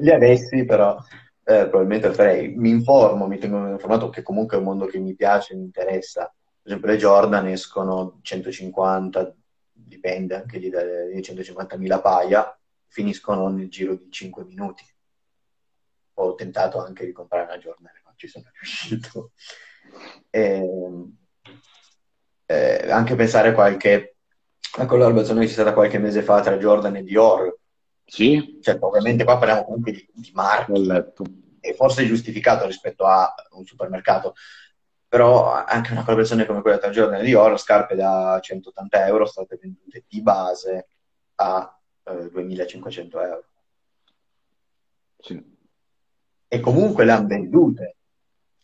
li 0.00 0.10
avessi 0.10 0.64
però 0.64 0.96
eh, 1.44 1.66
probabilmente 1.68 2.12
farei, 2.12 2.54
mi 2.56 2.70
informo, 2.70 3.26
mi 3.26 3.36
tengo 3.36 3.68
informato 3.68 4.08
che 4.08 4.22
comunque 4.22 4.56
è 4.56 4.60
un 4.60 4.66
mondo 4.66 4.86
che 4.86 4.98
mi 4.98 5.14
piace, 5.14 5.54
mi 5.54 5.64
interessa, 5.64 6.32
esempio 6.68 6.88
le 6.88 6.96
Jordan 6.96 7.46
escono 7.48 8.20
150, 8.22 9.34
dipende 9.72 10.36
anche 10.36 10.58
lì 10.58 10.68
dalle 10.68 11.12
150.000 11.14 12.00
paia, 12.00 12.58
finiscono 12.86 13.48
nel 13.48 13.68
giro 13.68 13.94
di 13.94 14.10
5 14.10 14.44
minuti. 14.44 14.84
Ho 16.14 16.34
tentato 16.34 16.82
anche 16.82 17.04
di 17.04 17.12
comprare 17.12 17.44
una 17.44 17.58
Jordan 17.58 17.94
e 17.94 18.00
non 18.04 18.14
ci 18.16 18.28
sono 18.28 18.44
riuscito. 18.52 19.32
E, 20.30 20.62
eh, 22.46 22.90
anche 22.90 23.14
pensare 23.14 23.48
a 23.48 23.54
qualche 23.54 24.16
a 24.78 24.86
collaborazione 24.86 25.40
che 25.40 25.46
c'è 25.46 25.52
stata 25.52 25.72
qualche 25.72 25.98
mese 25.98 26.22
fa 26.22 26.40
tra 26.40 26.56
Jordan 26.56 26.96
e 26.96 27.02
Dior, 27.02 27.58
Sì, 28.04 28.58
cioè 28.62 28.76
ovviamente 28.80 29.24
qua 29.24 29.38
parliamo 29.38 29.64
comunque 29.64 29.92
di, 29.92 30.08
di 30.12 30.30
marchi. 30.34 30.72
E 31.60 31.74
forse 31.74 32.02
è 32.02 32.06
giustificato 32.06 32.66
rispetto 32.66 33.04
a 33.04 33.34
un 33.50 33.64
supermercato, 33.64 34.34
però 35.08 35.52
anche 35.64 35.92
una 35.92 36.02
collaborazione 36.02 36.44
come 36.44 36.60
quella 36.60 36.78
tra 36.78 36.90
Jordan 36.90 37.20
e 37.20 37.24
Dior, 37.24 37.58
scarpe 37.58 37.94
da 37.94 38.38
180 38.42 39.06
euro 39.06 39.24
sono 39.26 39.46
state 39.46 39.58
vendute 39.60 40.04
di 40.06 40.20
base 40.20 40.88
a 41.36 41.80
eh, 42.04 42.30
2500 42.30 43.20
euro. 43.22 43.44
Sì. 45.20 45.56
e 46.46 46.60
comunque 46.60 47.04
le 47.04 47.10
hanno 47.10 47.26
vendute, 47.26 47.96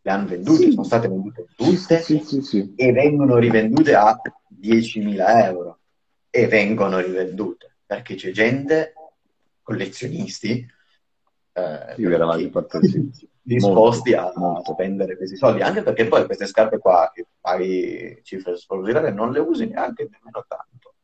le 0.01 0.11
hanno 0.11 0.26
vendute, 0.28 0.70
sono 0.70 0.82
Sì, 0.82 0.88
state 0.88 1.09
vendute 1.09 1.47
tutte 1.57 2.01
sì, 2.01 2.72
e 2.76 2.92
vengono 2.92 3.36
rivendute 3.38 3.95
a 3.95 4.18
10.000 4.49 5.45
euro. 5.47 5.78
E 6.30 6.47
vengono 6.47 6.99
rivendute 6.99 7.76
perché 7.86 8.14
c'è 8.16 8.30
gente, 8.30 8.92
collezionisti, 9.62 10.66
eh, 11.53 11.95
Sì, 11.95 12.03
per 12.03 12.18
la 12.18 12.26
maggior 12.26 12.66
sì. 13.47 13.59
Molto, 13.59 13.68
disposti 13.68 14.14
a 14.14 14.32
molto. 14.36 14.72
spendere 14.72 15.16
questi 15.16 15.36
soldi, 15.36 15.61
anche 15.61 15.82
perché 15.82 16.09
poi 16.09 16.24
queste 16.24 16.47
scarpe 16.47 16.78
qua 16.78 17.11
che 17.12 17.26
paghi 17.40 18.20
cifre 18.22 18.57
spropositate 18.57 19.11
non 19.11 19.32
le 19.32 19.40
usi 19.40 19.66
neanche 19.66 20.09
nemmeno 20.11 20.45
tanto, 20.49 20.95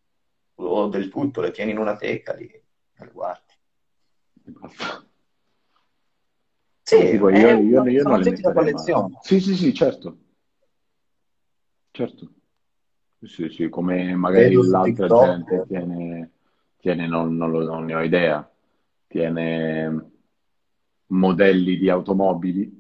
o 0.55 0.89
del 0.89 1.09
tutto, 1.09 1.41
le 1.41 1.51
tieni 1.51 1.73
in 1.73 1.79
una 1.79 1.97
teca 1.97 2.33
lì, 2.35 2.47
e 2.47 2.65
le 2.97 3.11
guardi. 3.13 3.55
Sì, 6.83 7.11
tipo, 7.11 7.29
io, 7.29 7.59
io, 7.59 7.87
io 7.87 8.03
non 8.03 8.21
le 8.21 8.41
collezione. 8.41 9.19
Sì, 9.21 9.39
sì, 9.39 9.55
sì, 9.55 9.75
certo. 9.75 10.17
Certo. 11.91 12.33
Sì, 13.23 13.51
sì, 13.51 13.69
come 13.69 14.15
magari 14.15 14.55
l'altra 14.55 15.07
gente 15.07 15.65
tiene, 15.69 16.31
tiene 16.79 17.07
non, 17.07 17.37
non, 17.37 17.51
lo, 17.51 17.65
non 17.65 17.85
ne 17.85 17.95
ho 17.95 18.03
idea, 18.03 18.51
tiene 19.07 20.10
modelli 21.11 21.77
di 21.77 21.89
automobili. 21.89 22.79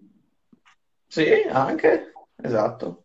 Sì, 1.07 1.27
anche, 1.49 2.13
esatto. 2.37 3.05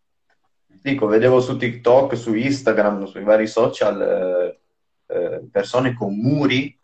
Dico, 0.66 1.06
vedevo 1.06 1.40
su 1.40 1.56
TikTok, 1.56 2.16
su 2.16 2.34
Instagram, 2.34 3.04
sui 3.04 3.24
vari 3.24 3.46
social, 3.46 4.00
eh, 4.00 4.60
eh, 5.06 5.42
persone 5.50 5.94
con 5.94 6.16
muri 6.16 6.78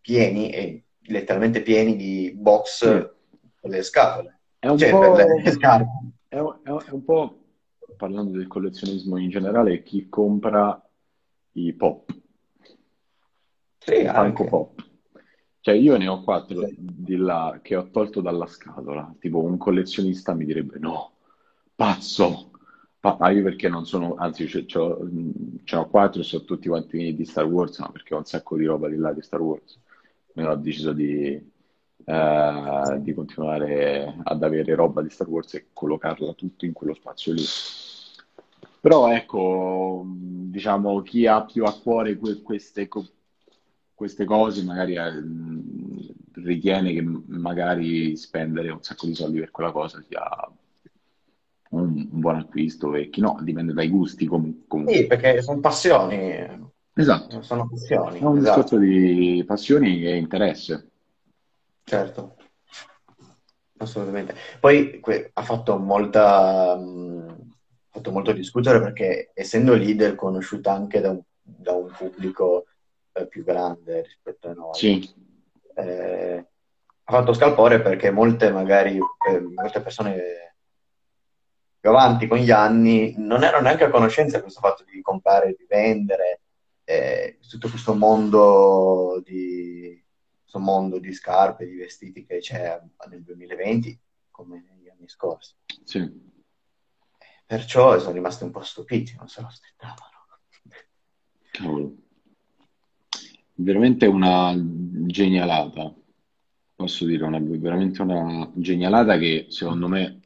pieni, 0.00 0.50
e 0.50 0.84
letteralmente 1.06 1.62
pieni 1.62 1.96
di 1.96 2.32
box 2.36 2.78
sì. 2.78 3.08
per 3.60 3.70
le 3.70 3.82
scatole. 3.82 4.40
È 4.58 4.68
un, 4.68 4.76
cioè, 4.76 4.90
po'... 4.90 5.16
È 5.16 6.38
un, 6.38 6.58
è 6.62 6.90
un 6.90 7.04
po', 7.04 7.38
parlando 7.96 8.36
del 8.36 8.48
collezionismo 8.48 9.16
in 9.18 9.30
generale, 9.30 9.82
chi 9.82 10.08
compra 10.08 10.78
i 11.52 11.72
pop. 11.72 12.12
Sì, 13.78 14.04
anche. 14.06 14.44
pop. 14.44 14.83
Cioè, 15.64 15.76
io 15.76 15.96
ne 15.96 16.08
ho 16.08 16.22
quattro 16.22 16.68
di 16.76 17.16
là 17.16 17.58
che 17.62 17.74
ho 17.74 17.88
tolto 17.88 18.20
dalla 18.20 18.46
scatola. 18.46 19.14
Tipo, 19.18 19.42
un 19.42 19.56
collezionista 19.56 20.34
mi 20.34 20.44
direbbe: 20.44 20.78
no, 20.78 21.12
pazzo, 21.74 22.50
ma 23.00 23.30
io 23.30 23.42
perché 23.42 23.70
non 23.70 23.86
sono, 23.86 24.14
anzi, 24.16 24.46
ce, 24.46 24.66
ce, 24.66 24.78
ce 25.64 25.76
n'ho 25.76 25.88
quattro 25.88 26.20
e 26.20 26.24
sono 26.24 26.44
tutti 26.44 26.68
quanti 26.68 27.14
di 27.14 27.24
Star 27.24 27.46
Wars, 27.46 27.78
ma 27.78 27.88
perché 27.88 28.12
ho 28.14 28.18
un 28.18 28.26
sacco 28.26 28.58
di 28.58 28.66
roba 28.66 28.90
di 28.90 28.96
là 28.96 29.14
di 29.14 29.22
Star 29.22 29.40
Wars. 29.40 29.80
Me 30.34 30.46
ho 30.46 30.54
deciso 30.56 30.92
di, 30.92 31.32
eh, 32.04 32.98
di 33.00 33.14
continuare 33.14 34.18
ad 34.22 34.42
avere 34.42 34.74
roba 34.74 35.00
di 35.00 35.08
Star 35.08 35.28
Wars 35.30 35.54
e 35.54 35.68
collocarla 35.72 36.34
tutto 36.34 36.66
in 36.66 36.74
quello 36.74 36.92
spazio 36.92 37.32
lì. 37.32 37.42
Però 38.82 39.10
ecco, 39.10 40.04
diciamo, 40.06 41.00
chi 41.00 41.26
ha 41.26 41.42
più 41.42 41.64
a 41.64 41.72
cuore 41.72 42.18
que- 42.18 42.42
queste, 42.42 42.86
queste 43.94 44.24
cose 44.24 44.62
magari 44.64 44.96
eh, 44.96 45.22
ritiene 46.32 46.92
che 46.92 47.02
magari 47.02 48.16
spendere 48.16 48.70
un 48.70 48.82
sacco 48.82 49.06
di 49.06 49.14
soldi 49.14 49.38
per 49.38 49.50
quella 49.50 49.70
cosa 49.70 50.02
sia 50.06 50.22
un, 51.70 52.08
un 52.10 52.20
buon 52.20 52.36
acquisto 52.36 52.94
e 52.94 53.08
chi 53.08 53.20
no, 53.20 53.38
dipende 53.40 53.72
dai 53.72 53.88
gusti. 53.88 54.26
Com- 54.26 54.64
com- 54.66 54.88
sì, 54.88 55.06
perché 55.06 55.42
sono 55.42 55.60
passioni. 55.60 56.72
Esatto. 56.92 57.42
Sono 57.42 57.68
passioni. 57.68 58.18
È 58.18 58.24
un 58.24 58.38
esatto. 58.38 58.60
discorso 58.60 58.78
di 58.78 59.42
passioni 59.46 60.04
e 60.04 60.16
interesse. 60.16 60.90
Certo, 61.84 62.36
assolutamente. 63.78 64.34
Poi 64.60 65.00
que- 65.00 65.30
ha 65.32 65.42
fatto 65.42 65.78
molta... 65.78 66.76
Mh, 66.76 67.52
ha 67.94 67.98
fatto 67.98 68.10
molto 68.10 68.32
discutere 68.32 68.80
perché 68.80 69.30
essendo 69.34 69.74
leader 69.74 70.16
conosciuta 70.16 70.72
anche 70.72 71.00
da 71.00 71.10
un, 71.10 71.20
da 71.40 71.72
un 71.72 71.92
pubblico 71.96 72.66
più 73.28 73.44
grande 73.44 74.02
rispetto 74.02 74.48
a 74.48 74.52
noi. 74.52 74.74
Sì. 74.74 75.14
Eh, 75.74 76.46
ha 77.06 77.12
fatto 77.12 77.32
scalpore 77.32 77.80
perché 77.80 78.10
molte 78.10 78.50
magari 78.50 78.96
eh, 78.96 79.40
molte 79.40 79.80
persone 79.80 80.56
più 81.78 81.90
avanti 81.90 82.26
con 82.26 82.38
gli 82.38 82.50
anni 82.50 83.14
non 83.18 83.44
erano 83.44 83.64
neanche 83.64 83.84
a 83.84 83.90
conoscenza 83.90 84.36
di 84.36 84.42
questo 84.42 84.60
fatto 84.60 84.84
di 84.84 85.02
comprare, 85.02 85.54
di 85.56 85.66
vendere, 85.68 86.40
eh, 86.84 87.38
tutto 87.46 87.68
questo 87.68 87.94
mondo 87.94 89.20
di, 89.22 90.02
questo 90.40 90.58
mondo 90.58 90.98
di 90.98 91.12
scarpe, 91.12 91.66
di 91.66 91.76
vestiti 91.76 92.24
che 92.24 92.38
c'è 92.38 92.80
nel 93.08 93.22
2020 93.22 94.00
come 94.30 94.64
negli 94.66 94.88
anni 94.88 95.08
scorsi. 95.08 95.54
Sì. 95.84 96.32
Perciò 97.46 97.98
sono 97.98 98.12
rimasti 98.12 98.44
un 98.44 98.50
po' 98.50 98.62
stupiti, 98.62 99.14
non 99.16 99.28
se 99.28 99.42
lo 99.42 99.48
aspettavano. 99.48 100.12
Cavolo. 101.50 102.03
Veramente 103.56 104.06
una 104.06 104.52
genialata, 104.56 105.94
posso 106.74 107.04
dire, 107.04 107.24
una, 107.24 107.38
veramente 107.40 108.02
una 108.02 108.50
genialata 108.54 109.16
che 109.16 109.46
secondo 109.48 109.88
me 109.88 110.20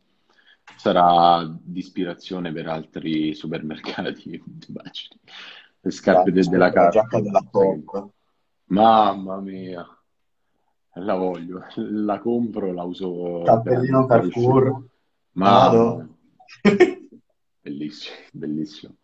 sarà 0.76 1.47
di 1.61 1.79
ispirazione 1.79 2.53
per 2.53 2.68
altri 2.68 3.35
supermercati. 3.35 4.43
Le 5.81 5.91
scarpe 5.91 6.33
de- 6.33 6.49
della 6.49 6.72
casa. 6.72 7.07
della 7.11 7.47
Coop. 7.51 8.09
Mamma 8.70 9.41
mia, 9.41 9.87
la 10.95 11.14
voglio, 11.14 11.64
la 11.76 12.18
compro, 12.18 12.72
la 12.72 12.83
uso. 12.83 13.43
Cappellino 13.45 14.07
Carrefour. 14.07 14.85
Ma 15.33 15.70
bellissimo, 17.61 18.16
bellissimo. 18.33 18.95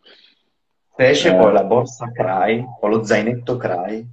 Pesce 0.94 1.34
eh, 1.34 1.36
con 1.38 1.52
la 1.52 1.64
borsa 1.64 2.10
Cry, 2.12 2.64
con 2.80 2.90
lo 2.90 3.04
zainetto 3.04 3.56
Cry. 3.56 4.06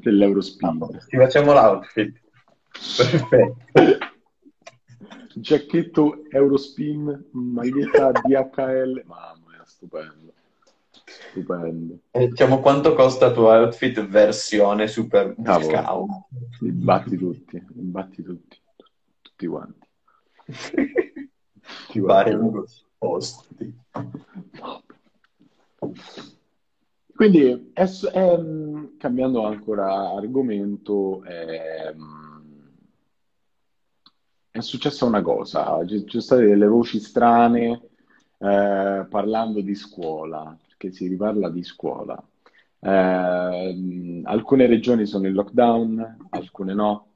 Dell'Eurospin. 0.00 0.78
Ci 1.08 1.16
facciamo 1.16 1.52
l'outfit. 1.52 2.20
Perfetto 2.96 4.08
giacchetto 5.34 6.24
Eurospin, 6.28 7.28
maglietta 7.32 8.12
DHL, 8.12 9.02
mamma 9.06 9.40
mia, 9.48 9.64
stupendo. 9.64 10.34
Stupendo. 11.04 11.98
E 12.10 12.28
diciamo 12.28 12.60
quanto 12.60 12.94
costa 12.94 13.26
il 13.26 13.34
tuo 13.34 13.48
outfit 13.48 14.06
versione 14.06 14.86
super? 14.86 15.34
Li 16.60 16.70
batti 16.70 17.16
tutti, 17.16 17.64
li 17.74 17.82
batti 17.82 18.22
tutti, 18.22 18.56
tutti 19.20 19.46
quanti. 19.46 19.86
Ti 21.90 22.00
pare 22.00 22.34
un 22.34 22.64
posti. 22.98 23.78
Quindi, 27.20 27.70
è, 27.74 27.84
è, 27.84 28.40
cambiando 28.96 29.44
ancora 29.44 30.12
argomento, 30.12 31.22
è, 31.22 31.94
è 34.50 34.60
successa 34.60 35.04
una 35.04 35.20
cosa, 35.20 35.84
ci 35.86 36.02
sono 36.06 36.22
state 36.22 36.46
delle 36.46 36.66
voci 36.66 36.98
strane 36.98 37.88
eh, 38.38 39.06
parlando 39.06 39.60
di 39.60 39.74
scuola, 39.74 40.56
perché 40.66 40.92
si 40.92 41.08
riparla 41.08 41.50
di 41.50 41.62
scuola. 41.62 42.26
Eh, 42.78 44.22
alcune 44.24 44.66
regioni 44.66 45.04
sono 45.04 45.26
in 45.26 45.34
lockdown, 45.34 46.28
alcune 46.30 46.72
no, 46.72 47.06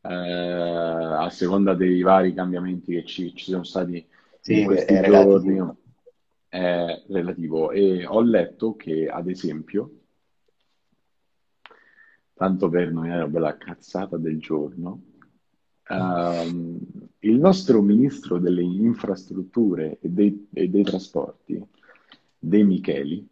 eh, 0.00 0.10
a 0.10 1.28
seconda 1.28 1.74
dei 1.74 2.00
vari 2.00 2.32
cambiamenti 2.32 2.94
che 2.94 3.04
ci, 3.04 3.34
ci 3.34 3.50
sono 3.50 3.64
stati 3.64 4.08
sì, 4.40 4.60
in 4.60 4.64
questi 4.64 4.94
è 4.94 5.04
giorni. 5.06 5.50
Relativo. 5.50 5.76
È 6.50 7.04
relativo. 7.08 7.70
E 7.70 8.04
ho 8.04 8.20
letto 8.20 8.74
che, 8.76 9.06
ad 9.06 9.28
esempio, 9.28 10.00
tanto 12.34 12.68
per 12.68 12.88
è 12.88 12.90
una 12.90 13.26
bella 13.28 13.56
cazzata 13.56 14.18
del 14.18 14.38
giorno, 14.38 15.04
Um, 15.90 16.78
il 17.20 17.36
nostro 17.36 17.82
ministro 17.82 18.38
delle 18.38 18.62
infrastrutture 18.62 19.98
e 20.00 20.08
dei, 20.08 20.48
e 20.52 20.68
dei 20.68 20.84
trasporti, 20.84 21.60
De 22.38 22.62
Micheli, 22.62 23.28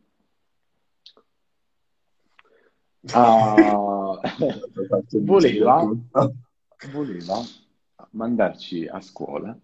uh, 3.14 4.18
voleva, 5.22 5.88
voleva 6.92 7.40
mandarci 8.10 8.86
a 8.88 9.00
scuola 9.00 9.56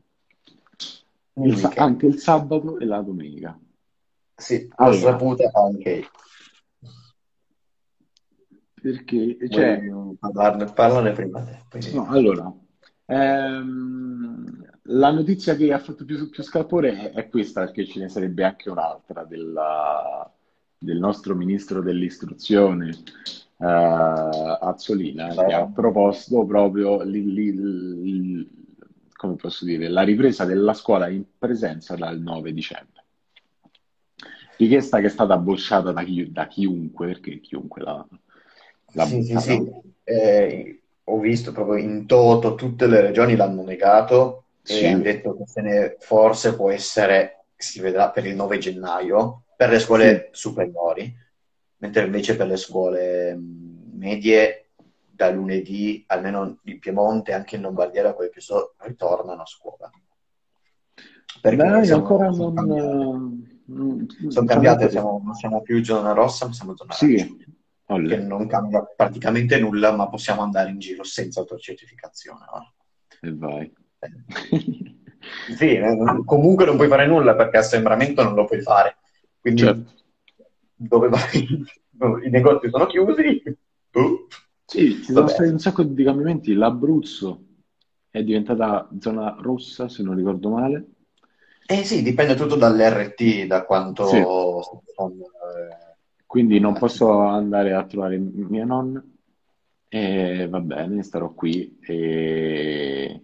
il, 1.35 1.73
anche 1.77 2.07
il 2.07 2.19
sabato 2.19 2.79
e 2.79 2.85
la 2.85 3.01
domenica. 3.01 3.59
Sì, 4.37 4.69
allora, 4.77 4.97
saputa 4.99 5.51
anche 5.53 6.09
perché 8.75 9.39
cioè, 9.49 9.81
parlarne, 10.19 10.65
parlane 10.73 11.13
prima 11.13 11.43
te. 11.43 11.93
No, 11.93 12.09
allora, 12.09 12.53
Ehm, 13.07 14.65
la 14.85 15.11
notizia 15.11 15.55
che 15.57 15.73
ha 15.73 15.79
fatto 15.79 16.05
più, 16.05 16.29
più 16.31 16.43
scalpore 16.43 17.11
è, 17.11 17.11
è, 17.13 17.29
questa, 17.29 17.65
perché 17.65 17.85
ce 17.87 18.01
ne 18.01 18.09
sarebbe 18.09 18.45
anche 18.45 18.71
un'altra 18.71 19.25
della, 19.25 20.31
del 20.79 20.99
nostro 20.99 21.35
ministro 21.35 21.83
dell'istruzione, 21.83 22.91
eh, 23.59 23.67
Azzolina, 23.67 25.29
che 25.29 25.53
ha 25.53 25.67
proposto 25.67 26.45
proprio 26.45 27.03
li, 27.03 27.25
li, 27.33 27.55
li, 27.55 28.64
come 29.25 29.37
posso 29.37 29.65
dire, 29.65 29.89
la 29.89 30.03
ripresa 30.03 30.45
della 30.45 30.75
scuola 30.75 31.09
in 31.09 31.25
presenza 31.39 31.97
dal 31.97 32.21
9 32.21 32.53
dicembre. 32.53 33.05
Richiesta 34.57 35.01
che 35.01 35.07
è 35.07 35.11
stata 35.11 35.37
bocciata 35.37 35.91
da, 35.91 36.05
chi, 36.05 36.31
da 36.31 36.47
chiunque, 36.47 37.07
perché 37.07 37.41
chiunque 37.41 37.83
l'ha, 37.83 38.07
l'ha 38.93 39.05
sì, 39.05 39.23
sì, 39.25 39.39
sì. 39.39 39.71
Eh, 40.05 40.81
ho 41.05 41.19
visto 41.19 41.53
proprio 41.53 41.83
in 41.83 42.07
toto 42.07 42.55
tutte 42.55 42.87
le 42.87 43.01
regioni 43.01 43.37
l'hanno 43.37 43.63
negato 43.63 44.45
sì. 44.63 44.81
e 44.81 44.89
hanno 44.89 45.03
detto 45.03 45.37
che 45.37 45.47
se 45.47 45.61
ne 45.61 45.97
forse 45.99 46.55
può 46.55 46.71
essere, 46.71 47.45
si 47.57 47.81
vedrà 47.81 48.11
per 48.11 48.27
il 48.27 48.37
9 48.37 48.59
gennaio, 48.59 49.45
per 49.57 49.71
le 49.71 49.79
scuole 49.79 50.31
sì. 50.33 50.41
superiori, 50.41 51.13
mentre 51.79 52.05
invece 52.05 52.37
per 52.37 52.47
le 52.47 52.57
scuole 52.57 53.37
medie 53.37 54.64
da 55.15 55.31
lunedì, 55.31 56.03
almeno 56.09 56.59
in 56.65 56.79
Piemonte, 56.81 57.33
anche 57.33 57.57
in 57.57 57.63
Lombardia, 57.63 58.03
da 58.03 58.15
quel 58.15 58.31
che 58.31 58.41
so, 58.41 58.75
ritornano 58.79 59.43
a 59.43 59.47
scuola. 59.47 59.91
Perché 61.41 61.57
Dai, 61.57 61.85
siamo, 61.87 62.03
ancora 62.03 62.33
sono 62.33 62.53
non... 62.53 62.55
cambiate, 62.55 63.61
non- 63.67 64.07
sono 64.29 64.47
cambiate, 64.47 64.91
siamo- 64.91 65.21
non 65.25 65.35
siamo 65.35 65.63
più 65.63 65.83
zona 65.85 66.13
rossa, 66.13 66.47
ma 66.47 66.53
siamo 66.53 66.77
zona 66.77 66.95
arancione, 66.95 67.45
Sì, 67.87 68.07
che 68.09 68.17
non 68.17 68.47
cambia 68.47 68.83
praticamente 68.85 69.59
nulla, 69.59 69.93
ma 69.93 70.09
possiamo 70.09 70.43
andare 70.43 70.71
in 70.71 70.79
giro 70.79 71.05
senza 71.05 71.41
autocertificazione. 71.41 72.45
ora. 72.51 72.73
E 73.21 73.35
vai. 73.35 73.73
Eh, 74.01 74.13
Sì, 75.57 75.75
eh, 75.75 75.97
comunque 76.25 76.65
non 76.65 76.77
puoi 76.77 76.89
fare 76.89 77.07
nulla 77.07 77.35
perché 77.35 77.59
assembramento 77.59 78.23
non 78.23 78.35
lo 78.35 78.45
puoi 78.45 78.61
fare. 78.61 78.99
Quindi 79.41 79.63
Certo. 79.63 79.93
dove 80.75 81.09
vai? 81.09 81.21
I 82.25 82.31
negozi 82.31 82.69
sono 82.69 82.87
chiusi. 82.87 83.43
Uh, 83.93 84.27
Sì, 84.67 84.97
ci 85.03 85.13
sono 85.13 85.27
vabbè. 85.27 85.33
stati 85.35 85.49
un 85.51 85.59
sacco 85.59 85.83
di 85.83 86.05
cambiamenti. 86.05 86.53
L'Abruzzo 86.55 87.45
è 88.11 88.23
diventata 88.23 88.89
zona 88.99 89.37
rossa, 89.41 89.89
se 89.89 90.03
non 90.03 90.17
ricordo 90.17 90.51
male. 90.51 90.87
Eh 91.67 91.85
sì, 91.85 92.03
dipende 92.03 92.35
tutto 92.35 92.57
dall'RT, 92.57 93.47
da 93.47 93.65
Sì. 93.65 93.67
quanto 93.67 94.63
sono, 94.95 95.15
eh, 95.25 95.97
Quindi 96.27 96.59
non 96.59 96.75
posso 96.75 97.19
andare 97.21 97.73
a 97.75 97.85
trovare 97.87 98.19
mia 98.19 98.65
nonna 98.65 99.03
e 99.89 100.49
va 100.49 100.61
bene, 100.61 101.03
starò 101.03 101.33
qui 101.33 101.79
e, 101.81 103.23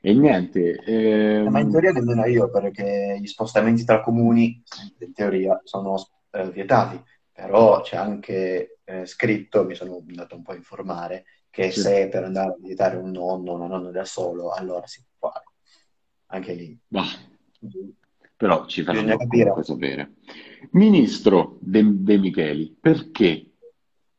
e 0.00 0.14
niente. 0.14 0.76
Eh, 0.84 1.48
Ma 1.48 1.60
in 1.60 1.66
ehm, 1.66 1.70
teoria 1.70 1.92
nemmeno 1.92 2.24
io, 2.26 2.50
perché 2.50 3.18
gli 3.20 3.26
spostamenti 3.26 3.84
tra 3.84 4.00
comuni, 4.00 4.62
in 4.98 5.12
teoria, 5.12 5.60
sono 5.64 5.96
eh, 6.30 6.50
vietati, 6.50 7.02
però 7.32 7.80
c'è 7.80 7.96
anche 7.96 8.78
eh, 8.92 9.06
scritto, 9.06 9.64
mi 9.64 9.74
sono 9.74 10.02
andato 10.06 10.36
un 10.36 10.42
po' 10.42 10.52
a 10.52 10.56
informare, 10.56 11.24
che 11.48 11.70
sì, 11.70 11.80
se 11.80 12.08
per 12.08 12.24
andare 12.24 12.50
a 12.50 12.56
visitare 12.58 12.96
un 12.96 13.10
nonno 13.10 13.54
una 13.54 13.66
nonna 13.66 13.90
da 13.90 14.04
solo, 14.04 14.50
allora 14.50 14.86
si 14.86 15.02
può 15.18 15.30
fare. 15.30 15.44
Anche 16.26 16.52
lì. 16.54 16.78
bah, 16.88 17.06
però 18.36 18.66
ci 18.66 18.82
faranno 18.82 19.16
capire. 19.16 19.50
comunque 19.50 19.64
sapere. 19.64 20.12
Ministro 20.72 21.58
De, 21.60 21.82
De 21.84 22.18
Micheli, 22.18 22.76
perché? 22.78 23.46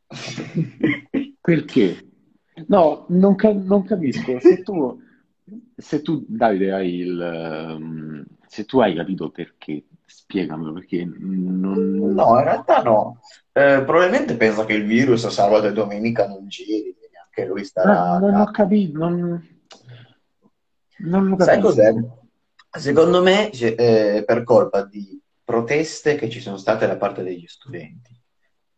Perché? 1.42 2.08
No, 2.68 3.06
non, 3.10 3.36
ca- 3.36 3.52
non 3.52 3.84
capisco. 3.84 4.40
Se 4.40 4.62
tu, 4.64 5.02
se 5.76 6.02
tu, 6.02 6.24
Davide, 6.28 6.72
hai 6.72 6.96
il, 7.00 7.20
ehm, 7.20 8.26
se 8.48 8.64
tu 8.66 8.80
hai 8.80 8.96
capito 8.96 9.30
perché, 9.30 9.84
spiegamelo, 10.14 10.74
perché 10.74 11.04
non... 11.06 11.96
No, 12.14 12.38
in 12.38 12.44
realtà 12.44 12.82
no. 12.82 13.20
Eh, 13.52 13.84
probabilmente 13.86 14.36
pensa 14.36 14.66
che 14.66 14.74
il 14.74 14.86
virus 14.86 15.28
sabato 15.28 15.68
e 15.68 15.74
domenica 15.74 16.28
non 16.28 16.48
giri, 16.48 16.96
quindi 16.98 17.18
anche 17.24 17.46
lui 17.46 17.60
No, 17.60 17.66
starà 17.66 18.02
a 18.12 18.20
non 18.20 18.36
ho 18.36 18.52
capito, 18.52 18.98
non, 19.00 19.48
non 20.98 21.28
lo 21.28 21.38
Sai 21.40 21.60
cos'è? 21.60 21.92
capisco. 21.92 22.28
Secondo 22.76 23.22
me, 23.22 23.50
c'è- 23.52 23.76
eh, 23.78 24.24
per 24.26 24.44
colpa 24.44 24.84
di 24.84 25.20
proteste 25.44 26.16
che 26.16 26.30
ci 26.30 26.40
sono 26.40 26.58
state 26.58 26.88
da 26.88 26.98
parte 26.98 27.22
degli 27.24 27.46
studenti. 27.46 28.12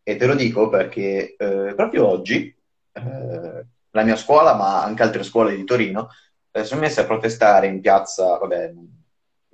E 0.04 0.16
te 0.18 0.26
lo 0.26 0.36
dico 0.36 0.70
perché 0.70 1.36
eh, 1.36 1.74
proprio 1.76 2.08
oggi 2.08 2.54
eh, 2.92 3.66
la 3.92 4.04
mia 4.04 4.16
scuola, 4.16 4.54
ma 4.56 4.84
anche 4.84 5.04
altre 5.04 5.24
scuole 5.24 5.56
di 5.56 5.64
Torino, 5.64 6.10
eh, 6.52 6.64
sono 6.64 6.82
messe 6.82 7.02
a 7.02 7.06
protestare 7.06 7.68
in 7.68 7.80
piazza, 7.82 8.38
vabbè, 8.38 8.74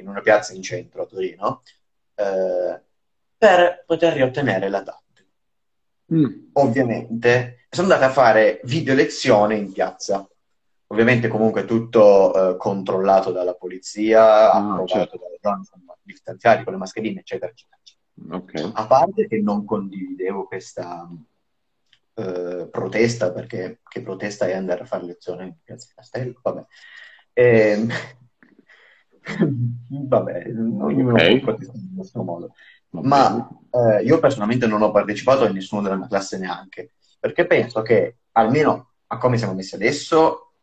in 0.01 0.07
una 0.07 0.21
piazza 0.21 0.53
in 0.53 0.61
centro 0.61 1.03
a 1.03 1.05
Torino, 1.05 1.61
eh, 2.15 2.81
per 3.37 3.83
poter 3.85 4.13
riottenere 4.13 4.69
la 4.69 4.81
DAT. 4.81 5.25
Mm, 6.13 6.49
Ovviamente 6.53 7.65
sono 7.69 7.87
andate 7.87 8.09
a 8.09 8.13
fare 8.13 8.59
video 8.65 8.93
lezione 8.93 9.55
in 9.55 9.71
piazza. 9.71 10.27
Ovviamente 10.87 11.29
comunque 11.29 11.63
tutto 11.63 12.33
eh, 12.51 12.57
controllato 12.57 13.31
dalla 13.31 13.55
polizia, 13.55 14.51
ah, 14.51 14.57
approvato 14.57 14.87
certo, 14.87 15.17
dalle 15.17 15.37
zone, 15.41 15.57
insomma, 15.59 15.97
distanziati 16.01 16.63
con 16.63 16.73
le 16.73 16.79
mascherine, 16.79 17.21
eccetera, 17.21 17.49
eccetera. 17.49 17.79
eccetera. 17.81 18.69
ok. 18.69 18.71
A 18.77 18.87
parte 18.87 19.27
che 19.27 19.39
non 19.39 19.63
condividevo 19.63 20.47
questa 20.47 21.07
eh, 22.13 22.67
protesta, 22.69 23.31
perché 23.31 23.79
che 23.87 24.01
protesta 24.01 24.47
è 24.47 24.53
andare 24.53 24.81
a 24.81 24.85
fare 24.85 25.05
lezione 25.05 25.45
in 25.45 25.53
Piazza 25.63 25.87
Castello? 25.95 26.39
Vabbè. 26.41 26.65
Ehm, 27.33 27.89
vabbè, 29.89 30.47
ognuno 30.47 31.13
può 31.13 31.23
Ok, 31.23 31.39
protestare 31.39 31.79
in 31.79 31.95
questo 31.95 32.23
modo. 32.23 32.53
Ma 32.89 33.47
eh, 33.69 34.03
io 34.03 34.19
personalmente 34.19 34.67
non 34.67 34.81
ho 34.81 34.91
partecipato 34.91 35.45
e 35.45 35.51
nessuno 35.51 35.81
della 35.81 35.95
mia 35.95 36.07
classe 36.07 36.37
neanche, 36.37 36.93
perché 37.19 37.45
penso 37.45 37.81
che 37.81 38.17
almeno 38.33 38.91
a 39.07 39.17
come 39.17 39.37
siamo 39.37 39.53
messi 39.53 39.75
adesso 39.75 40.53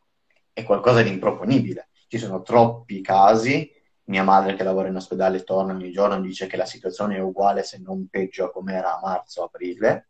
è 0.53 0.63
qualcosa 0.65 1.03
di 1.03 1.11
improponibile. 1.11 1.89
Ci 2.09 2.19
sono 2.19 2.43
troppi 2.43 3.01
casi. 3.01 3.71
Mia 4.05 4.25
madre 4.25 4.55
che 4.55 4.63
lavora 4.63 4.89
in 4.89 4.97
ospedale 4.97 5.45
torna 5.45 5.75
ogni 5.75 5.93
giorno 5.93 6.17
e 6.17 6.21
dice 6.23 6.47
che 6.47 6.57
la 6.57 6.65
situazione 6.65 7.17
è 7.17 7.21
uguale 7.21 7.63
se 7.63 7.79
non 7.79 8.09
peggio 8.09 8.47
a 8.47 8.51
come 8.51 8.75
era 8.75 8.97
a 8.97 9.01
marzo-aprile. 9.03 10.09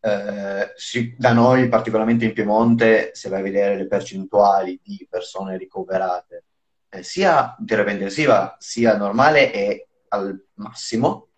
Eh, 0.00 0.72
sì, 0.76 1.14
da 1.18 1.32
noi, 1.32 1.68
particolarmente 1.68 2.26
in 2.26 2.34
Piemonte, 2.34 3.10
se 3.14 3.30
vai 3.30 3.40
a 3.40 3.42
vedere 3.42 3.76
le 3.76 3.86
percentuali 3.86 4.78
di 4.84 5.06
persone 5.10 5.56
ricoverate, 5.56 6.44
eh, 6.88 7.02
sia 7.02 7.56
terapia 7.64 7.92
intensiva 7.92 8.56
sia 8.58 8.96
normale, 8.96 9.50
è 9.50 9.86
al 10.08 10.46
massimo, 10.54 11.28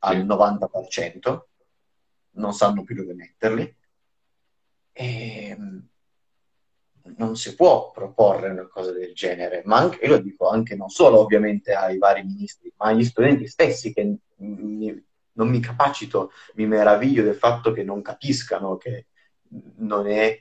al 0.00 0.16
Sì, 0.18 0.24
90%, 0.24 1.48
non 2.32 2.52
sanno 2.54 2.82
più 2.84 2.94
dove 2.96 3.14
metterli. 3.14 3.76
E 4.94 5.56
non 7.16 7.36
si 7.36 7.54
può 7.54 7.90
proporre 7.90 8.50
una 8.50 8.66
cosa 8.68 8.92
del 8.92 9.12
genere, 9.14 9.62
ma 9.64 9.78
anche, 9.78 10.04
io 10.04 10.10
lo 10.12 10.18
dico 10.18 10.48
anche 10.48 10.76
non 10.76 10.88
solo 10.90 11.18
ovviamente 11.20 11.72
ai 11.74 11.98
vari 11.98 12.22
ministri, 12.24 12.72
ma 12.76 12.86
agli 12.88 13.04
studenti 13.04 13.46
stessi 13.46 13.92
che 13.92 14.16
mi- 14.36 15.04
non 15.32 15.48
mi 15.48 15.60
capacito, 15.60 16.30
mi 16.54 16.66
meraviglio 16.66 17.22
del 17.22 17.34
fatto 17.36 17.72
che 17.72 17.82
non 17.82 18.02
capiscano 18.02 18.76
che 18.76 19.06
non 19.78 20.06
è, 20.06 20.38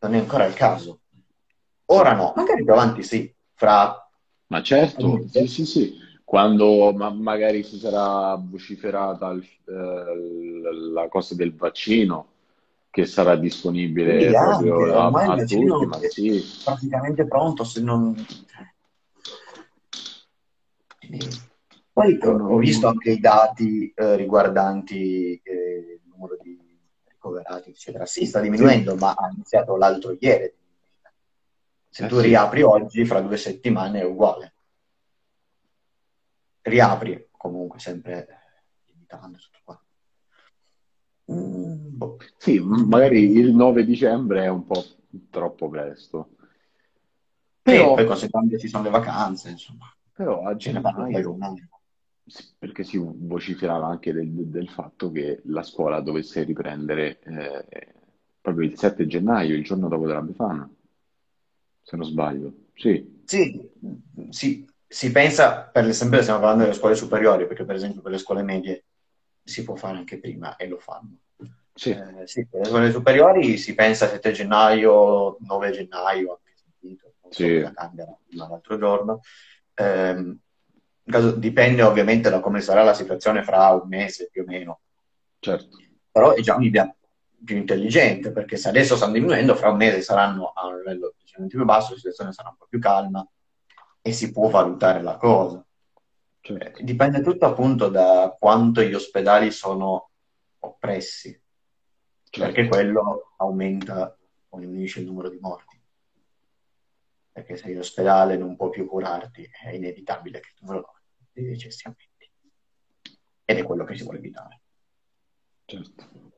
non 0.00 0.14
è 0.14 0.18
ancora 0.18 0.46
il 0.46 0.54
caso. 0.54 1.02
Ora 1.86 2.14
no, 2.14 2.32
magari 2.36 2.64
più 2.64 2.72
avanti 2.72 3.02
sì, 3.02 3.32
fra 3.60 4.08
Ma 4.46 4.62
certo, 4.62 5.26
sì, 5.28 5.46
sì, 5.46 5.64
sì, 5.66 5.94
quando 6.24 6.92
ma- 6.92 7.10
magari 7.10 7.62
si 7.62 7.78
sarà 7.78 8.34
vociferata 8.36 9.28
il- 9.30 9.46
eh, 9.68 10.90
la 10.92 11.06
cosa 11.08 11.34
del 11.36 11.54
vaccino 11.54 12.26
che 12.90 13.04
sarà 13.06 13.34
Sì, 13.34 13.42
disponibile 13.42 14.26
anche, 14.34 14.70
proprio 14.70 14.98
a, 14.98 15.04
ormai 15.04 15.22
il 15.24 15.30
a 15.30 15.36
tutti, 15.36 15.40
vaccino 15.40 15.78
ma 15.86 15.98
è 16.00 16.08
sì, 16.08 16.42
praticamente 16.64 17.26
pronto, 17.28 17.62
se 17.64 17.80
non... 17.80 18.14
Poi 21.92 22.18
ho 22.22 22.30
ho 22.54 22.56
visto 22.58 22.88
anche 22.88 23.10
i 23.10 23.20
dati 23.20 23.92
eh, 23.94 24.16
riguardanti 24.16 25.40
eh, 25.44 26.00
il 26.02 26.08
numero 26.12 26.36
di 26.42 26.58
ricoverati, 27.04 27.70
eccetera. 27.70 28.06
Sì, 28.06 28.24
sta 28.24 28.38
Sì, 28.38 28.44
diminuendo, 28.44 28.94
ma 28.96 29.12
ha 29.12 29.28
iniziato 29.32 29.76
l'altro 29.76 30.16
ieri. 30.18 30.52
Se 31.90 32.04
eh 32.04 32.08
tu 32.08 32.18
sì, 32.20 32.26
riapri 32.26 32.62
oggi, 32.62 33.04
fra 33.04 33.20
due 33.20 33.36
settimane 33.36 34.00
è 34.00 34.04
uguale. 34.04 34.54
Riapri 36.62 37.28
comunque, 37.32 37.78
sempre 37.80 38.26
limitando 38.86 39.38
tutto 39.38 39.58
qua. 39.64 39.82
Mm, 41.32 41.96
boh. 41.96 42.16
sì, 42.36 42.58
magari 42.60 43.30
il 43.38 43.54
9 43.54 43.84
dicembre 43.84 44.44
è 44.44 44.48
un 44.48 44.64
po' 44.66 44.84
troppo 45.30 45.68
presto, 45.68 46.30
Sì, 47.62 47.76
poi 47.76 47.94
però, 47.94 48.04
considerando 48.04 48.50
che 48.50 48.58
ci 48.58 48.68
sono 48.68 48.84
le 48.84 48.90
vacanze, 48.90 49.50
insomma, 49.50 49.92
però 50.12 50.42
a 50.42 50.54
poi 50.54 50.56
gennaio, 50.56 51.36
perché 52.58 52.84
si 52.84 52.98
vociferava 53.02 53.86
anche 53.86 54.12
del, 54.12 54.28
del 54.28 54.68
fatto 54.68 55.10
che 55.10 55.40
la 55.44 55.62
scuola 55.62 56.00
dovesse 56.00 56.42
riprendere 56.42 57.20
eh, 57.20 57.94
proprio 58.40 58.68
il 58.68 58.76
7 58.78 59.06
gennaio, 59.06 59.54
il 59.54 59.64
giorno 59.64 59.88
dopo 59.88 60.06
della 60.06 60.22
Befana, 60.22 60.68
se 61.82 61.96
non 61.96 62.06
sbaglio. 62.06 62.52
Sì, 62.74 63.22
Sì, 63.24 63.60
si, 64.30 64.66
si 64.86 65.12
pensa, 65.12 65.62
per 65.62 65.86
esempio 65.86 66.20
stiamo 66.20 66.40
parlando 66.40 66.64
delle 66.64 66.74
scuole 66.76 66.94
superiori, 66.96 67.46
perché 67.46 67.64
per 67.64 67.76
esempio 67.76 68.02
per 68.02 68.12
le 68.12 68.18
scuole 68.18 68.42
medie 68.42 68.84
si 69.42 69.62
può 69.62 69.76
fare 69.76 69.96
anche 69.98 70.18
prima 70.18 70.56
e 70.56 70.66
lo 70.66 70.78
fanno. 70.78 71.16
sì, 71.74 71.90
Eh, 71.92 72.26
sì, 72.26 72.46
per 72.46 72.60
le 72.60 72.66
scuole 72.66 72.90
superiori 72.90 73.56
si 73.56 73.74
pensa 73.74 74.08
7 74.08 74.32
gennaio, 74.32 75.36
9 75.40 75.70
gennaio, 75.70 76.32
anche 76.32 76.52
sentito, 76.56 77.14
non 77.22 77.32
so 77.32 77.38
sì, 77.38 77.52
cosa 77.52 77.72
cambia 77.72 78.06
l'altro 78.30 78.78
giorno. 78.78 79.20
In 81.04 81.12
caso- 81.12 81.32
dipende 81.36 81.82
ovviamente 81.82 82.30
da 82.30 82.40
come 82.40 82.60
sarà 82.60 82.82
la 82.82 82.94
situazione 82.94 83.42
fra 83.42 83.70
un 83.70 83.88
mese 83.88 84.28
più 84.30 84.42
o 84.42 84.44
meno, 84.46 84.80
certo. 85.40 85.76
però 86.10 86.32
è 86.32 86.40
già 86.40 86.56
un'idea 86.56 86.92
più 87.44 87.56
intelligente, 87.56 88.32
perché 88.32 88.56
se 88.56 88.68
adesso 88.68 88.96
stanno 88.96 89.12
diminuendo, 89.14 89.54
fra 89.54 89.70
un 89.70 89.76
mese 89.76 90.02
saranno 90.02 90.52
a 90.54 90.66
un 90.66 90.76
livello 90.78 91.14
decisamente 91.30 91.56
più 91.56 91.64
basso, 91.64 91.92
la 91.92 91.96
situazione 91.96 92.32
sarà 92.32 92.48
un 92.48 92.56
po' 92.56 92.66
più 92.68 92.78
calma 92.78 93.26
e 94.02 94.12
si 94.12 94.32
può 94.32 94.48
valutare 94.48 95.02
la 95.02 95.16
cosa. 95.16 95.64
Certo. 96.40 96.82
Dipende 96.82 97.20
tutto 97.20 97.46
appunto 97.46 97.88
da 97.88 98.34
quanto 98.38 98.82
gli 98.82 98.94
ospedali 98.94 99.50
sono 99.50 100.10
oppressi. 100.60 101.38
Certo. 102.32 102.52
perché 102.52 102.68
quello 102.68 103.32
aumenta 103.38 104.16
o 104.50 104.58
diminuisce 104.60 105.00
il 105.00 105.06
numero 105.06 105.28
di 105.28 105.38
morti. 105.40 105.82
Perché 107.32 107.56
se 107.56 107.72
in 107.72 107.78
ospedale 107.78 108.36
non 108.36 108.54
può 108.54 108.68
più 108.70 108.86
curarti, 108.86 109.48
è 109.64 109.70
inevitabile 109.70 110.38
che 110.38 110.52
numero 110.60 110.94
di 111.32 111.44
decessi 111.44 111.88
aumenti. 111.88 112.30
Ed 113.44 113.58
è 113.58 113.62
quello 113.64 113.84
che 113.84 113.96
si 113.96 114.04
vuole 114.04 114.18
evitare. 114.18 114.60
Certo. 115.64 116.29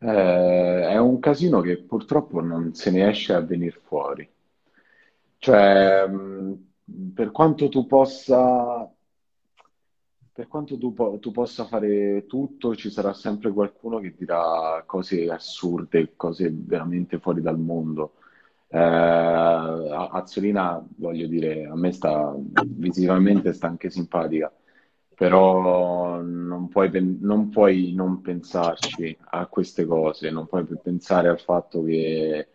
Eh, 0.00 0.88
è 0.88 0.96
un 0.98 1.18
casino 1.20 1.60
che 1.60 1.78
purtroppo 1.78 2.40
non 2.40 2.74
se 2.74 2.90
ne 2.90 3.08
esce 3.08 3.32
a 3.34 3.40
venire 3.40 3.78
fuori. 3.82 4.28
Cioè, 5.38 6.06
mh, 6.06 6.66
per 7.14 7.30
quanto 7.30 7.68
tu 7.68 7.86
possa, 7.86 8.90
per 10.32 10.46
quanto 10.46 10.78
tu, 10.78 10.94
tu 11.18 11.32
possa 11.32 11.64
fare 11.64 12.26
tutto, 12.26 12.76
ci 12.76 12.90
sarà 12.90 13.12
sempre 13.12 13.50
qualcuno 13.52 13.98
che 13.98 14.14
dirà 14.16 14.82
cose 14.86 15.28
assurde, 15.30 16.14
cose 16.16 16.52
veramente 16.54 17.18
fuori 17.18 17.40
dal 17.40 17.58
mondo. 17.58 18.14
Eh, 18.68 18.78
Azzolina, 18.78 20.84
voglio 20.96 21.26
dire, 21.26 21.66
a 21.66 21.74
me 21.76 21.90
sta 21.92 22.34
visivamente 22.36 23.52
sta 23.52 23.66
anche 23.66 23.90
simpatica, 23.90 24.52
però 25.18 26.22
non 26.22 26.68
puoi, 26.68 26.90
non 27.20 27.48
puoi 27.48 27.92
non 27.92 28.20
pensarci 28.20 29.16
a 29.30 29.46
queste 29.46 29.84
cose, 29.84 30.30
non 30.30 30.46
puoi 30.46 30.64
pensare 30.80 31.28
al 31.28 31.40
fatto 31.40 31.82
che 31.82 32.46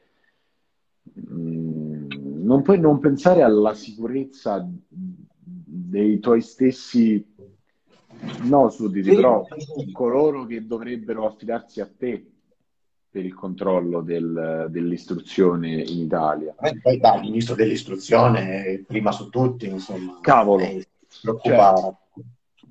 mm, 1.29 2.45
non 2.45 2.61
puoi 2.61 2.79
non 2.79 2.99
pensare 2.99 3.41
alla 3.41 3.73
sicurezza 3.73 4.65
dei 4.87 6.19
tuoi 6.19 6.41
stessi, 6.41 7.25
no, 8.43 8.69
sudditi, 8.69 9.09
Sì, 9.09 9.15
però 9.15 9.45
coloro 9.91 10.45
che 10.45 10.65
dovrebbero 10.65 11.25
affidarsi 11.27 11.81
a 11.81 11.89
te 11.97 12.25
per 13.09 13.25
il 13.25 13.33
controllo 13.33 13.99
del- 14.01 14.67
dell'istruzione 14.69 15.81
in 15.81 15.99
Italia. 15.99 16.55
Poi 16.57 16.79
poi, 16.79 16.97
dai, 16.97 17.17
il 17.17 17.23
ministro 17.23 17.55
dell'istruzione, 17.55 18.85
prima 18.87 19.11
su 19.11 19.29
tutti, 19.29 19.67
insomma, 19.67 20.17
Cavolo, 20.21 20.63
lei 20.63 20.79
si 20.79 20.87
cioè, 21.09 21.21
preoccupava. 21.21 21.97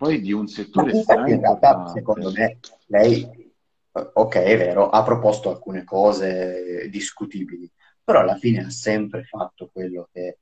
Poi 0.02 0.20
di 0.20 0.32
un 0.32 0.48
settore 0.48 0.90
infatti 0.90 1.30
in 1.30 1.38
realtà, 1.40 1.86
secondo 1.86 2.32
me, 2.32 2.58
lei, 2.86 3.22
eh, 3.22 4.10
ok, 4.14 4.34
è 4.34 4.56
vero, 4.58 4.90
ha 4.90 5.00
proposto 5.04 5.48
alcune 5.48 5.84
cose 5.84 6.88
discutibili, 6.90 7.70
però 8.02 8.18
alla 8.18 8.34
fine 8.34 8.64
ha 8.64 8.70
sempre 8.70 9.22
fatto 9.22 9.70
quello 9.72 10.08
che 10.12 10.38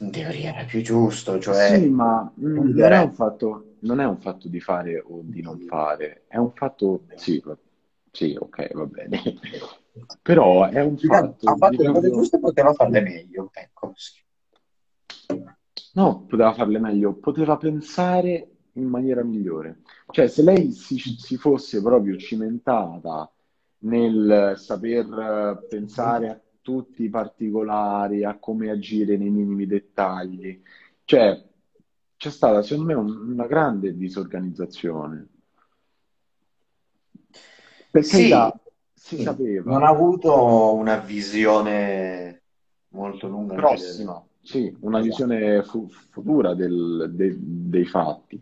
in 0.00 0.10
teoria 0.10 0.54
era 0.54 0.64
più 0.64 0.80
giusto, 0.80 1.34
Sì, 1.34 1.40
cioè 1.42 1.86
ma 1.86 2.32
mm, 2.40 2.78
non 2.78 2.92
è 2.92 3.10
fatto, 3.10 3.74
non 3.80 4.00
è 4.00 4.06
un 4.06 4.18
fatto 4.18 4.48
di 4.48 4.60
fare 4.60 5.04
o 5.06 5.20
di 5.22 5.42
non 5.42 5.58
fare, 5.60 6.24
è 6.26 6.38
un 6.38 6.52
fatto, 6.54 7.02
sì, 7.16 7.42
sì, 8.10 8.34
ok, 8.40 8.72
va 8.72 8.86
bene, 8.86 9.20
però 10.22 10.66
è 10.66 10.80
un 10.80 10.94
Ha 10.94 10.98
fatto 11.04 11.36
di 11.40 11.58
fatto 11.58 11.68
le 11.68 11.76
cose 11.76 11.90
proprio, 11.90 12.14
giuste, 12.14 12.38
poteva 12.38 12.72
farle 12.72 13.02
meglio, 13.02 13.50
ecco, 13.52 13.92
sì. 13.96 14.18
No, 16.00 16.24
poteva 16.26 16.52
farle 16.52 16.78
meglio, 16.78 17.14
poteva 17.14 17.56
pensare 17.56 18.48
in 18.74 18.84
maniera 18.86 19.22
migliore. 19.22 19.80
Cioè, 20.10 20.28
se 20.28 20.42
lei 20.42 20.70
si, 20.72 20.98
si 20.98 21.36
fosse 21.36 21.82
proprio 21.82 22.16
cimentata 22.16 23.30
nel 23.82 24.54
saper 24.56 25.64
pensare 25.68 26.28
a 26.28 26.40
tutti 26.60 27.04
i 27.04 27.08
particolari, 27.08 28.24
a 28.24 28.38
come 28.38 28.70
agire 28.70 29.16
nei 29.16 29.30
minimi 29.30 29.66
dettagli, 29.66 30.60
cioè, 31.04 31.42
c'è 32.16 32.30
stata, 32.30 32.62
secondo 32.62 32.92
me, 32.92 32.94
un- 32.98 33.30
una 33.32 33.46
grande 33.46 33.96
disorganizzazione. 33.96 35.28
Per 37.90 38.06
Sì, 38.06 38.52
carità, 38.52 38.58
si 38.94 39.16
sì, 39.16 39.40
non 39.62 39.82
sapeva, 39.82 39.82
ha 39.82 39.88
avuto 39.88 40.74
una 40.74 40.96
visione 40.98 42.42
molto 42.88 43.28
lunga 43.28 43.58
prossima, 43.58 44.22
sì, 44.42 44.74
una 44.80 45.00
visione 45.00 45.62
fu- 45.62 45.88
futura 45.88 46.54
del- 46.54 47.10
de- 47.14 47.36
dei 47.38 47.84
fatti. 47.84 48.40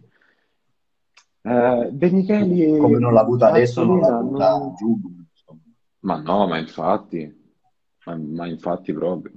Eh, 1.42 1.88
De 1.92 2.10
Micheli 2.10 2.76
Come 2.78 2.98
non 2.98 3.12
l'ha 3.12 3.20
avuta 3.20 3.48
adesso, 3.48 3.84
non 3.84 4.00
l'ha 4.00 4.16
avuta 4.18 4.58
non... 4.58 4.68
insomma. 4.68 5.60
Ma 6.00 6.20
no, 6.20 6.46
ma 6.46 6.58
infatti, 6.58 7.52
ma, 8.04 8.16
ma 8.16 8.46
infatti 8.46 8.92
proprio. 8.92 9.32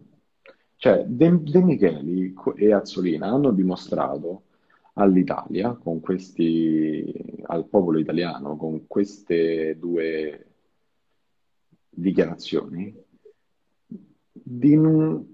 Cioè, 0.75 1.05
De, 1.05 1.41
De 1.41 1.63
Micheli 1.63 2.33
e 2.55 2.73
Azzolina 2.73 3.27
hanno 3.27 3.51
dimostrato 3.51 4.43
all'Italia, 4.93 5.73
con 5.73 5.99
questi, 5.99 7.13
al 7.43 7.65
popolo 7.65 7.97
italiano, 7.99 8.55
con 8.57 8.87
queste 8.87 9.77
due 9.79 10.45
dichiarazioni, 11.89 12.93
di, 14.31 14.75
non 14.75 15.30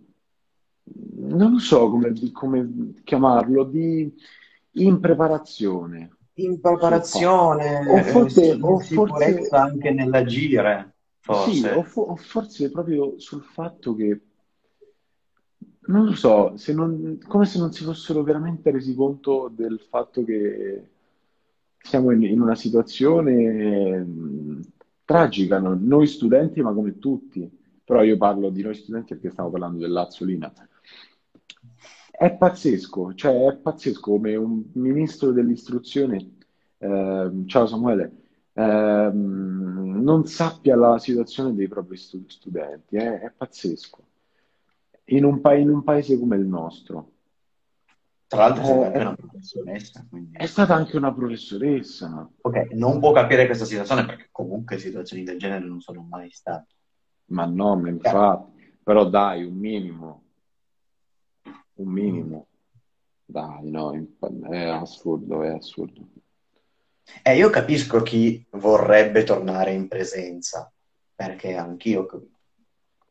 non 1.15 1.59
so 1.59 1.89
come, 1.89 2.13
come 2.31 2.93
chiamarlo, 3.03 3.63
di 3.65 4.11
impreparazione 4.73 6.17
In 6.35 6.61
sul 6.79 7.03
fatto. 7.03 7.41
preparazione, 7.41 7.79
O 7.89 8.01
eh, 8.01 8.01
forse, 8.01 8.57
o 8.61 8.79
forse 8.79 9.47
anche 9.49 9.91
nell'agire, 9.91 10.95
Sì, 11.29 11.69
o, 11.69 11.83
forse. 11.83 11.83
fo- 11.83 12.01
o 12.01 12.15
forse 12.17 12.69
proprio 12.69 13.17
sul 13.19 13.41
fatto 13.43 13.95
che, 13.95 14.21
non 15.87 16.05
lo 16.05 16.13
so, 16.15 16.57
se 16.57 16.73
non- 16.73 17.17
come 17.27 17.45
se 17.45 17.57
non 17.59 17.71
si 17.71 17.83
fossero 17.83 18.21
veramente 18.23 18.71
resi 18.71 18.93
conto 18.93 19.49
del 19.53 19.79
fatto 19.79 20.23
che 20.23 20.89
siamo 21.77 22.11
in, 22.11 22.23
in 22.23 22.41
una 22.41 22.55
situazione 22.55 24.05
tragica, 25.05 25.59
no? 25.59 25.77
Noi 25.79 26.07
studenti, 26.07 26.61
ma 26.61 26.73
come 26.73 26.99
tutti, 26.99 27.49
però 27.83 28.03
io 28.03 28.17
parlo 28.17 28.49
di 28.49 28.61
noi 28.61 28.75
studenti 28.75 29.13
perché 29.13 29.29
stiamo 29.31 29.49
parlando 29.49 29.79
dell'Azzolina. 29.79 30.51
È 32.19 32.35
pazzesco, 32.35 33.13
cioè 33.13 33.45
è 33.47 33.55
pazzesco 33.57 34.01
come 34.11 34.35
un 34.35 34.63
ministro 34.73 35.31
dell'istruzione, 35.31 36.37
ehm, 36.79 37.45
ciao 37.47 37.67
Samuele, 37.67 38.11
ehm, 38.53 40.01
non 40.01 40.25
sappia 40.25 40.75
la 40.75 40.97
situazione 40.97 41.53
dei 41.53 41.67
propri 41.67 41.95
stu- 41.95 42.27
studenti, 42.27 42.95
è, 42.95 43.19
è 43.19 43.31
pazzesco. 43.31 44.05
In 45.05 45.25
un, 45.25 45.41
pa- 45.41 45.53
in 45.55 45.69
un 45.69 45.83
paese 45.83 46.17
come 46.17 46.37
il 46.37 46.45
nostro. 46.47 47.11
Tra 48.27 48.47
l'altro 48.47 48.83
È, 48.83 48.91
è- 48.91 49.01
una 49.01 49.15
professionessa, 49.15 49.99
è 50.01 50.07
quindi... 50.09 50.47
stata 50.47 50.73
anche 50.73 50.97
una 50.97 51.13
professoressa, 51.13 52.27
Ok, 52.41 52.71
non 52.73 52.99
può 52.99 53.11
capire 53.11 53.45
questa 53.45 53.65
situazione 53.65 54.05
perché 54.05 54.29
comunque 54.31 54.77
situazioni 54.79 55.23
del 55.23 55.37
genere 55.37 55.65
non 55.65 55.79
sono 55.81 56.01
mai 56.01 56.29
state. 56.31 56.73
ma 57.27 57.45
no, 57.45 57.75
ma 57.77 57.89
infatti, 57.89 58.75
però 58.83 59.07
dai, 59.09 59.43
un 59.43 59.55
minimo, 59.55 60.23
un 61.77 61.91
minimo, 61.91 62.47
dai, 63.25 63.69
no, 63.69 63.93
è 64.49 64.63
assurdo, 64.63 65.43
è 65.43 65.49
assurdo. 65.49 66.07
E 67.23 67.35
io 67.35 67.49
capisco 67.49 68.01
chi 68.01 68.45
vorrebbe 68.51 69.23
tornare 69.23 69.73
in 69.73 69.87
presenza, 69.87 70.71
perché 71.15 71.55
anch'io 71.55 72.05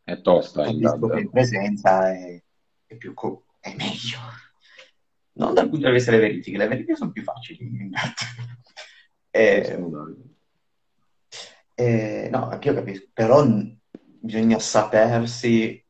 È 0.04 0.20
tosta, 0.20 0.64
eh, 0.64 0.66
capisco 0.66 1.08
che 1.08 1.20
in 1.20 1.30
presenza 1.30 2.12
è, 2.12 2.42
è 2.86 2.96
più 2.96 3.14
co- 3.14 3.46
è 3.60 3.74
meglio. 3.74 4.18
Non 5.32 5.54
dal 5.54 5.68
punto 5.68 5.86
di 5.86 5.92
vista 5.92 6.10
delle 6.10 6.28
verifiche, 6.28 6.56
le 6.56 6.68
verifiche 6.68 6.96
sono 6.96 7.12
più 7.12 7.22
facili. 7.22 7.64
in 7.64 7.90
Eh, 9.30 9.78
eh, 11.74 12.28
no, 12.30 12.48
anch'io 12.48 12.72
capisco, 12.72 13.08
però 13.12 13.44
bisogna 14.20 14.58
sapersi 14.58 15.85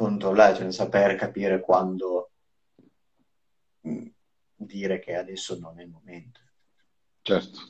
controllare, 0.00 0.56
cioè 0.56 0.72
saper 0.72 1.14
capire 1.16 1.60
quando 1.60 2.30
mm, 3.86 4.06
dire 4.56 4.98
che 5.00 5.14
adesso 5.16 5.58
non 5.58 5.78
è 5.78 5.82
il 5.82 5.90
momento. 5.90 6.40
Certo. 7.22 7.60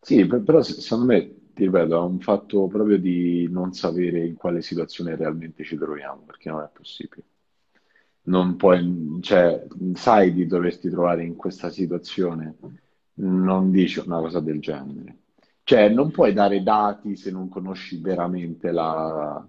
Sì, 0.00 0.26
per- 0.26 0.42
però 0.42 0.62
se- 0.62 0.80
secondo 0.80 1.12
me, 1.12 1.52
ti 1.54 1.64
ripeto, 1.64 1.94
è 1.96 1.98
un 2.00 2.18
fatto 2.20 2.66
proprio 2.66 2.98
di 2.98 3.46
non 3.50 3.72
sapere 3.72 4.24
in 4.26 4.34
quale 4.34 4.60
situazione 4.62 5.14
realmente 5.16 5.64
ci 5.64 5.76
troviamo, 5.76 6.22
perché 6.22 6.50
non 6.50 6.62
è 6.62 6.68
possibile. 6.72 7.22
Non 8.24 8.56
puoi, 8.56 9.18
cioè, 9.20 9.66
sai 9.94 10.32
di 10.32 10.46
doverti 10.46 10.88
trovare 10.90 11.24
in 11.24 11.34
questa 11.36 11.70
situazione, 11.70 12.56
non 13.14 13.70
dici 13.70 13.98
una 13.98 14.20
cosa 14.20 14.40
del 14.40 14.60
genere. 14.60 15.18
Cioè, 15.64 15.88
non 15.88 16.10
puoi 16.10 16.32
dare 16.32 16.62
dati 16.62 17.16
se 17.16 17.30
non 17.30 17.48
conosci 17.48 18.00
veramente 18.00 18.70
la... 18.70 19.44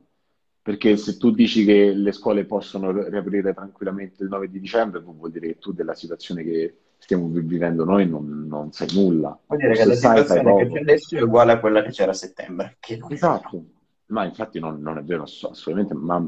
Perché 0.63 0.95
se 0.95 1.17
tu 1.17 1.31
dici 1.31 1.65
che 1.65 1.91
le 1.91 2.13
scuole 2.13 2.45
possono 2.45 2.89
riaprire 3.09 3.53
tranquillamente 3.53 4.23
il 4.23 4.29
9 4.29 4.49
di 4.49 4.61
dicembre, 4.61 5.01
vuol 5.01 5.29
dire 5.29 5.47
che 5.47 5.57
tu 5.59 5.73
della 5.73 5.93
situazione 5.93 6.41
che 6.41 6.77
stiamo 6.99 7.27
vi- 7.27 7.41
vivendo 7.41 7.83
noi 7.83 8.07
non, 8.07 8.45
non 8.47 8.71
sai 8.71 8.87
nulla. 8.93 9.37
Vuol 9.45 9.59
dire 9.59 9.73
che 9.73 9.85
la 9.85 9.93
sai, 9.93 10.25
sai 10.25 10.37
situazione 10.37 10.55
che 10.55 10.71
c'è 10.71 10.79
adesso 10.79 11.17
è 11.17 11.21
uguale 11.21 11.51
a 11.51 11.59
quella 11.59 11.81
che 11.83 11.89
c'era 11.89 12.11
a 12.11 12.13
settembre, 12.13 12.77
che. 12.79 12.97
Esatto, 13.09 13.65
ma 14.05 14.23
infatti 14.23 14.61
non, 14.61 14.81
non 14.81 14.97
è 14.97 15.03
vero 15.03 15.23
ass- 15.23 15.43
assolutamente, 15.43 15.95
ma 15.95 16.25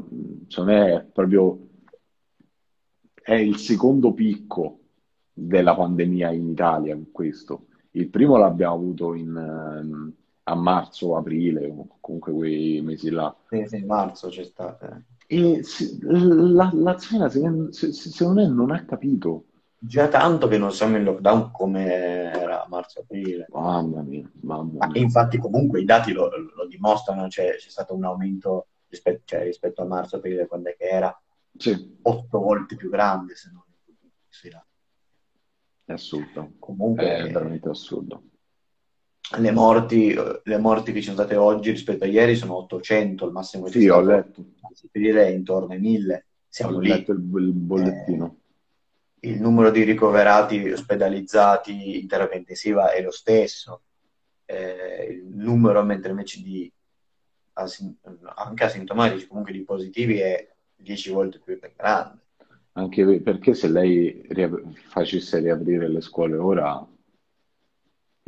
secondo 0.48 0.70
me 0.70 0.94
è 0.96 1.04
proprio 1.04 1.68
è 3.22 3.32
il 3.34 3.56
secondo 3.56 4.12
picco 4.12 4.80
della 5.32 5.74
pandemia 5.74 6.30
in 6.30 6.50
Italia, 6.50 6.98
questo. 7.10 7.68
Il 7.92 8.08
primo 8.08 8.36
l'abbiamo 8.36 8.74
avuto 8.74 9.14
in, 9.14 9.34
ehm, 9.34 10.12
a 10.48 10.54
marzo 10.54 11.08
o 11.08 11.16
aprile, 11.16 11.72
comunque 12.00 12.32
quei 12.32 12.80
mesi 12.80 13.10
là. 13.10 13.34
Sì, 13.48 13.64
sì, 13.66 13.82
marzo 13.84 14.28
c'è 14.28 14.44
stato. 14.44 14.84
eh. 14.86 15.02
E 15.28 15.62
si- 15.64 15.98
la, 16.02 16.70
la 16.72 16.98
Zena, 16.98 17.28
secondo, 17.28 17.72
se- 17.72 17.92
se- 17.92 18.10
secondo 18.10 18.40
me, 18.42 18.48
non 18.48 18.70
ha 18.70 18.84
capito. 18.84 19.46
Già 19.78 20.08
tanto 20.08 20.48
che 20.48 20.58
non 20.58 20.72
siamo 20.72 20.96
in 20.96 21.04
lockdown 21.04 21.50
come 21.50 21.84
era 22.32 22.64
a 22.64 22.68
marzo-aprile. 22.68 23.46
Mamma 23.52 24.02
mia, 24.02 24.30
mamma 24.42 24.72
Ma 24.78 24.86
mia. 24.86 25.00
infatti 25.02 25.38
comunque 25.38 25.80
i 25.80 25.84
dati 25.84 26.12
lo, 26.12 26.28
lo 26.28 26.66
dimostrano, 26.66 27.26
c'è, 27.28 27.56
c'è 27.56 27.68
stato 27.70 27.94
un 27.94 28.04
aumento 28.04 28.66
rispetto, 28.88 29.22
cioè, 29.24 29.44
rispetto 29.44 29.82
a 29.82 29.86
marzo-aprile, 29.86 30.46
quando 30.46 30.70
è 30.70 30.76
che 30.76 30.84
era 30.88 31.20
Sì, 31.58 31.98
otto 32.02 32.38
volte 32.40 32.76
più 32.76 32.90
grande, 32.90 33.34
se 33.34 33.50
non 33.52 33.62
sì, 34.28 34.50
là. 34.50 34.64
è 35.86 35.92
assurdo. 35.92 36.52
Comunque 36.58 37.06
È 37.16 37.30
veramente 37.30 37.68
assurdo. 37.70 38.22
Le 39.38 39.50
morti, 39.50 40.14
le 40.42 40.58
morti 40.58 40.92
che 40.92 40.98
ci 41.00 41.06
sono 41.10 41.16
state 41.16 41.36
oggi 41.36 41.70
rispetto 41.70 42.04
a 42.04 42.06
ieri 42.06 42.36
sono 42.36 42.56
800, 42.56 43.26
il 43.26 43.32
massimo 43.32 43.64
che 43.64 43.72
Sì, 43.80 43.88
ho 43.88 44.00
letto, 44.00 44.44
anzi, 44.62 44.88
per 44.90 45.02
dire, 45.02 45.26
è 45.26 45.30
intorno 45.30 45.72
ai 45.72 45.80
1000. 45.80 46.14
ho 46.14 46.22
Siamo 46.48 46.78
letto 46.80 47.12
lì. 47.12 47.18
il, 47.18 47.42
il 47.44 47.52
bollettino. 47.52 48.36
il 49.20 49.40
numero 49.40 49.70
di 49.70 49.82
ricoverati 49.82 50.70
ospedalizzati 50.70 52.00
in 52.00 52.06
terapia 52.06 52.38
intensiva 52.38 52.92
è 52.92 53.02
lo 53.02 53.10
stesso, 53.10 53.82
Eh, 54.48 55.08
il 55.24 55.36
numero 55.36 55.82
mentre 55.82 56.10
invece 56.10 56.40
di 56.40 56.72
asin- 57.54 57.96
anche 58.36 58.64
asintomatici, 58.64 59.26
comunque 59.26 59.52
di 59.52 59.64
positivi, 59.64 60.18
è 60.20 60.48
10 60.76 61.10
volte 61.10 61.40
più 61.44 61.58
grande. 61.74 62.20
Anche 62.74 63.20
perché 63.22 63.54
se 63.54 63.68
lei 63.68 64.24
riap- 64.28 64.62
facesse 64.88 65.40
riaprire 65.40 65.88
le 65.88 66.00
scuole 66.00 66.36
ora, 66.36 66.86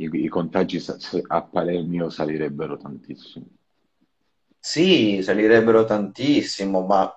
i, 0.01 0.09
i 0.23 0.27
contagi 0.27 0.83
a 1.27 1.41
parer 1.43 1.83
mio 1.83 2.09
salirebbero 2.09 2.77
tantissimo. 2.77 3.45
Sì, 4.57 5.21
salirebbero 5.21 5.85
tantissimo, 5.85 6.85
ma 6.85 7.11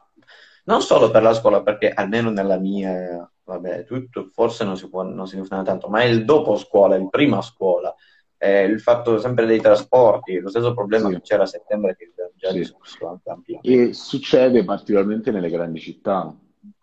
non 0.65 0.81
solo 0.81 1.11
per 1.11 1.23
la 1.23 1.35
scuola, 1.35 1.63
perché 1.63 1.91
almeno 1.91 2.31
nella 2.31 2.59
mia, 2.59 3.29
vabbè, 3.45 3.85
tutto 3.85 4.31
forse 4.33 4.65
non 4.65 4.77
si 4.77 4.89
può, 4.89 5.03
non 5.03 5.27
si 5.27 5.37
funziona 5.37 5.63
tanto, 5.63 5.89
ma 5.89 6.01
è 6.03 6.05
il 6.05 6.25
dopo 6.25 6.57
scuola, 6.57 6.97
il 6.97 7.09
prima 7.09 7.41
scuola, 7.41 7.95
eh, 8.37 8.65
il 8.65 8.81
fatto 8.81 9.19
sempre 9.19 9.47
dei 9.47 9.61
trasporti, 9.61 10.39
lo 10.39 10.49
stesso 10.49 10.75
problema 10.75 11.09
Sì. 11.09 11.15
che 11.15 11.21
c'era 11.21 11.43
a 11.45 11.47
settembre 11.47 11.97
che 11.97 12.11
abbiamo 12.11 12.33
già 12.37 12.51
Sì. 12.51 12.59
discusso 12.59 13.21
ampiamente. 13.25 13.61
E 13.89 13.93
succede 13.93 14.65
particolarmente 14.65 15.31
nelle 15.31 15.51
grandi 15.51 15.79
città, 15.81 16.35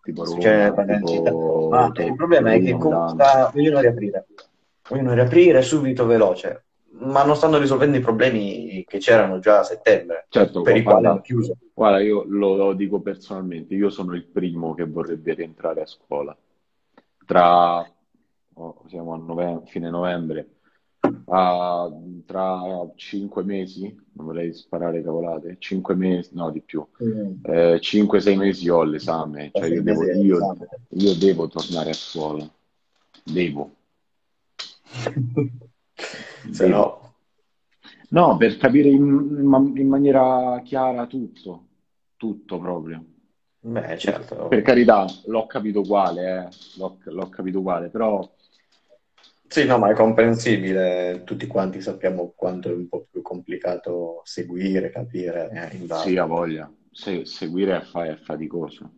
tipo 0.02 0.24
Succede 0.24 0.70
Roma, 0.70 0.96
città. 1.06 1.30
tipo 1.30 1.68
Ma 1.70 1.86
il 1.94 2.14
problema 2.14 2.52
è 2.52 2.56
che 2.56 2.60
Milano. 2.74 2.78
comunque 2.78 3.50
vogliono 3.52 3.80
riaprire, 3.80 4.26
vogliono 4.90 5.14
riaprire 5.14 5.62
subito 5.62 6.04
veloce, 6.06 6.64
ma 7.00 7.24
non 7.24 7.36
stanno 7.36 7.58
risolvendo 7.58 7.96
i 7.96 8.00
problemi 8.00 8.84
che 8.86 8.98
c'erano 8.98 9.38
già 9.38 9.60
a 9.60 9.64
settembre, 9.64 10.26
Certo, 10.28 10.62
per 10.62 10.76
i 10.76 10.82
quali 10.82 11.06
hanno 11.06 11.20
chiuso. 11.20 11.56
guarda, 11.72 12.00
io 12.00 12.24
lo, 12.26 12.56
lo 12.56 12.72
dico 12.74 13.00
personalmente, 13.00 13.74
io 13.74 13.90
sono 13.90 14.14
il 14.14 14.24
primo 14.26 14.74
che 14.74 14.84
vorrebbe 14.84 15.34
rientrare 15.34 15.82
a 15.82 15.86
scuola. 15.86 16.36
Tra, 17.24 17.78
oh, 18.54 18.82
siamo 18.88 19.14
a 19.14 19.16
nove- 19.16 19.62
fine 19.66 19.88
novembre, 19.90 20.48
a- 21.26 21.88
tra 22.26 22.60
cinque 22.96 23.42
mesi, 23.44 23.94
non 24.12 24.26
vorrei 24.26 24.52
sparare 24.52 25.02
cavolate, 25.02 25.56
cinque 25.58 25.94
mesi, 25.94 26.30
no 26.34 26.50
di 26.50 26.60
più, 26.60 26.84
Mm. 27.00 27.78
5-6 27.80 28.36
mesi 28.36 28.68
ho 28.68 28.82
l'esame, 28.82 29.50
cioè 29.52 29.68
io 29.68 29.82
devo, 29.82 30.04
io, 30.04 30.38
io 30.90 31.14
devo 31.14 31.48
tornare 31.48 31.90
a 31.90 31.94
scuola, 31.94 32.48
devo. 33.24 33.70
Se 36.52 36.66
no, 36.68 37.14
No, 38.10 38.36
per 38.36 38.56
capire 38.58 38.88
in, 38.88 38.98
in 39.38 39.44
ma- 39.46 39.58
in 39.58 39.88
maniera 39.88 40.60
chiara 40.64 41.06
tutto, 41.06 41.66
tutto 42.16 42.58
proprio. 42.58 43.04
beh, 43.62 43.96
certo. 43.98 44.48
Per 44.48 44.62
carità, 44.62 45.06
l'ho 45.26 45.46
capito 45.46 45.80
uguale, 45.80 46.48
eh, 46.48 46.48
l'ho, 46.76 46.98
l'ho 47.04 47.28
capito 47.30 47.60
uguale, 47.60 47.88
però 47.88 48.28
Sì, 49.46 49.64
no, 49.66 49.78
ma 49.78 49.90
è 49.90 49.94
comprensibile. 49.94 51.22
Tutti 51.24 51.46
quanti 51.46 51.80
sappiamo 51.80 52.32
quanto 52.36 52.68
è 52.70 52.72
un 52.74 52.88
po' 52.88 53.06
più 53.10 53.20
complicato 53.22 54.20
seguire, 54.24 54.90
capire, 54.90 55.50
eh, 55.50 55.86
sì, 55.86 56.16
ha 56.16 56.24
voglia. 56.24 56.70
Se- 56.92 57.24
seguire 57.24 57.80
è 57.92 58.16
faticoso, 58.16 58.90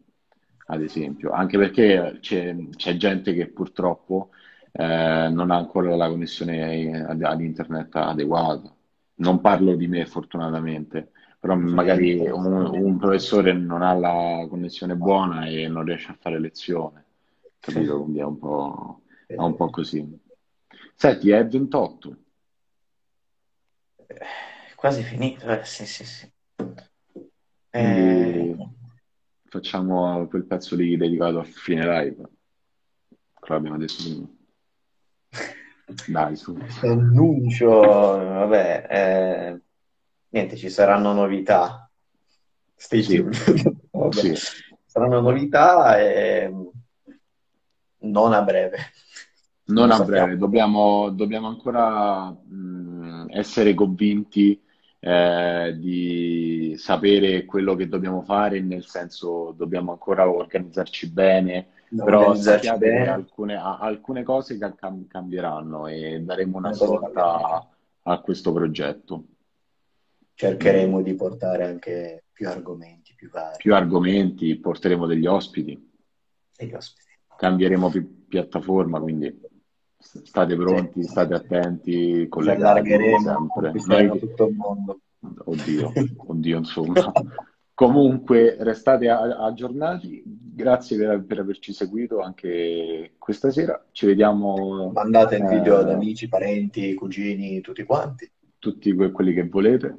ad 0.66 0.82
esempio, 0.82 1.30
anche 1.30 1.59
perché 1.59 2.18
c'è 2.20 2.55
c'è 2.76 2.97
gente 2.97 3.34
che 3.34 3.49
purtroppo 3.49 4.30
eh, 4.72 5.28
non 5.30 5.50
ha 5.50 5.56
ancora 5.56 5.94
la 5.96 6.08
connessione 6.08 7.04
ad, 7.04 7.22
ad 7.22 7.40
internet 7.40 7.94
adeguata. 7.96 8.74
Non 9.14 9.40
parlo 9.40 9.74
di 9.76 9.86
me, 9.86 10.06
fortunatamente, 10.06 11.12
però 11.38 11.54
magari 11.56 12.18
un, 12.18 12.52
un 12.52 12.96
professore 12.98 13.52
non 13.52 13.82
ha 13.82 13.92
la 13.94 14.46
connessione 14.48 14.96
buona 14.96 15.44
e 15.46 15.68
non 15.68 15.84
riesce 15.84 16.10
a 16.10 16.16
fare 16.18 16.40
lezione, 16.40 17.04
capito? 17.60 18.00
Quindi 18.02 18.20
è 18.20 18.24
un 18.24 18.38
po', 18.38 19.02
è 19.26 19.36
un 19.36 19.54
po' 19.56 19.70
così. 19.70 20.20
Senti, 20.94 21.30
è 21.30 21.46
28. 21.46 22.16
Eh, 24.08 24.16
Quasi 24.76 25.02
finito, 25.02 25.46
eh, 25.48 25.64
sì, 25.64 25.86
sì, 25.86 26.04
sì. 26.04 26.30
Eh, 27.70 28.56
facciamo 29.44 30.26
quel 30.26 30.44
pezzo 30.44 30.74
lì 30.76 30.96
dedicato 30.96 31.38
a 31.38 31.44
fine 31.44 31.84
live. 31.86 32.22
Quello 33.34 33.54
l'abbiamo 33.54 33.78
detto 33.78 33.94
prima. 34.02 34.28
Dai, 36.07 36.36
su. 36.36 36.57
annuncio, 36.82 37.68
vabbè, 37.80 38.86
eh, 38.90 39.61
niente, 40.30 40.57
ci 40.57 40.68
saranno 40.68 41.12
novità. 41.12 41.90
Stay 42.74 43.03
Sì. 43.03 43.16
tuned. 43.18 43.80
Sì. 44.12 44.34
Saranno 44.84 45.20
novità 45.20 45.99
e 45.99 46.53
non 47.99 48.32
a 48.32 48.43
breve. 48.43 48.78
Non 49.64 49.88
Lo 49.88 49.95
a 49.95 50.05
breve, 50.05 50.36
dobbiamo, 50.36 51.11
dobbiamo 51.11 51.47
ancora 51.47 52.30
mh, 52.30 53.26
essere 53.30 53.74
convinti 53.74 54.61
eh, 54.99 55.76
di 55.78 56.74
sapere 56.76 57.45
quello 57.45 57.74
che 57.74 57.88
dobbiamo 57.88 58.22
fare, 58.22 58.61
nel 58.61 58.84
senso 58.84 59.55
dobbiamo 59.57 59.93
ancora 59.93 60.28
organizzarci 60.28 61.11
bene, 61.11 61.68
Da 61.95 62.05
però 62.05 62.30
alcune, 62.30 63.55
alcune 63.57 64.22
cose 64.22 64.57
ca- 64.57 64.74
cam- 64.74 65.07
cambieranno 65.07 65.86
e 65.88 66.20
daremo 66.22 66.57
una 66.57 66.72
svolta 66.72 67.11
cambieranno. 67.11 67.70
a 68.05 68.20
questo 68.20 68.51
progetto. 68.53 69.24
Cercheremo 70.34 71.03
di 71.03 71.14
portare 71.14 71.66
anche 71.66 72.24
più 72.32 72.49
argomenti, 72.49 73.12
più 73.14 73.28
vari. 73.28 73.57
Più 73.59 73.74
argomenti, 73.74 74.57
porteremo 74.57 75.07
degli 75.07 75.26
ospiti, 75.26 75.90
E 76.57 76.66
gli 76.66 76.72
ospiti. 76.72 77.11
cambieremo 77.36 77.90
pi- 77.90 78.03
piattaforma, 78.26 78.99
quindi 78.99 79.38
state 79.99 80.57
pronti, 80.57 81.03
state 81.03 81.34
attenti, 81.34 82.26
collegatevi 82.26 83.18
sempre. 83.18 83.72
Noi- 83.84 84.18
tutto 84.18 84.47
il 84.47 84.55
mondo. 84.57 85.01
Oddio, 85.45 85.93
oddio, 86.26 86.57
insomma. 86.57 87.12
Comunque, 87.74 88.57
restate 88.61 89.11
a- 89.11 89.45
aggiornati. 89.45 90.22
Grazie 90.55 90.98
per, 90.98 91.24
per 91.24 91.38
averci 91.38 91.72
seguito 91.72 92.20
anche 92.20 93.14
questa 93.16 93.50
sera. 93.50 93.86
Ci 93.90 94.05
vediamo 94.05 94.90
Mandate 94.92 95.36
il 95.36 95.46
video 95.46 95.78
ad 95.78 95.88
eh, 95.88 95.92
amici, 95.94 96.28
parenti, 96.28 96.92
cugini, 96.92 97.62
tutti 97.62 97.82
quanti. 97.84 98.30
tutti 98.59 98.92
que- 98.92 99.11
quelli 99.12 99.32
che 99.32 99.48
volete. 99.48 99.96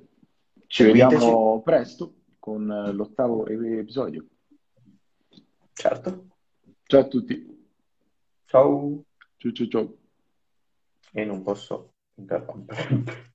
Ci 0.67 0.83
Seguiteci. 0.83 1.13
vediamo 1.15 1.61
presto 1.63 2.13
con 2.37 2.69
eh, 2.71 2.91
l'ottavo 2.91 3.47
episodio. 3.47 4.27
Certo. 5.73 6.27
Ciao 6.83 6.99
a 6.99 7.07
tutti. 7.07 7.67
Ciao. 8.45 9.03
Ciao 9.37 9.51
ciao 9.51 9.67
ciao. 9.67 9.97
E 11.13 11.25
non 11.25 11.41
posso 11.41 11.93
interrompere. 12.15 13.31